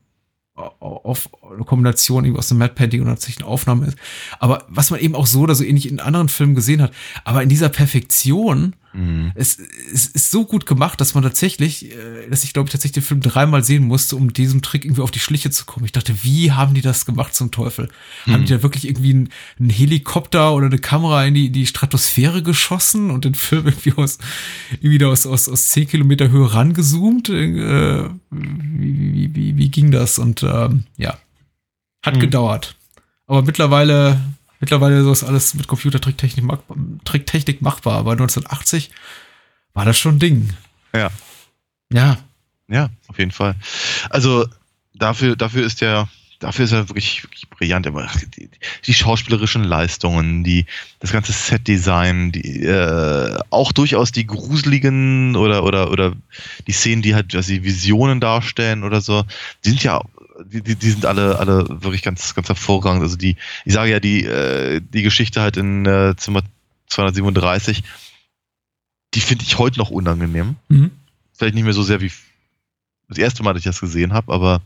[0.80, 3.98] auf eine Kombination irgendwie aus dem Matte Painting und tatsächlich eine Aufnahme ist.
[4.40, 6.92] Aber was man eben auch so oder so ähnlich in anderen Filmen gesehen hat,
[7.24, 9.32] aber in dieser Perfektion, Mhm.
[9.36, 9.58] es,
[9.94, 13.08] es ist so gut gemacht, dass man tatsächlich, äh, dass ich glaube ich tatsächlich den
[13.08, 15.86] Film dreimal sehen musste, um diesem Trick irgendwie auf die Schliche zu kommen.
[15.86, 17.90] Ich dachte, wie haben die das gemacht zum Teufel?
[18.28, 22.44] Haben die da wirklich irgendwie einen, einen Helikopter oder eine Kamera in die, die Stratosphäre
[22.44, 24.18] geschossen und den Film irgendwie aus,
[24.82, 27.30] irgendwie da aus, aus, aus 10 Kilometer Höhe rangezoomt?
[27.30, 30.20] Äh, wie, wie, wie, wie ging das?
[30.20, 31.18] Und ähm, ja,
[32.06, 32.20] hat Mhm.
[32.20, 32.76] gedauert.
[33.28, 34.20] Aber mittlerweile,
[34.62, 36.46] mittlerweile ist alles mit Computertricktechnik
[37.04, 37.98] Tricktechnik machbar.
[37.98, 38.92] Aber 1980
[39.74, 40.54] war das schon ein Ding.
[40.96, 41.10] Ja.
[41.92, 42.18] Ja.
[42.70, 43.56] Ja, auf jeden Fall.
[44.10, 44.48] Also
[44.94, 46.08] dafür, dafür ist der,
[46.40, 47.86] dafür ist er wirklich, wirklich brillant.
[47.86, 48.50] Aber die,
[48.86, 50.66] die schauspielerischen Leistungen, die,
[51.00, 56.14] das ganze Setdesign, die, äh, auch durchaus die gruseligen oder oder oder
[56.68, 59.24] die Szenen, die halt, also die Visionen darstellen oder so,
[59.66, 60.02] die sind ja,
[60.46, 63.02] die, die, die sind alle, alle wirklich ganz, ganz hervorragend.
[63.02, 63.36] Also die,
[63.66, 66.42] ich sage ja, die, äh, die Geschichte halt in äh, Zimmer
[66.88, 67.84] 237,
[69.14, 70.92] die finde ich heute noch unangenehm Mhm.
[71.34, 72.12] vielleicht nicht mehr so sehr wie
[73.10, 74.62] das erste Mal, dass ich das gesehen habe, aber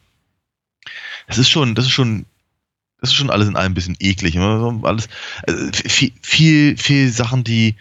[1.27, 2.25] das ist schon, das ist schon,
[3.01, 4.37] das ist schon alles in allem ein bisschen eklig.
[4.37, 5.09] Alles,
[5.47, 7.75] also viel, viel, viel Sachen, die,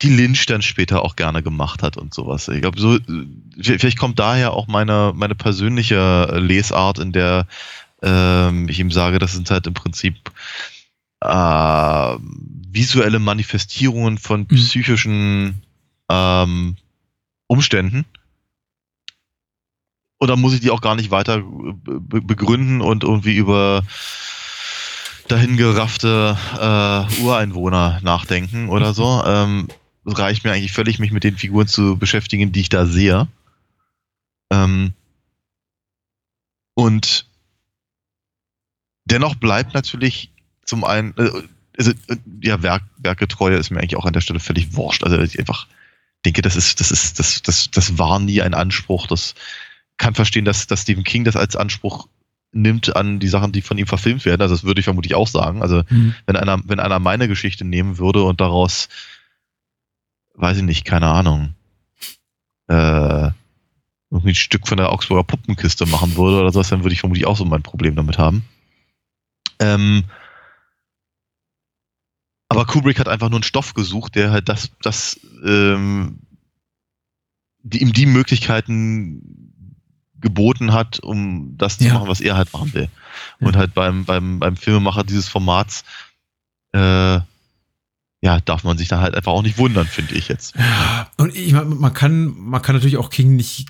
[0.00, 2.48] die Lynch dann später auch gerne gemacht hat und sowas.
[2.48, 7.46] Ich glaube, so, äh, vielleicht kommt daher auch meine, meine persönliche Lesart, in der
[8.02, 10.16] ähm, ich ihm sage, das sind halt im Prinzip
[11.20, 12.16] äh,
[12.72, 15.62] visuelle Manifestierungen von psychischen
[16.08, 16.76] ähm,
[17.46, 18.04] Umständen.
[20.18, 23.82] Und dann muss ich die auch gar nicht weiter be begründen und irgendwie über
[25.28, 29.22] dahingeraffte äh, Ureinwohner nachdenken oder so.
[29.24, 29.68] Ähm,
[30.04, 33.28] reicht mir eigentlich völlig, mich mit den Figuren zu beschäftigen, die ich da sehe.
[34.50, 34.92] Ähm,
[36.74, 37.26] und
[39.04, 40.30] dennoch bleibt natürlich
[40.64, 41.30] zum einen, äh,
[41.78, 45.04] also, äh, ja, Werk, Werkgetreue ist mir eigentlich auch an der Stelle völlig wurscht.
[45.04, 45.66] Also ich einfach
[46.24, 49.06] denke, das ist, das ist, das, das, das war nie ein Anspruch.
[49.06, 49.34] Das
[49.96, 52.08] kann verstehen, dass, dass Stephen King das als Anspruch
[52.52, 54.42] nimmt an die Sachen, die von ihm verfilmt werden.
[54.42, 55.62] Also das würde ich vermutlich auch sagen.
[55.62, 56.14] Also Mhm.
[56.26, 58.88] wenn einer, wenn einer meine Geschichte nehmen würde und daraus,
[60.34, 61.54] weiß ich nicht, keine Ahnung,
[62.68, 63.30] äh,
[64.10, 67.26] irgendwie ein Stück von der Augsburger Puppenkiste machen würde oder sowas, dann würde ich vermutlich
[67.26, 68.44] auch so mein Problem damit haben.
[69.58, 70.04] Ähm,
[72.48, 76.18] aber Kubrick hat einfach nur einen Stoff gesucht, der halt das, das, ähm,
[77.62, 79.54] die, ihm die Möglichkeiten
[80.20, 81.94] geboten hat, um das zu Ja.
[81.94, 82.88] machen, was er halt machen will.
[83.40, 83.60] Und Ja.
[83.60, 85.84] halt beim, beim, beim Filmemacher dieses Formats,
[86.72, 87.20] äh,
[88.22, 90.54] ja, darf man sich da halt einfach auch nicht wundern, finde ich jetzt.
[91.16, 93.68] Und ich meine, man kann, man kann natürlich auch King nicht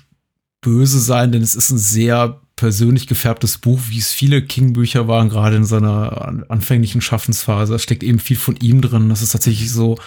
[0.61, 5.29] böse sein, denn es ist ein sehr persönlich gefärbtes Buch, wie es viele King-Bücher waren,
[5.29, 7.73] gerade in seiner an- anfänglichen Schaffensphase.
[7.73, 9.09] Da steckt eben viel von ihm drin.
[9.09, 9.97] Das ist tatsächlich so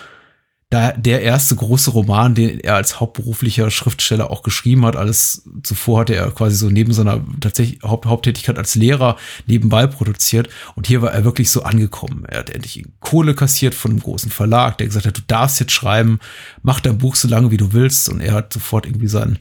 [0.69, 4.97] da, der erste große Roman, den er als hauptberuflicher Schriftsteller auch geschrieben hat.
[4.97, 9.17] Alles zuvor hatte er quasi so neben seiner tatsächlich Haupt, Haupttätigkeit als Lehrer
[9.47, 10.49] nebenbei produziert.
[10.75, 12.25] Und hier war er wirklich so angekommen.
[12.27, 15.73] Er hat endlich Kohle kassiert von einem großen Verlag, der gesagt hat, du darfst jetzt
[15.73, 16.19] schreiben,
[16.63, 18.09] mach dein Buch so lange wie du willst.
[18.09, 19.39] Und er hat sofort irgendwie sein,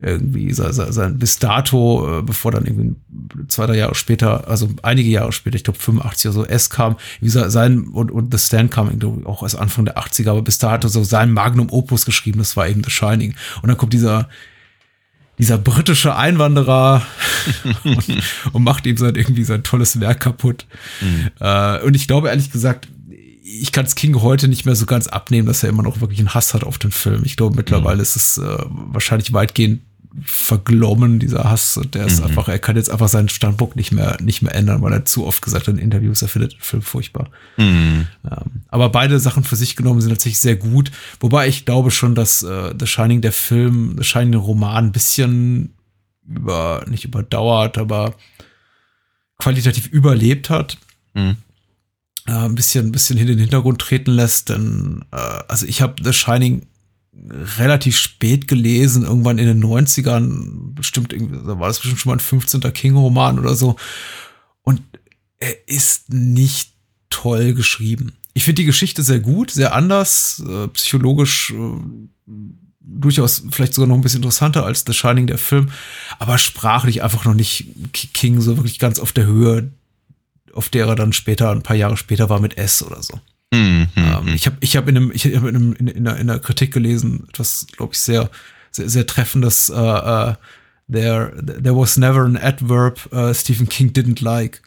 [0.00, 2.94] irgendwie sein, sein, bis dato, äh, bevor dann irgendwie
[3.48, 6.96] zwei, drei Jahre später, also einige Jahre später, ich glaube 85 oder so, S kam,
[7.20, 10.42] wie gesagt, sein und, und The Stand kam irgendwie auch erst Anfang der 80er, aber
[10.42, 13.34] bis dato so sein Magnum Opus geschrieben, das war eben The Shining.
[13.62, 14.28] Und dann kommt dieser
[15.38, 17.02] dieser britische Einwanderer
[17.84, 20.66] und, und macht ihm sein irgendwie sein tolles Werk kaputt.
[21.40, 22.88] Äh, und ich glaube ehrlich gesagt,
[23.60, 26.18] ich kann es King heute nicht mehr so ganz abnehmen, dass er immer noch wirklich
[26.18, 27.22] einen Hass hat auf den Film.
[27.24, 29.82] Ich glaube, mittlerweile ist es äh, wahrscheinlich weitgehend
[30.24, 31.76] verglommen, dieser Hass.
[31.76, 32.26] Und der ist Mhm.
[32.26, 35.26] einfach, er kann jetzt einfach seinen Standpunkt nicht mehr, nicht mehr ändern, weil er zu
[35.26, 37.30] oft gesagt hat in Interviews, er findet den Film furchtbar.
[37.56, 38.06] Hm.
[38.24, 40.90] Ähm, aber beide Sachen für sich genommen sind tatsächlich sehr gut.
[41.20, 44.92] Wobei ich glaube schon, dass äh, The Shining, der Film, The Shining, der Roman, ein
[44.92, 45.74] bisschen
[46.28, 48.14] über, nicht überdauert, aber
[49.38, 50.78] qualitativ überlebt hat.
[51.14, 51.36] Hm.
[52.26, 54.48] Äh, ein bisschen, ein bisschen in den Hintergrund treten lässt.
[54.48, 55.16] Denn, äh,
[55.48, 56.66] also ich habe The Shining
[57.58, 62.16] relativ spät gelesen, irgendwann in den 90ern, bestimmt irgendwie, da war das bestimmt schon mal
[62.16, 62.60] ein 15.
[62.72, 63.76] King-Roman oder so.
[64.62, 64.82] Und
[65.38, 66.72] er ist nicht
[67.10, 68.16] toll geschrieben.
[68.34, 71.80] ich finde die Geschichte sehr gut, sehr anders, äh, psychologisch äh,
[72.86, 75.70] durchaus vielleicht sogar noch ein bisschen interessanter als The Shining, der Film,
[76.18, 79.72] aber sprachlich einfach noch nicht King so wirklich ganz auf der Höhe,
[80.52, 83.20] auf der er dann später, ein paar Jahre später war mit S oder so.
[83.52, 84.34] Mhm, Ähm, mhm.
[84.34, 86.38] ich habe ich hab in, einem, ich hab in, einem, in, in, einer, in einer
[86.40, 88.30] Kritik gelesen, etwas, glaube ich, sehr,
[88.72, 90.34] sehr, sehr treffendes, äh, äh,
[90.92, 91.32] there,
[91.62, 94.62] there was never an adverb uh, Stephen King didn't like.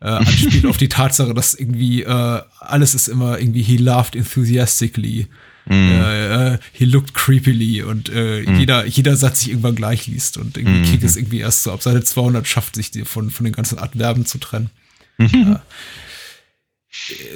[0.00, 5.26] Äh, anspielt auf die Tatsache, dass irgendwie äh, alles ist immer irgendwie he laughed enthusiastically.
[5.68, 5.72] Mhm.
[5.90, 8.58] Äh, äh, he looked creepily und äh, Mhm.
[8.60, 10.84] jeder, jeder Satz sich irgendwann gleich liest und irgendwie Mhm.
[10.84, 13.78] King ist irgendwie erst so ab Seite 200 schafft sich die von, von den ganzen
[13.78, 14.70] Adverben zu trennen.
[15.18, 15.56] Mhm.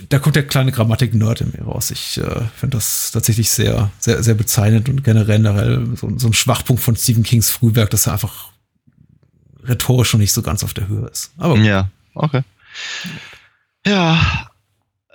[0.08, 1.90] Da kommt der kleine Grammatik-Nerd in mir raus.
[1.90, 6.82] Ich äh, finde das tatsächlich sehr, sehr, sehr bezeichnend und generell, so, so ein Schwachpunkt
[6.82, 8.50] von Stephen Kings Frühwerk, dass er einfach
[9.64, 11.32] rhetorisch schon nicht so ganz auf der Höhe ist.
[11.38, 12.42] Aber, Ja, okay.
[13.86, 14.48] Ja.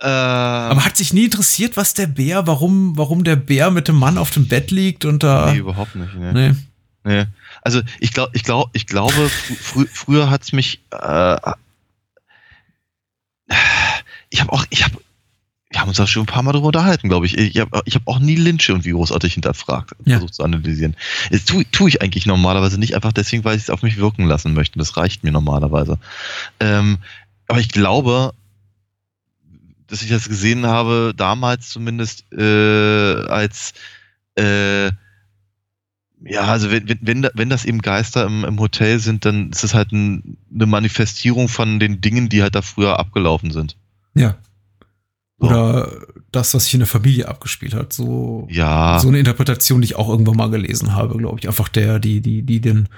[0.00, 3.96] Äh, aber hat sich nie interessiert, was der Bär, warum, warum der Bär mit dem
[3.96, 5.52] Mann auf dem Bett liegt und da.
[5.52, 6.14] nee, überhaupt nicht.
[6.14, 6.32] Nee.
[6.32, 6.54] nee.
[7.04, 7.26] Nee.
[7.62, 10.82] Also ich glaube, ich glaube, ich glaube, frü früher hat's mich.
[10.90, 11.36] Äh,
[14.30, 14.96] ich habe auch, ich habe,
[15.70, 17.36] wir haben uns da schon ein paar Mal drüber unterhalten, glaube ich.
[17.36, 20.14] Ich habe, ich habe auch nie Lynch irgendwie großartig hinterfragt, Ja.
[20.18, 20.96] versucht zu analysieren.
[21.30, 24.26] Das tue, tue ich eigentlich normalerweise nicht, einfach deswegen, weil ich es auf mich wirken
[24.26, 24.78] lassen möchte.
[24.78, 25.98] Das reicht mir normalerweise.
[26.60, 26.98] Ähm,
[27.48, 28.32] aber ich glaube,
[29.88, 33.72] dass ich das gesehen habe, damals zumindest äh, als
[34.36, 34.90] äh,
[36.24, 39.50] ja, also wenn, wenn, wenn, da- wenn das eben Geister im, im Hotel sind, dann
[39.50, 43.76] ist es halt ein, eine Manifestierung von den Dingen, die halt da früher abgelaufen sind.
[44.16, 44.36] Ja.
[45.38, 45.46] So.
[45.48, 45.90] Oder
[46.32, 47.92] das, was sich in der Familie abgespielt hat.
[47.92, 51.46] So, Ja, so eine Interpretation, die ich auch irgendwann mal gelesen habe, glaube ich.
[51.48, 52.88] Einfach der, die, die, die den,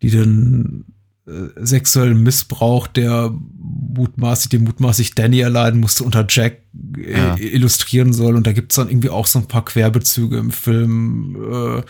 [0.00, 0.84] die den
[1.26, 6.62] äh, sexuellen Missbrauch, der mutmaßlich, den mutmaßlich Danny erleiden musste, unter Jack
[6.96, 7.36] äh, Ja.
[7.36, 8.36] illustrieren soll.
[8.36, 11.36] Und da gibt's dann irgendwie auch so ein paar Querbezüge im Film.
[11.52, 11.82] Äh,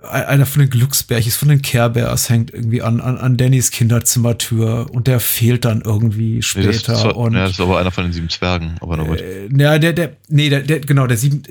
[0.00, 4.86] einer von den Glücksbärchis, von den Care Bears hängt irgendwie an, an, an Dannys Kinderzimmertür
[4.92, 6.68] und der fehlt dann irgendwie nee, später.
[6.68, 9.02] das, das, war, und ja, das ist aber einer von den sieben Zwergen, aber na
[9.02, 9.20] gut.
[9.20, 11.42] äh, ja, der, der, nee, der, der, genau, der sieben,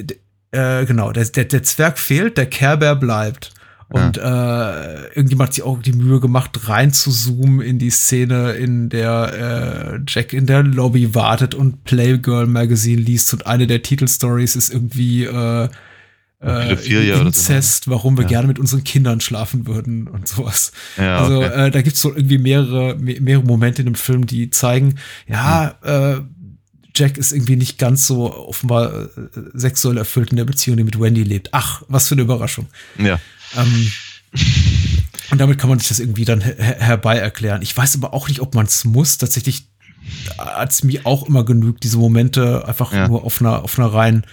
[0.52, 3.52] äh, genau, der, der, der Zwerg fehlt, der Care Bear bleibt.
[3.90, 8.52] Und äh, irgendjemand hat sich auch die Mühe gemacht, rein zu zoomen in die Szene,
[8.52, 13.84] in der äh, Jack in der Lobby wartet und Playgirl Magazine liest und eine der
[13.84, 15.70] Titelstories ist irgendwie äh,
[16.40, 17.22] äh, oder so?
[17.26, 18.28] Inzest, warum wir Ja.
[18.30, 20.72] gerne mit unseren Kindern schlafen würden und sowas.
[20.98, 21.68] Ja, also okay.
[21.68, 24.96] äh, da gibt's so irgendwie mehrere, me- mehrere Momente in dem Film, die zeigen,
[25.28, 25.92] ja, Hm.
[25.92, 26.22] äh,
[26.96, 29.08] Jack ist irgendwie nicht ganz so offenbar äh,
[29.54, 31.50] sexuell erfüllt in der Beziehung, die mit Wendy lebt.
[31.54, 32.68] Ach, was für eine Überraschung.
[32.98, 33.20] ja.
[33.56, 33.92] Ähm,
[35.32, 37.62] und damit kann man sich das irgendwie dann her herbei erklären.
[37.62, 39.18] Ich weiß aber auch nicht, ob man es muss.
[39.18, 39.68] Tatsächlich
[40.38, 43.08] hat es mir auch immer genügt, diese Momente einfach Ja.
[43.08, 44.26] nur auf einer, auf einer rein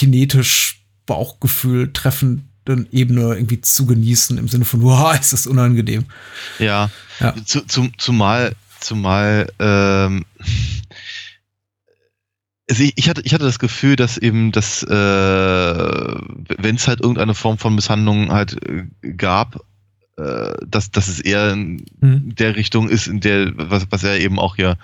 [0.00, 6.06] kinetisch Bauchgefühl treffenden Ebene irgendwie zu genießen, im Sinne von, wow, ist das unangenehm.
[6.58, 6.90] Ja,
[7.20, 7.34] Ja.
[7.44, 10.24] Zu, zum, zumal, zumal, ähm,
[12.70, 17.00] also ich, ich, hatte, ich hatte das Gefühl, dass eben das, äh, wenn es halt
[17.00, 19.64] irgendeine Form von Misshandlung halt äh, gab,
[20.16, 22.34] äh, dass, dass es eher in Mhm.
[22.36, 24.78] der Richtung ist, in der, was, was er eben auch hier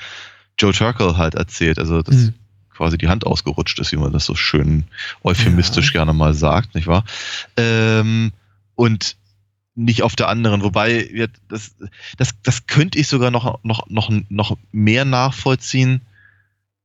[0.58, 2.34] Joe Turkel halt erzählt, also dass Mhm.
[2.76, 4.84] Quasi die Hand ausgerutscht ist, wie man das so schön
[5.22, 6.00] euphemistisch Ja.
[6.00, 7.04] gerne mal sagt, nicht wahr?
[7.56, 8.32] Ähm,
[8.74, 9.16] und
[9.74, 11.74] nicht auf der anderen, wobei das,
[12.16, 16.00] das, das könnte ich sogar noch, noch, noch, noch mehr nachvollziehen,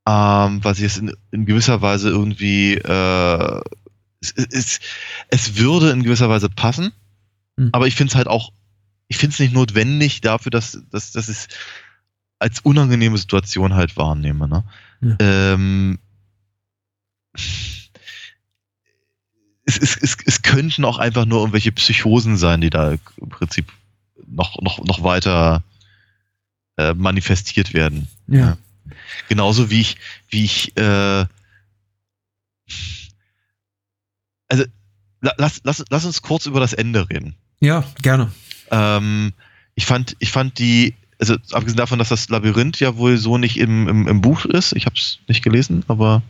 [0.07, 3.61] ähm, was ich es in, in gewisser Weise irgendwie, äh,
[4.21, 4.79] es, es,
[5.29, 6.91] es würde in gewisser Weise passen,
[7.57, 7.69] Hm.
[7.71, 8.51] aber ich finde es halt auch,
[9.07, 11.47] ich finde es nicht notwendig dafür, dass, dass, dass ich es
[12.39, 14.47] als unangenehme Situation halt wahrnehme.
[14.47, 14.63] Ne?
[15.01, 15.17] Ja.
[15.19, 15.99] Ähm,
[19.65, 23.71] es, es, es, es könnten auch einfach nur irgendwelche Psychosen sein, die da im Prinzip
[24.27, 25.63] noch, noch, noch weiter
[26.77, 28.07] äh, manifestiert werden.
[28.27, 28.57] Ja.
[29.29, 29.97] Genauso wie ich,
[30.29, 31.25] wie ich, äh,
[34.47, 34.65] also
[35.21, 37.35] la- lass, lass, lass uns kurz über das Ende reden.
[37.59, 38.31] Ja, gerne.
[38.71, 39.33] Ähm,
[39.75, 43.57] ich fand, ich fand die, also abgesehen davon, dass das Labyrinth ja wohl so nicht
[43.57, 46.21] im, im, im Buch ist, ich habe es nicht gelesen, aber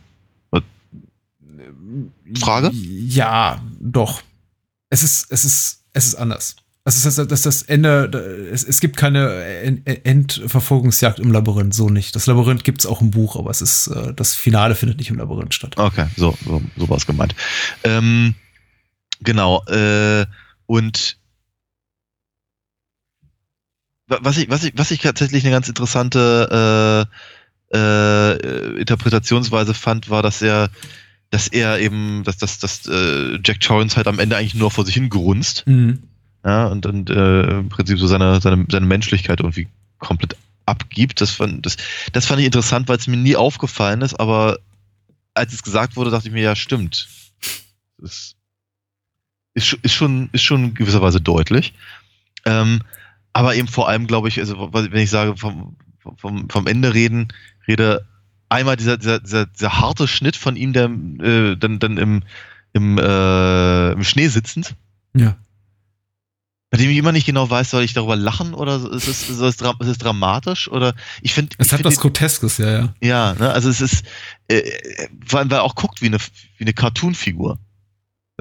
[2.38, 2.70] Frage?
[2.72, 4.22] Ja, doch.
[4.90, 6.56] Es ist, es ist, es ist anders.
[6.84, 11.90] Es ist das, das, das Ende, es, es gibt keine En- Endverfolgungsjagd im Labyrinth, so
[11.90, 12.16] nicht.
[12.16, 15.16] Das Labyrinth gibt's auch im Buch, aber es ist, äh, das Finale findet nicht im
[15.18, 15.78] Labyrinth statt.
[15.78, 17.34] okay, so, so, so war es gemeint.
[17.84, 18.34] Ähm,
[19.20, 20.26] genau, äh,
[20.66, 21.18] und
[24.20, 27.08] was ich, was ich, was ich tatsächlich eine ganz interessante
[27.72, 30.70] äh, Interpretationsweise fand, war, dass er,
[31.30, 34.84] dass er eben, dass, dass, dass äh, Jack Torrance halt am Ende eigentlich nur vor
[34.84, 35.66] sich hin grunzt.
[35.66, 36.02] Mhm.
[36.44, 39.68] Ja, und, und äh, im Prinzip so seine, seine, seine Menschlichkeit irgendwie
[39.98, 40.36] komplett
[40.66, 41.20] abgibt.
[41.20, 41.76] Das fand, das,
[42.12, 44.58] das fand ich interessant, weil es mir nie aufgefallen ist, aber
[45.34, 47.08] als es gesagt wurde, dachte ich mir, ja, stimmt.
[47.98, 48.34] Das
[49.54, 51.72] ist, ist, schon, ist schon in gewisser Weise deutlich.
[52.44, 52.82] Ähm,
[53.32, 55.76] aber eben vor allem, glaube ich, also wenn ich sage, vom,
[56.16, 57.28] vom, vom Ende reden,
[57.66, 58.06] rede
[58.48, 62.22] einmal dieser, dieser, dieser, dieser harte Schnitt von ihm, der äh, dann, dann im,
[62.72, 64.74] im, äh, im Schnee sitzend,
[65.16, 65.36] Ja.
[66.70, 69.40] bei dem ich immer nicht genau weiß, soll ich darüber lachen oder ist es, ist
[69.40, 72.94] es, ist es dramatisch oder ich finde Es hat was Groteskes, ja, ja.
[73.00, 74.04] ja, ne, also es ist
[74.48, 74.62] äh,
[75.24, 76.18] vor allem, weil er auch guckt wie eine
[76.58, 77.58] wie eine Cartoon-Figur.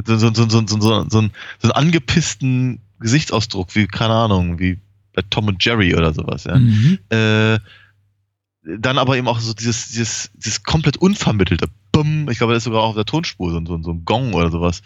[0.05, 4.59] So, so, so, so, so, so, so, einen, so einen angepissten Gesichtsausdruck, wie, keine Ahnung,
[4.59, 4.79] wie
[5.13, 6.57] bei Tom und Jerry oder sowas, ja.
[6.57, 6.99] Mhm.
[7.09, 7.59] Äh,
[8.63, 12.65] dann aber eben auch so dieses, dieses, dieses komplett unvermittelte Bumm, ich glaube, das ist
[12.65, 14.81] sogar auch auf der Tonspur, so, so, so ein Gong oder sowas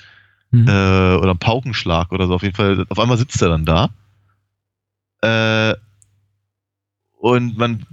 [0.56, 0.68] Mhm.
[0.68, 2.36] äh, oder ein Paukenschlag oder so.
[2.36, 3.90] Auf jeden Fall, auf einmal sitzt er dann da.
[5.22, 5.76] Äh,
[7.20, 7.86] und man,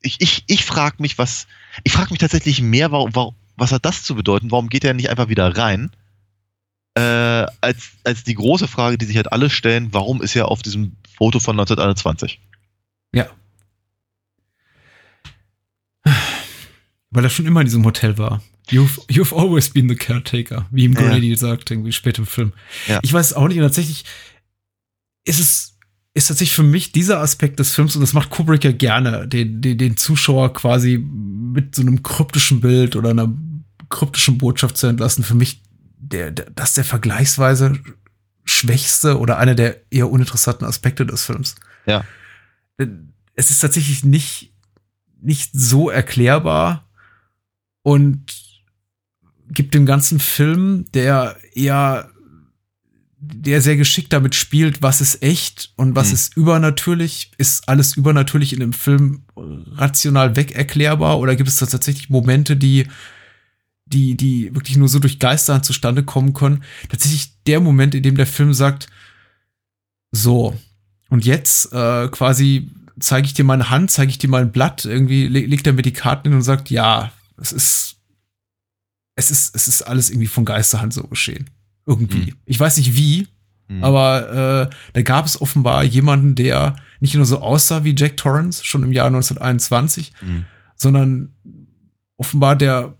[0.00, 1.46] ich, ich, ich frage mich, was,
[1.84, 4.50] ich frage mich tatsächlich mehr, warum, warum, was hat das zu bedeuten?
[4.50, 5.90] Warum geht er nicht einfach wieder rein?
[6.94, 10.62] Äh, als, als die große Frage, die sich halt alle stellen, warum ist er auf
[10.62, 12.38] diesem Foto von 1921?
[13.14, 13.28] Ja.
[17.10, 18.42] Weil er schon immer in diesem Hotel war.
[18.70, 21.00] You've, you've always been the caretaker, wie ihm Ja.
[21.00, 22.52] Grady sagt, irgendwie später im Film.
[22.86, 23.00] Ja.
[23.02, 24.04] Ich weiß es auch nicht, und tatsächlich
[25.24, 25.78] ist es,
[26.14, 29.60] ist tatsächlich für mich dieser Aspekt des Films, und das macht Kubrick ja gerne, den,
[29.60, 33.32] den, den Zuschauer quasi mit so einem kryptischen Bild oder einer
[33.88, 35.60] kryptischen Botschaft zu entlassen, für mich
[36.12, 37.78] der, der, das ist der vergleichsweise
[38.44, 41.54] schwächste oder einer der eher uninteressanten Aspekte des Films.
[41.86, 42.04] Ja.
[43.34, 44.52] Es ist tatsächlich nicht,
[45.20, 46.88] nicht so erklärbar
[47.82, 48.42] und
[49.48, 52.10] gibt dem ganzen Film, der eher,
[53.18, 56.14] der sehr geschickt damit spielt, was ist echt und was Hm.
[56.14, 57.32] ist übernatürlich.
[57.38, 62.56] Ist alles übernatürlich in dem Film rational weg erklärbar oder gibt es da tatsächlich Momente,
[62.56, 62.88] die
[63.92, 66.64] die, die wirklich nur so durch Geister zustande kommen können.
[66.88, 68.88] Tatsächlich der Moment, in dem der Film sagt,
[70.10, 70.56] so,
[71.08, 72.70] und jetzt äh, quasi
[73.00, 75.72] zeige ich dir meine Hand, zeige ich dir mal ein Blatt, irgendwie le legt er
[75.72, 77.96] mir die Karten hin und sagt, ja, es ist,
[79.16, 81.50] es ist, es ist alles irgendwie von Geisterhand so geschehen.
[81.86, 82.26] Irgendwie.
[82.30, 82.36] Hm.
[82.46, 83.28] Ich weiß nicht wie,
[83.68, 83.84] Hm.
[83.84, 88.64] aber äh, da gab es offenbar jemanden, der nicht nur so aussah wie Jack Torrance,
[88.64, 90.44] schon im Jahr 1921, Hm.
[90.76, 91.34] sondern
[92.16, 92.96] offenbar der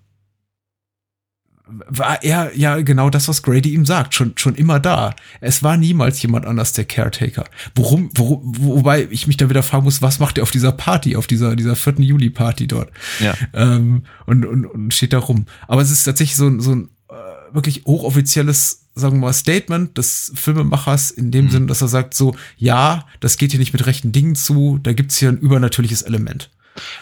[1.88, 5.14] war er ja genau das, was Grady ihm sagt, schon, schon immer da.
[5.40, 7.44] Es war niemals jemand anders der Caretaker.
[7.74, 11.16] Worum, wo, wobei ich mich da wieder fragen muss, was macht er auf dieser Party,
[11.16, 11.94] auf dieser, dieser 4.
[12.00, 12.90] Juli-Party dort?
[13.20, 13.34] Ja.
[13.54, 15.46] Ähm, und, und, und steht da rum.
[15.68, 19.96] Aber es ist tatsächlich so, ein- so ein äh, wirklich hochoffizielles, sagen wir mal, Statement
[19.98, 21.50] des Filmemachers in dem Mhm.
[21.50, 24.92] Sinn, dass er sagt so, ja, das geht hier nicht mit rechten Dingen zu, da
[24.92, 26.50] gibt's hier ein übernatürliches Element.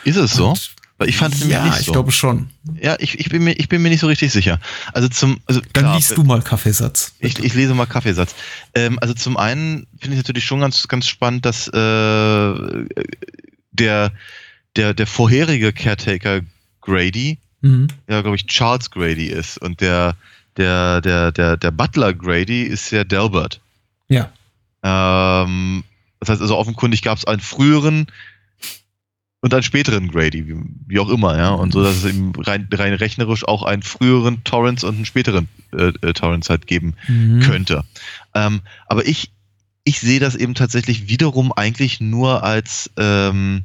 [0.05, 0.51] Ist es so?
[0.51, 1.81] Und Weil ich fand es nämlich ja, nicht so.
[1.81, 2.51] ich glaube schon.
[2.81, 4.61] ja, ich, ich, bin mir, ich bin mir nicht so richtig sicher.
[4.93, 7.15] Also zum, also Dann klar, liest du mal Kaffeesatz.
[7.19, 8.35] Ich, ich lese mal Kaffeesatz.
[8.75, 12.85] Ähm, also zum einen finde ich natürlich schon ganz, ganz spannend, dass äh,
[13.73, 14.13] der,
[14.77, 16.41] der, der vorherige Caretaker
[16.81, 17.89] Grady, Mhm.
[18.09, 20.17] ja, glaube ich, Charles Grady ist und der,
[20.57, 23.61] der, der, der, der Butler Grady ist ja Delbert.
[24.09, 24.31] Ja.
[24.83, 25.85] Ähm,
[26.21, 28.07] das heißt also offenkundig gab es einen früheren
[29.41, 30.57] und einen späteren Grady, wie,
[30.87, 31.51] wie auch immer, ja.
[31.51, 35.49] Und so, dass es eben rein, rein rechnerisch auch einen früheren Torrance und einen späteren
[35.73, 37.41] äh, äh, Torrance halt geben Mhm.
[37.41, 37.85] könnte.
[38.35, 39.31] Ähm, aber ich,
[39.85, 43.63] ich sehe das eben tatsächlich wiederum eigentlich nur als ähm,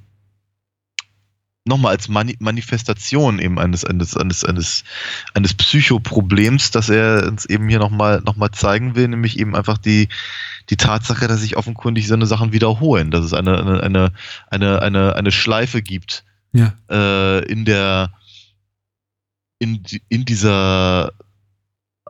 [1.65, 4.83] nochmal als Mani Manifestation eben eines, eines, eines, eines,
[5.33, 9.79] eines Psychoproblems, das er uns eben hier nochmal noch mal zeigen will, nämlich eben einfach
[9.79, 10.07] die,
[10.69, 14.11] die Tatsache, dass sich offenkundig so eine Sachen wiederholen, dass es eine, eine, eine,
[14.49, 16.23] eine, eine, eine Schleife gibt
[16.53, 16.73] Ja.
[16.89, 18.13] äh, in der
[19.57, 21.13] in, in dieser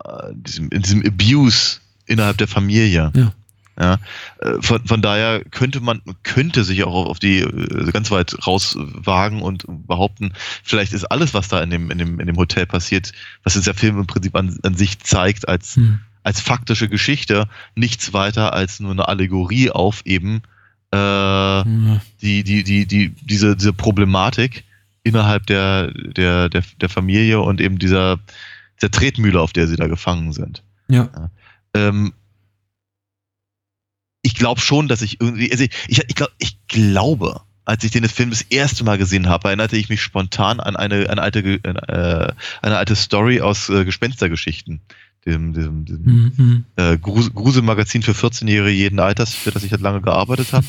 [0.04, 3.12] äh, diesem, in diesem Abuse innerhalb der Familie.
[3.16, 3.32] Ja.
[3.80, 4.00] Ja,
[4.40, 9.42] äh, von, von daher könnte man, könnte sich auch auf die äh, ganz weit rauswagen
[9.42, 10.32] und behaupten,
[10.64, 13.12] vielleicht ist alles, was da in dem, in dem, in dem Hotel passiert,
[13.44, 16.00] was jetzt der Film im Prinzip an, an sich zeigt, als, Hm.
[16.24, 20.42] als faktische Geschichte, nichts weiter als nur eine Allegorie auf eben
[20.94, 21.64] äh, Ja.
[22.22, 24.64] die, die, die, die, diese, diese Problematik
[25.04, 28.20] innerhalb der, der, der, der Familie und eben dieser,
[28.82, 30.64] dieser Tretmühle, auf der sie da gefangen sind.
[30.88, 31.10] Ja.
[31.74, 32.14] Ähm,
[34.26, 38.10] ich glaube schon, dass ich irgendwie, also ich, ich, glaub, ich glaube, als ich den
[38.10, 42.34] Film das erste Mal gesehen habe, erinnerte ich mich spontan an eine, eine, alte, äh,
[42.64, 44.82] eine alte Story aus äh, Gespenstergeschichten.
[45.28, 46.66] Dem, dem, dem Mhm.
[46.76, 50.66] äh, Grus Gruselmagazin für 14-Jährige jeden Alters, für das ich halt lange gearbeitet habe.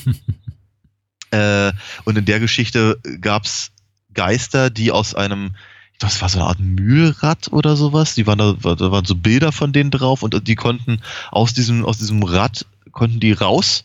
[1.30, 1.72] äh,
[2.04, 3.72] und in der Geschichte gab's
[4.12, 5.56] Geister, die aus einem,
[5.94, 8.14] ich glaube, es war so eine Art Mühlrad oder sowas.
[8.14, 11.00] Die waren da, da waren so Bilder von denen drauf und die konnten
[11.30, 12.66] aus diesem, aus diesem Rad
[12.97, 13.85] konnten die raus.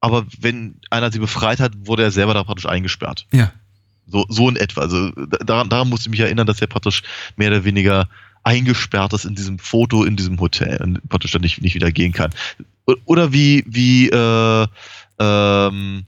[0.00, 3.26] Aber wenn einer sie befreit hat, wurde er selber da praktisch eingesperrt.
[3.32, 3.52] Ja.
[4.06, 4.80] So, so in etwa.
[4.80, 5.10] Also
[5.46, 7.02] daran, daran musste ich mich erinnern, dass er praktisch
[7.36, 8.08] mehr oder weniger
[8.42, 12.12] eingesperrt ist in diesem Foto, in diesem Hotel und praktisch dann nicht, nicht wieder gehen
[12.12, 12.32] kann.
[13.04, 14.66] Oder wie, wie äh,
[15.20, 16.04] ähm,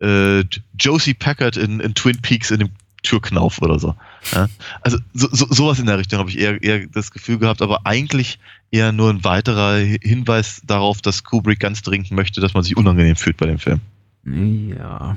[0.00, 0.44] äh,
[0.78, 2.70] Josie Packard in, in Twin Peaks in dem
[3.02, 3.94] Türknauf oder so.
[4.32, 4.48] Ja?
[4.82, 7.86] Also so, so, sowas in der Richtung habe ich eher, eher das Gefühl gehabt, aber
[7.86, 8.38] eigentlich
[8.70, 13.16] eher nur ein weiterer Hinweis darauf, dass Kubrick ganz dringend möchte, dass man sich unangenehm
[13.16, 13.80] fühlt bei dem Film.
[14.24, 15.16] Ja.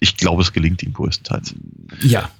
[0.00, 1.54] Ich glaube, es gelingt ihm größtenteils.
[2.02, 2.30] Ja.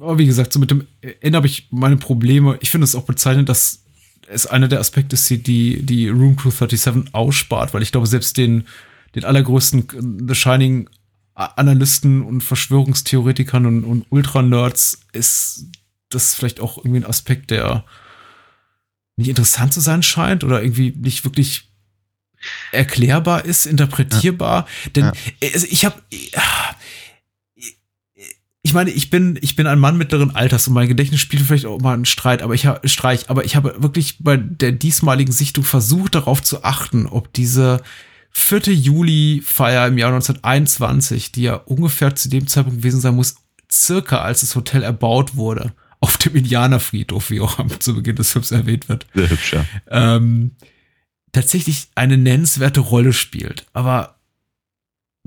[0.00, 0.86] Aber wie gesagt, so mit dem
[1.20, 2.58] Ende habe ich meine Probleme.
[2.60, 3.84] Ich finde es auch bezeichnend, dass
[4.28, 8.64] es einer der Aspekte ist, die die, Room 237 ausspart, weil ich glaube, selbst den,
[9.14, 10.88] den allergrößten The Shining
[11.38, 15.66] Analysten und Verschwörungstheoretikern und, und Ultra-Nerds ist
[16.08, 17.84] das vielleicht auch irgendwie ein Aspekt, der
[19.16, 21.70] nicht interessant zu sein scheint oder irgendwie nicht wirklich
[22.72, 24.66] erklärbar ist, interpretierbar.
[24.94, 25.12] Denn Ja.
[25.52, 26.02] also ich habe
[28.62, 31.64] ich meine, ich bin, ich bin ein Mann mittleren Alters und mein Gedächtnis spielt vielleicht
[31.64, 35.32] auch mal einen Streit, aber ich habe Streich, aber ich habe wirklich bei der diesmaligen
[35.32, 37.80] Sichtung versucht, darauf zu achten, ob diese
[38.38, 38.72] 4.
[38.74, 43.36] Juli-Feier im Jahr 1921, die ja ungefähr zu dem Zeitpunkt gewesen sein muss,
[43.70, 48.32] circa als das Hotel erbaut wurde, auf dem Indianerfriedhof, wie auch am- zu Beginn des
[48.32, 49.64] Films erwähnt wird, Sehr hübsch, ja.
[49.90, 50.52] ähm,
[51.32, 54.17] tatsächlich eine nennenswerte Rolle spielt, aber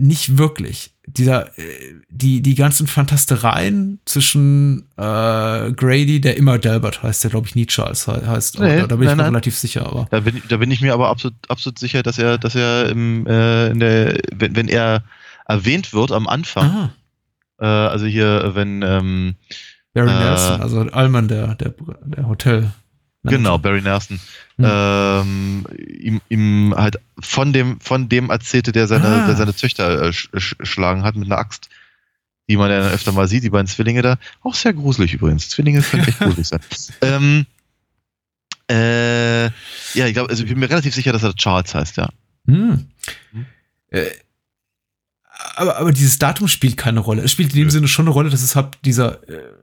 [0.02, 0.92] nicht wirklich.
[1.08, 1.62] Dieser, äh,
[2.10, 7.66] die, die ganzen Fantastereien zwischen äh, Grady, der immer Delbert heißt, der glaube ich nie
[7.66, 9.34] Charles he- heißt, aber Nee, da, da bin ich nein, mir nein.
[9.34, 10.08] relativ sicher, aber.
[10.12, 13.26] Da bin, da bin ich mir aber absolut, absolut sicher, dass er, dass er im,
[13.28, 15.04] äh, in der, wenn, wenn er
[15.48, 16.92] erwähnt wird am Anfang, Ah,
[17.60, 19.36] äh, also hier, wenn, ähm,
[19.94, 21.74] Barry Äh, Nelson, also Allman, der, der,
[22.06, 22.72] der Hotel.
[23.24, 24.20] Genau, Barry Nelson,
[24.58, 24.66] Hm.
[24.68, 29.28] ähm, ihm, ihm halt von dem, von dem erzählte, der seine, Ah.
[29.28, 31.70] der seine Töchter äh, sch, sch, schlagen hat mit einer Axt,
[32.50, 34.18] die man ja dann öfter mal sieht, die beiden Zwillinge da.
[34.42, 35.50] Auch sehr gruselig übrigens.
[35.50, 36.60] Zwillinge können echt gruselig sein.
[37.02, 37.46] Ähm,
[38.70, 42.10] äh, ja, ich glaube, also ich bin mir relativ sicher, dass er Charles heißt, ja.
[42.48, 42.88] Hm.
[43.32, 43.46] Hm.
[43.90, 44.06] Äh,
[45.56, 47.24] aber, aber dieses Datum spielt keine Rolle.
[47.24, 47.70] Es spielt in dem.
[47.70, 49.54] Sinne schon eine Rolle, dass es halt dieser, äh,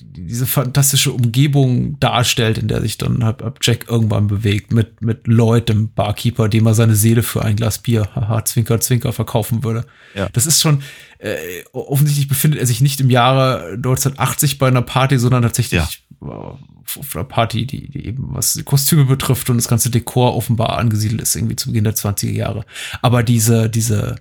[0.00, 5.26] diese fantastische Umgebung darstellt, in der sich dann halt ab Jack irgendwann bewegt, mit, mit
[5.26, 9.64] Lloyd, dem Barkeeper, dem er seine Seele für ein Glas Bier, haha, Zwinker, Zwinker, verkaufen
[9.64, 9.86] würde.
[10.14, 10.28] Ja.
[10.32, 10.82] Das ist schon,
[11.18, 11.36] äh,
[11.72, 17.14] offensichtlich befindet er sich nicht im Jahre 1980 bei einer Party, sondern tatsächlich äh, auf
[17.16, 21.22] einer Party, die, die eben was die Kostüme betrifft und das ganze Dekor offenbar angesiedelt
[21.22, 22.64] ist, irgendwie zu Beginn der 20er Jahre.
[23.02, 24.16] Aber diese, diese,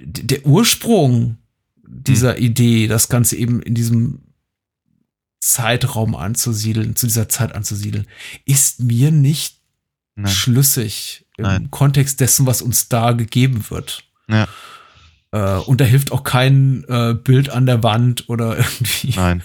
[0.00, 1.38] d- der Ursprung
[1.90, 4.20] dieser Idee, das Ganze eben in diesem
[5.40, 8.06] Zeitraum anzusiedeln, zu dieser Zeit anzusiedeln,
[8.44, 9.56] ist mir nicht
[10.14, 10.32] Nein.
[10.32, 11.70] schlüssig im Nein.
[11.70, 14.04] Kontext dessen, was uns da gegeben wird.
[14.28, 14.46] Ja.
[15.32, 19.42] Äh, und da hilft auch kein äh, Bild an der Wand oder irgendwie Nein.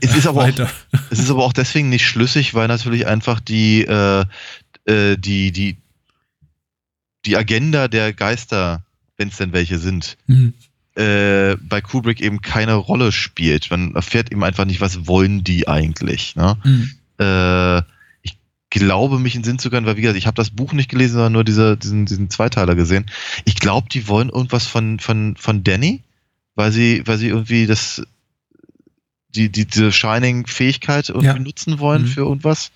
[0.00, 0.70] Es ist aber auch, weiter.
[1.10, 4.24] Es ist aber auch deswegen nicht schlüssig, weil natürlich einfach die, äh,
[4.84, 5.78] äh, die, die,
[7.24, 8.84] die Agenda der Geister,
[9.16, 10.54] wenn es denn welche sind, Mhm.
[11.00, 13.70] Äh, bei Kubrick eben keine Rolle spielt.
[13.70, 16.36] Man erfährt eben einfach nicht, was wollen die eigentlich.
[16.36, 16.56] Ne?
[16.62, 16.90] Mhm.
[17.18, 17.78] Äh,
[18.22, 18.36] ich
[18.70, 21.14] glaube, mich in Sinn zu können, weil wie gesagt, ich habe das Buch nicht gelesen,
[21.14, 23.06] sondern nur diese, diesen, diesen Zweiteiler gesehen.
[23.44, 26.02] Ich glaube, die wollen irgendwas von, von, von Danny,
[26.54, 28.02] weil sie, weil sie irgendwie das,
[29.34, 31.38] die, die, diese Shining-Fähigkeit irgendwie Ja.
[31.38, 32.06] nutzen wollen Mhm.
[32.08, 32.70] für irgendwas.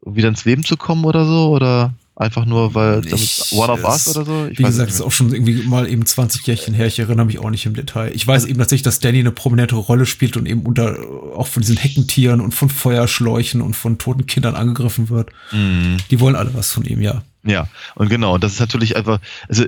[0.00, 3.84] Um wieder ins Leben zu kommen oder so, oder einfach nur, weil damit One of
[3.84, 4.46] Us oder so?
[4.46, 6.86] Ich Wie gesagt, nicht ist auch schon irgendwie mal eben 20 Jährchen her.
[6.86, 8.12] Ich erinnere mich auch nicht im Detail.
[8.14, 10.96] Ich weiß eben tatsächlich, dass Danny eine prominente Rolle spielt und eben unter,
[11.34, 15.30] auch von diesen Heckentieren und von Feuerschläuchen und von toten Kindern angegriffen wird.
[15.52, 15.96] Mhm.
[16.10, 17.22] Die wollen alle was von ihm, ja.
[17.44, 17.66] Ja,
[17.96, 19.18] und genau, und das ist natürlich einfach,
[19.48, 19.64] also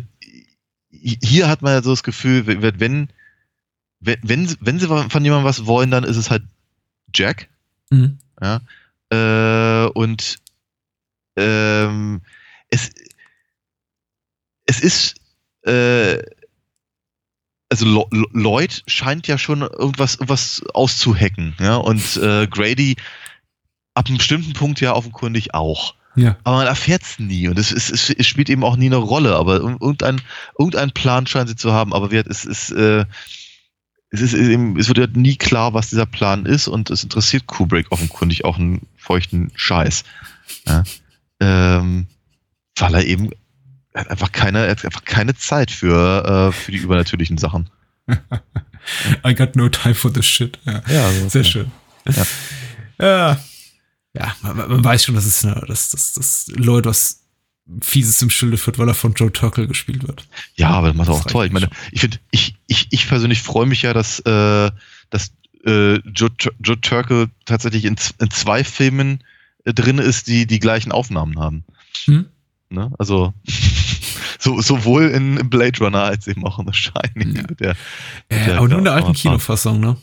[0.90, 3.08] hier hat man ja so das Gefühl, wenn, wenn,
[4.00, 6.42] wenn, wenn, sie- wenn sie von jemandem was wollen, dann ist es halt
[7.14, 7.48] Jack.
[7.90, 8.18] Mhm.
[9.10, 10.36] Äh, und
[11.36, 12.22] ähm,
[12.70, 12.90] es,
[14.66, 15.14] es ist,
[15.66, 16.22] äh,
[17.68, 22.96] also Lo- Lo- Lloyd scheint ja schon irgendwas, irgendwas auszuhacken, ja, und äh, Grady
[23.94, 25.94] ab einem bestimmten Punkt ja offenkundig auch.
[26.16, 26.36] Ja.
[26.44, 29.34] aber man erfährt es nie und es, es, es, spielt eben auch nie eine Rolle,
[29.34, 30.20] aber irgendein,
[30.56, 33.04] irgendein Plan scheinen sie zu haben, aber wir, es ist, äh,
[34.10, 37.90] es ist eben, es wird nie klar, was dieser Plan ist und es interessiert Kubrick
[37.90, 40.04] offenkundig auch einen feuchten Scheiß.
[40.68, 40.84] Ja?
[41.44, 42.06] Ähm,
[42.78, 43.30] weil er eben
[43.94, 47.70] hat einfach keine, einfach keine Zeit für, äh, für die übernatürlichen Sachen.
[49.24, 50.58] I got no time for this shit.
[50.64, 51.48] Ja, Ja, so, sehr ja.
[51.48, 51.70] schön.
[53.00, 53.38] Ja,
[54.14, 57.20] ja man, man weiß schon, dass es eine, dass, dass, dass Lloyd was
[57.80, 60.28] Fieses im Schilde führt, weil er von Joe Turkel gespielt wird.
[60.54, 61.46] Ja, aber das macht er auch toll.
[61.46, 64.70] Ich meine, ich finde, ich, ich, ich persönlich freue mich ja, dass, äh,
[65.08, 65.32] dass
[65.64, 66.30] äh, Joe,
[66.60, 69.24] Joe Turkel tatsächlich in, in zwei Filmen
[69.64, 71.64] drin ist, die die gleichen Aufnahmen haben.
[72.04, 72.26] Hm?
[72.70, 72.90] Ne?
[72.98, 73.32] Also
[74.38, 77.36] so, sowohl in Blade Runner als eben auch in The Shining.
[77.36, 77.42] Ja.
[77.48, 77.76] Mit Der,
[78.28, 79.96] Äh, Ja, aber nur in der alten Kinofassung, ne?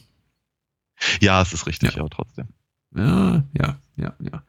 [1.20, 2.00] ja, es ist richtig, Ja.
[2.02, 2.48] aber trotzdem.
[2.96, 4.44] Ja, ja, ja, ja.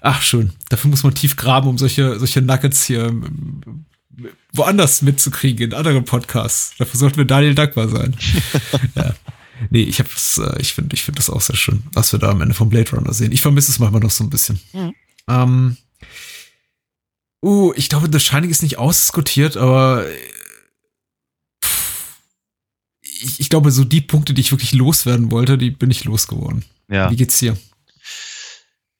[0.00, 0.52] Ach, schön.
[0.68, 3.84] Dafür muss man tief graben, um solche, solche Nuggets hier ähm,
[4.52, 6.74] woanders mitzukriegen, in anderen Podcasts.
[6.78, 8.16] Dafür sollten wir Daniel dankbar sein.
[8.94, 9.14] ja.
[9.70, 12.30] Nee, ich hab's, äh, ich finde, ich finde das auch sehr schön, was wir da
[12.30, 13.32] am Ende vom Blade Runner sehen.
[13.32, 14.60] Ich vermisse es manchmal noch so ein bisschen.
[14.72, 14.94] Mhm.
[15.28, 15.76] Ähm,
[17.44, 20.18] uh, ich glaube, The Shining ist nicht ausdiskutiert, aber äh,
[21.64, 22.16] pff,
[23.02, 26.64] ich, ich glaube, so die Punkte, die ich wirklich loswerden wollte, die bin ich losgeworden.
[26.88, 27.10] Ja.
[27.10, 27.56] Wie geht's dir?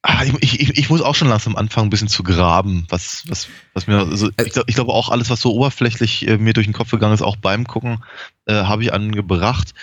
[0.05, 3.47] Ah, ich, ich, ich muss auch schon langsam anfangen, ein bisschen zu graben, was, was,
[3.73, 6.67] was mir, also ich, glaub, ich glaube auch alles, was so oberflächlich äh, mir durch
[6.67, 8.03] den Kopf gegangen ist, auch beim Gucken,
[8.47, 9.75] äh, habe ich angebracht.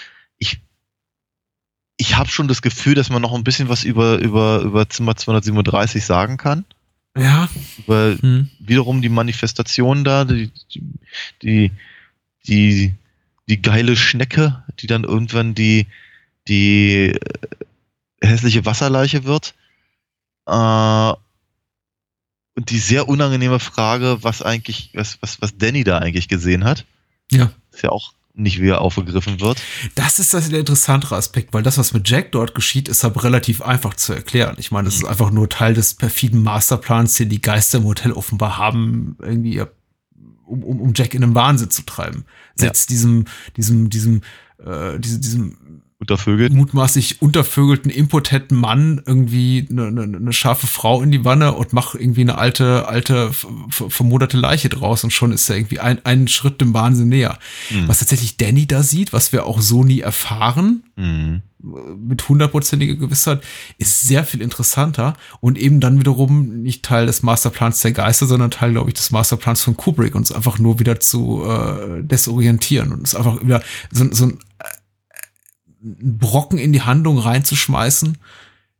[2.01, 5.15] Ich, habe schon das Gefühl, dass man noch ein bisschen was über, über, über Zimmer
[5.15, 6.65] 237 sagen kann.
[7.17, 7.49] Ja.
[7.77, 8.49] Über Hm.
[8.59, 10.51] wiederum die Manifestation da, die,
[11.41, 11.71] die,
[12.47, 12.93] die,
[13.47, 15.87] die geile Schnecke, die dann irgendwann die,
[16.47, 17.19] die äh,
[18.21, 19.53] hässliche Wasserleiche wird.
[20.45, 21.13] Äh,
[22.55, 26.85] und die sehr unangenehme Frage, was eigentlich, was, was, was Danny da eigentlich gesehen hat.
[27.31, 27.51] Ja.
[27.71, 29.61] Ist ja auch nicht wieder aufgegriffen wird.
[29.95, 33.23] Das ist das der interessantere Aspekt, weil das, was mit Jack dort geschieht, ist aber
[33.23, 34.55] relativ einfach zu erklären.
[34.57, 38.11] Ich meine, das ist einfach nur Teil des perfiden Masterplans, den die Geister im Hotel
[38.13, 39.61] offenbar haben, irgendwie,
[40.45, 42.25] um, um, um Jack in den Wahnsinn zu treiben.
[42.55, 43.25] Setzt diesem,
[43.57, 44.21] diesem, diesem,
[44.63, 45.57] äh, diesem, diesem
[45.99, 46.53] Untervögelt.
[46.53, 51.93] mutmaßlich untervögelten, impotenten Mann irgendwie eine, eine, eine scharfe Frau in die Wanne und mach
[51.93, 53.31] irgendwie eine alte, alte,
[53.69, 57.37] vermoderte Leiche draus und schon ist er irgendwie ein, einen Schritt dem Wahnsinn näher.
[57.67, 57.89] Hm.
[57.89, 61.41] Was tatsächlich Danny da sieht, was wir auch so nie erfahren, Hm.
[61.61, 63.41] mit hundertprozentiger Gewissheit,
[63.77, 68.51] ist sehr viel interessanter und eben dann wiederum nicht Teil des Masterplans der Geister, sondern
[68.51, 73.07] Teil, glaube ich, des Masterplans von Kubrick, uns einfach nur wieder zu äh, desorientieren und
[73.07, 73.61] es einfach wieder
[73.91, 74.39] so, so ein
[75.81, 78.17] einen Brocken in die Handlung reinzuschmeißen,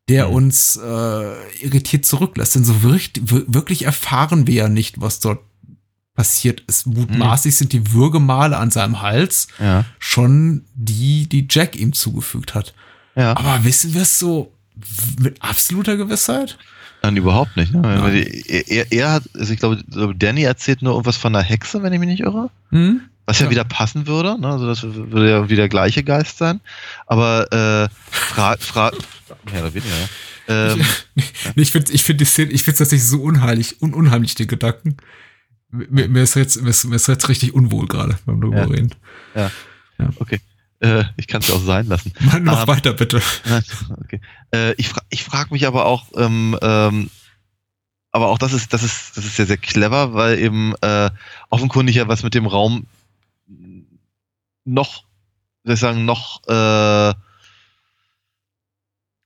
[0.10, 0.34] der Mhm.
[0.34, 2.56] uns äh, irritiert zurücklässt.
[2.56, 5.40] Denn so wirklich, wirklich erfahren wir ja nicht, was dort
[6.16, 6.86] passiert ist.
[6.88, 9.86] Mutmaßlich sind die Würgemale an seinem Hals Ja.
[10.00, 12.74] schon die, die Jack ihm zugefügt hat.
[13.16, 13.38] Ja.
[13.38, 14.52] Aber wissen wir es so
[15.20, 16.58] mit absoluter Gewissheit?
[17.02, 17.72] Nein, überhaupt nicht.
[17.74, 17.82] Ne?
[17.82, 18.54] Ja.
[18.68, 19.82] Er, er hat, also ich glaube,
[20.18, 22.50] Danny erzählt nur irgendwas von einer Hexe, wenn ich mich nicht irre.
[22.72, 23.02] Hm?
[23.30, 23.52] Was ja, Ja.
[23.52, 24.48] wieder passen würde, ne?
[24.48, 26.60] Also das würde ja wieder der gleiche Geist sein.
[27.06, 28.92] Aber äh, fra fra
[29.54, 30.74] ja, oder weniger, ja.
[30.74, 30.82] Ähm,
[31.56, 34.48] ich finde ich find die Szene, ich finde es tatsächlich so unheilig, un unheimlich, den
[34.48, 34.98] Gedanken.
[35.72, 38.66] Mir, mir, ist jetzt, mir, ist, mir ist jetzt richtig unwohl gerade beim darüber Ja.
[38.66, 38.96] reden.
[40.20, 40.40] okay.
[40.80, 42.14] Äh, ich kann es ja auch sein lassen.
[42.22, 43.22] Mach noch Ähm, weiter, bitte.
[44.02, 44.20] okay.
[44.52, 47.10] Äh, ich fra ich frage mich aber auch, ähm, ähm,
[48.12, 51.12] aber auch das ist, das ist, das ist sehr, sehr clever, weil eben äh,
[51.50, 52.88] offenkundig ja was mit dem Raum
[54.74, 55.04] noch,
[55.64, 57.14] soll ich sagen, noch äh,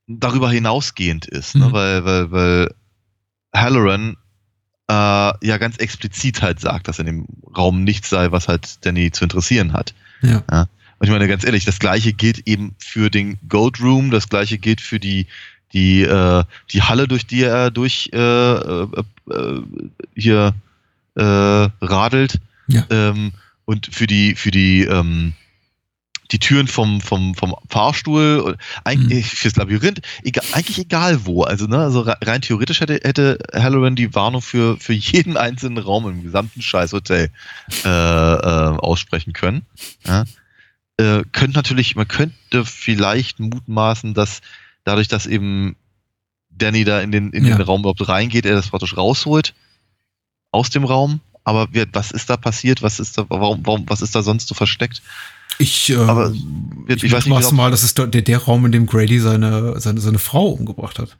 [0.06, 1.68] darüber hinausgehend ist, ne?
[1.68, 1.72] Mhm.
[1.72, 2.74] weil, weil, weil
[3.54, 4.16] Halloran
[4.88, 4.92] äh,
[5.46, 7.26] ja ganz explizit halt sagt, dass in dem
[7.56, 9.94] Raum nichts sei, was halt Danny zu interessieren hat.
[10.22, 10.42] Ja.
[10.98, 14.58] Und ich meine, ganz ehrlich, das gleiche gilt eben für den Gold Room, das gleiche
[14.58, 15.26] gilt für die,
[15.72, 18.86] die, äh, die Halle, durch die er durch äh, äh,
[19.30, 19.62] äh,
[20.14, 20.54] hier
[21.16, 22.40] äh, radelt.
[22.68, 22.84] Ja.
[22.90, 23.32] Ähm,
[23.64, 25.34] und für die, für die, ähm,
[26.32, 31.42] die Türen vom, vom, vom Fahrstuhl, eigentlich fürs Labyrinth, egal, eigentlich egal wo.
[31.42, 35.78] Also, ne, also re- rein theoretisch hätte, hätte Halloran die Warnung für, für jeden einzelnen
[35.78, 37.30] Raum im gesamten Scheißhotel
[37.84, 39.66] äh, äh, aussprechen können.
[40.06, 40.24] Ja?
[40.96, 44.40] Äh, könnte natürlich, man könnte vielleicht mutmaßen, dass
[44.84, 45.76] dadurch, dass eben
[46.50, 47.56] Danny da in den, in Ja.
[47.56, 49.54] den Raum überhaupt reingeht, er das praktisch rausholt
[50.52, 51.20] aus dem Raum.
[51.44, 52.82] Aber wer, was ist da passiert?
[52.82, 55.02] Was ist da, warum, warum, was ist da sonst so versteckt?
[55.58, 58.72] Ich, äh, Aber ich, ich ich weiß nicht mal, das ist der, der Raum, in
[58.72, 61.16] dem Grady seine, seine, seine Frau umgebracht hat.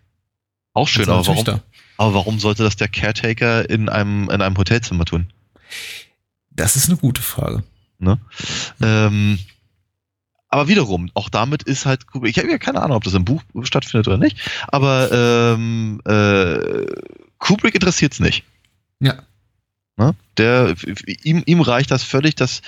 [0.73, 1.63] Auch schön, aber warum, Töchter.
[1.99, 5.33] aber warum sollte das der Caretaker in einem, in einem Hotelzimmer tun?
[6.51, 7.63] Das ist eine gute Frage.
[7.99, 8.19] Ne?
[8.83, 9.39] Ähm,
[10.49, 13.25] aber wiederum, auch damit ist halt Kubrick, ich habe ja keine Ahnung, ob das im
[13.25, 14.39] Buch stattfindet oder nicht,
[14.69, 16.87] aber ähm, äh,
[17.39, 18.45] Kubrick interessiert's nicht.
[19.01, 19.23] Ja.
[19.97, 20.15] Ne?
[20.37, 20.75] Der,
[21.23, 22.63] ihm, ihm reicht das völlig, dass,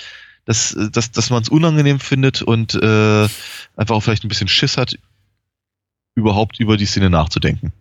[0.45, 3.23] dass, dass, dass man es unangenehm findet und äh,
[3.75, 4.97] einfach auch vielleicht ein bisschen Schiss hat,
[6.15, 7.73] überhaupt über die Szene nachzudenken.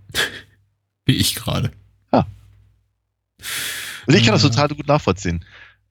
[1.04, 1.70] Wie ich gerade.
[4.06, 4.48] Also ich kann das Ja.
[4.50, 5.44] total gut nachvollziehen.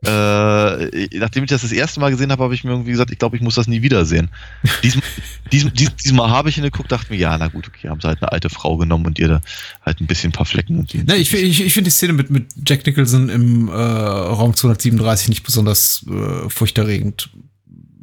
[0.04, 3.18] Äh, nachdem ich das das erste Mal gesehen habe, habe ich mir irgendwie gesagt, ich
[3.18, 4.30] glaube, ich muss das nie wiedersehen.
[4.84, 5.02] Diesem,
[5.52, 8.22] diesem, dies- diesmal habe ich hingeguckt, dachte mir, ja, na gut, okay, haben sie halt
[8.22, 9.42] eine alte Frau genommen und ihr da
[9.84, 10.78] halt ein bisschen ein paar Flecken.
[10.80, 13.72] Und die, Ne, ich, ich, ich finde die Szene mit, mit Jack Nicholson im äh,
[13.72, 17.30] Raum 237 nicht besonders äh, furchterregend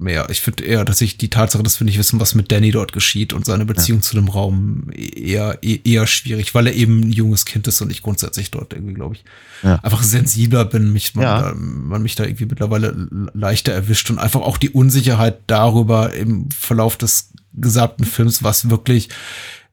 [0.02, 0.28] mehr.
[0.30, 2.92] Ich finde eher, dass ich die Tatsache, dass wir nicht wissen, was mit Danny dort
[2.92, 7.12] geschieht und seine Beziehung zu dem Raum eher, e- eher schwierig, weil er eben ein
[7.12, 9.24] junges Kind ist und ich grundsätzlich dort irgendwie, glaube ich,
[9.62, 9.76] Ja.
[9.76, 11.54] einfach sensibler bin, mich, man, Ja.
[11.56, 16.96] man mich da irgendwie mittlerweile leichter erwischt und einfach auch die Unsicherheit darüber im Verlauf
[16.96, 19.08] des gesamten Films, was wirklich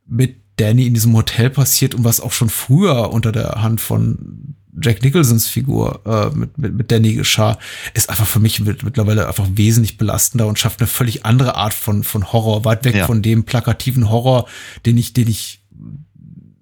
[0.08, 4.56] mit Danny in diesem Hotel passiert und was auch schon früher unter der Hand von
[4.82, 7.58] Jack Nicholsons Figur äh, mit, mit, mit Danny geschah,
[7.96, 11.74] ist einfach für mich mit, mittlerweile einfach wesentlich belastender und schafft eine völlig andere Art
[11.74, 13.06] von, von Horror, weit weg Ja.
[13.08, 14.48] von dem plakativen Horror,
[14.86, 15.62] den ich, den ich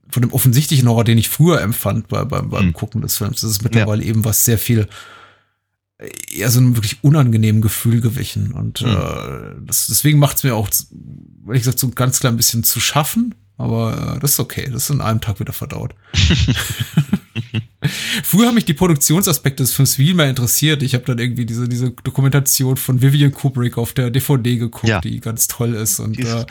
[0.09, 2.73] von dem offensichtlichen Horror, den ich früher empfand bei, beim, beim Hm.
[2.73, 3.41] Gucken des Films.
[3.41, 4.87] Das ist mittlerweile eben was sehr viel
[6.31, 8.51] eher so einem wirklich unangenehmen Gefühl gewichen.
[8.53, 8.89] Und Hm.
[8.91, 8.95] Mhm.
[8.95, 10.69] äh, das, deswegen macht es mir auch,
[11.47, 13.35] ehrlich gesagt, so ein ganz klein bisschen zu schaffen.
[13.57, 14.69] Aber äh, das ist okay.
[14.71, 15.93] Das ist in einem Tag wieder verdaut.
[18.23, 20.81] Früher haben mich die Produktionsaspekte des Films viel mehr interessiert.
[20.83, 25.01] Ich habe dann irgendwie diese, diese Dokumentation von Vivian Kubrick auf der DVD geguckt, Ja.
[25.01, 26.45] die ganz toll ist und ist- äh,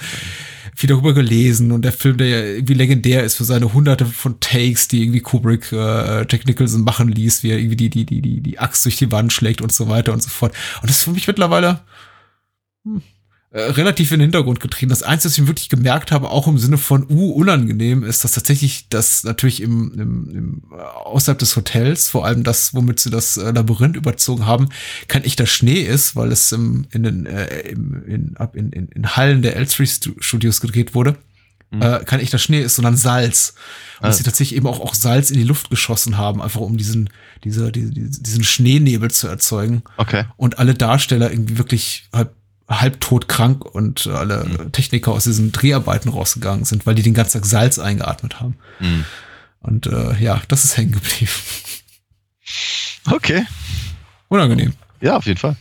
[0.75, 4.41] viel darüber gelesen und der Film, der ja irgendwie legendär ist für seine hunderte von
[4.41, 8.21] Takes, die irgendwie Kubrick äh, Jack Nicholson machen ließ, wie er irgendwie die, die, die,
[8.21, 10.55] die, die Axt durch die Wand schlägt und so weiter und so fort.
[10.83, 11.81] Und das ist für mich mittlerweile
[12.85, 13.01] hm,
[13.53, 14.91] äh, relativ in den Hintergrund getrieben.
[14.91, 18.33] Das Einzige, was ich wirklich gemerkt habe, auch im Sinne von uh, unangenehm, ist, dass
[18.33, 23.11] tatsächlich das natürlich im, im, im äh, außerhalb des Hotels, vor allem das, womit sie
[23.11, 24.69] das äh, Labyrinth überzogen haben,
[25.09, 28.89] kein echter Schnee ist, weil es im, in den äh, im, in, ab in, in,
[28.89, 31.17] in Hallen der L3 Stu- Studios gedreht wurde.
[31.71, 31.83] Mhm.
[31.83, 33.55] Äh, kein echter Schnee ist, sondern Salz.
[34.01, 34.13] Und Ah.
[34.13, 37.11] sie tatsächlich eben auch, auch Salz in die Luft geschossen haben, einfach um diesen,
[37.45, 40.25] diese, diese, diesen Schneenebel zu erzeugen Okay.
[40.37, 42.35] und alle Darsteller irgendwie wirklich halb,
[42.69, 44.73] halbtot krank und alle Mhm.
[44.73, 48.57] Techniker aus diesen Dreharbeiten rausgegangen sind, weil die den ganzen Tag Salz eingeatmet haben.
[48.79, 49.05] Hm.
[49.61, 51.31] Und äh, ja, das ist hängen geblieben.
[53.11, 53.45] Okay.
[54.29, 54.73] Unangenehm.
[55.01, 55.57] Ja, auf jeden Fall.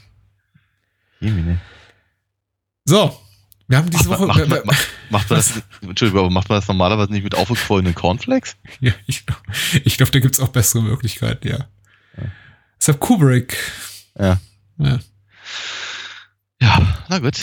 [2.85, 3.19] So,
[3.67, 4.45] wir haben diese Macht, Woche.
[4.47, 8.57] macht, macht, macht das, Entschuldigung, aber macht man das normalerweise nicht mit aufgequollenen Cornflakes?
[8.79, 9.41] ja, ich glaube,
[9.83, 11.65] ich glaub, da gibt's auch bessere Möglichkeiten, ja.
[12.79, 13.57] Deshalb Kubrick.
[14.19, 14.39] Ja.
[14.77, 14.99] Ja.
[16.61, 17.39] Ja, na gut.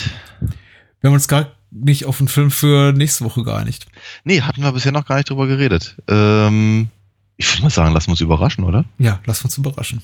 [1.01, 3.87] Wir haben uns gar nicht auf einen Film für nächste Woche geeinigt.
[4.23, 5.97] Nee, hatten wir bisher noch gar nicht drüber geredet.
[6.07, 6.89] Ähm,
[7.37, 8.85] ich würde mal sagen, lassen wir uns überraschen, oder?
[8.99, 10.01] Ja, lass uns überraschen.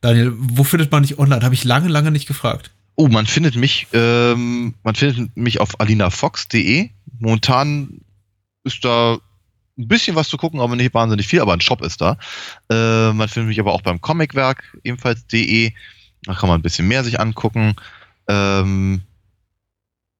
[0.00, 1.42] Daniel, wo findet man dich online?
[1.44, 2.72] Habe ich lange, lange nicht gefragt.
[2.96, 6.90] Oh, man findet mich, ähm, man findet mich auf alinafox.de.
[7.18, 8.00] Momentan
[8.64, 9.18] ist da
[9.76, 12.18] ein bisschen was zu gucken, aber nicht wahnsinnig viel, aber ein Shop ist da.
[12.70, 15.72] Äh, man findet mich aber auch beim Comicwerk, ebenfalls de.
[16.22, 17.74] Da kann man ein bisschen mehr sich angucken.
[18.28, 19.02] Ähm,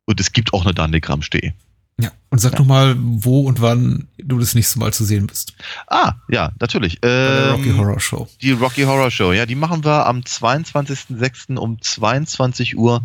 [0.06, 1.52] und es gibt auch eine dandegrams.de.
[2.00, 2.10] Ja.
[2.28, 2.58] Und sag Ja.
[2.58, 5.54] doch mal, wo und wann du das nächste Mal zu sehen bist.
[5.86, 6.98] Ah, ja, natürlich.
[7.02, 8.28] Ähm, Rocky Horror Show.
[8.42, 11.56] Die Rocky Horror Show, ja, die machen wir am 22.06.
[11.56, 13.04] um 22 Uhr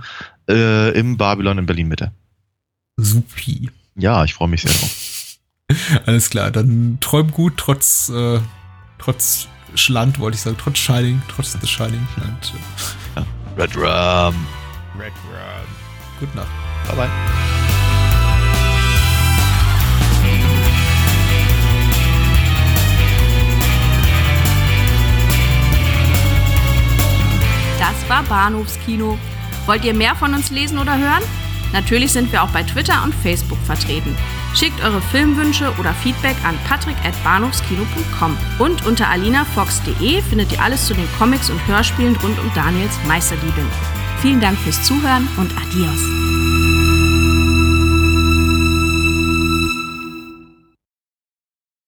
[0.49, 2.11] äh, im Babylon in Berlin Mitte.
[2.97, 3.69] Supi.
[3.95, 5.38] Ja, ich freue mich sehr drauf.
[6.07, 8.39] Alles klar, dann träum gut, trotz, äh,
[8.97, 12.07] trotz Schland, wollte ich sagen, trotz Shining, trotz The Shining.
[12.17, 12.53] Und,
[13.23, 14.47] äh, Red Rum.
[16.19, 16.47] Gute Nacht.
[16.88, 17.09] Bye bye.
[27.80, 29.17] Das war Bahnhofskino.
[29.65, 31.23] Wollt ihr mehr von uns lesen oder hören?
[31.71, 34.17] Natürlich sind wir auch bei Twitter und Facebook vertreten.
[34.55, 38.38] Schickt eure Filmwünsche oder Feedback an patrick.bahnhofskino.com.
[38.57, 43.67] Und unter alinafox.de findet ihr alles zu den Comics und Hörspielen rund um Daniels Meisterliebin.
[44.22, 46.69] Vielen Dank fürs Zuhören und adios.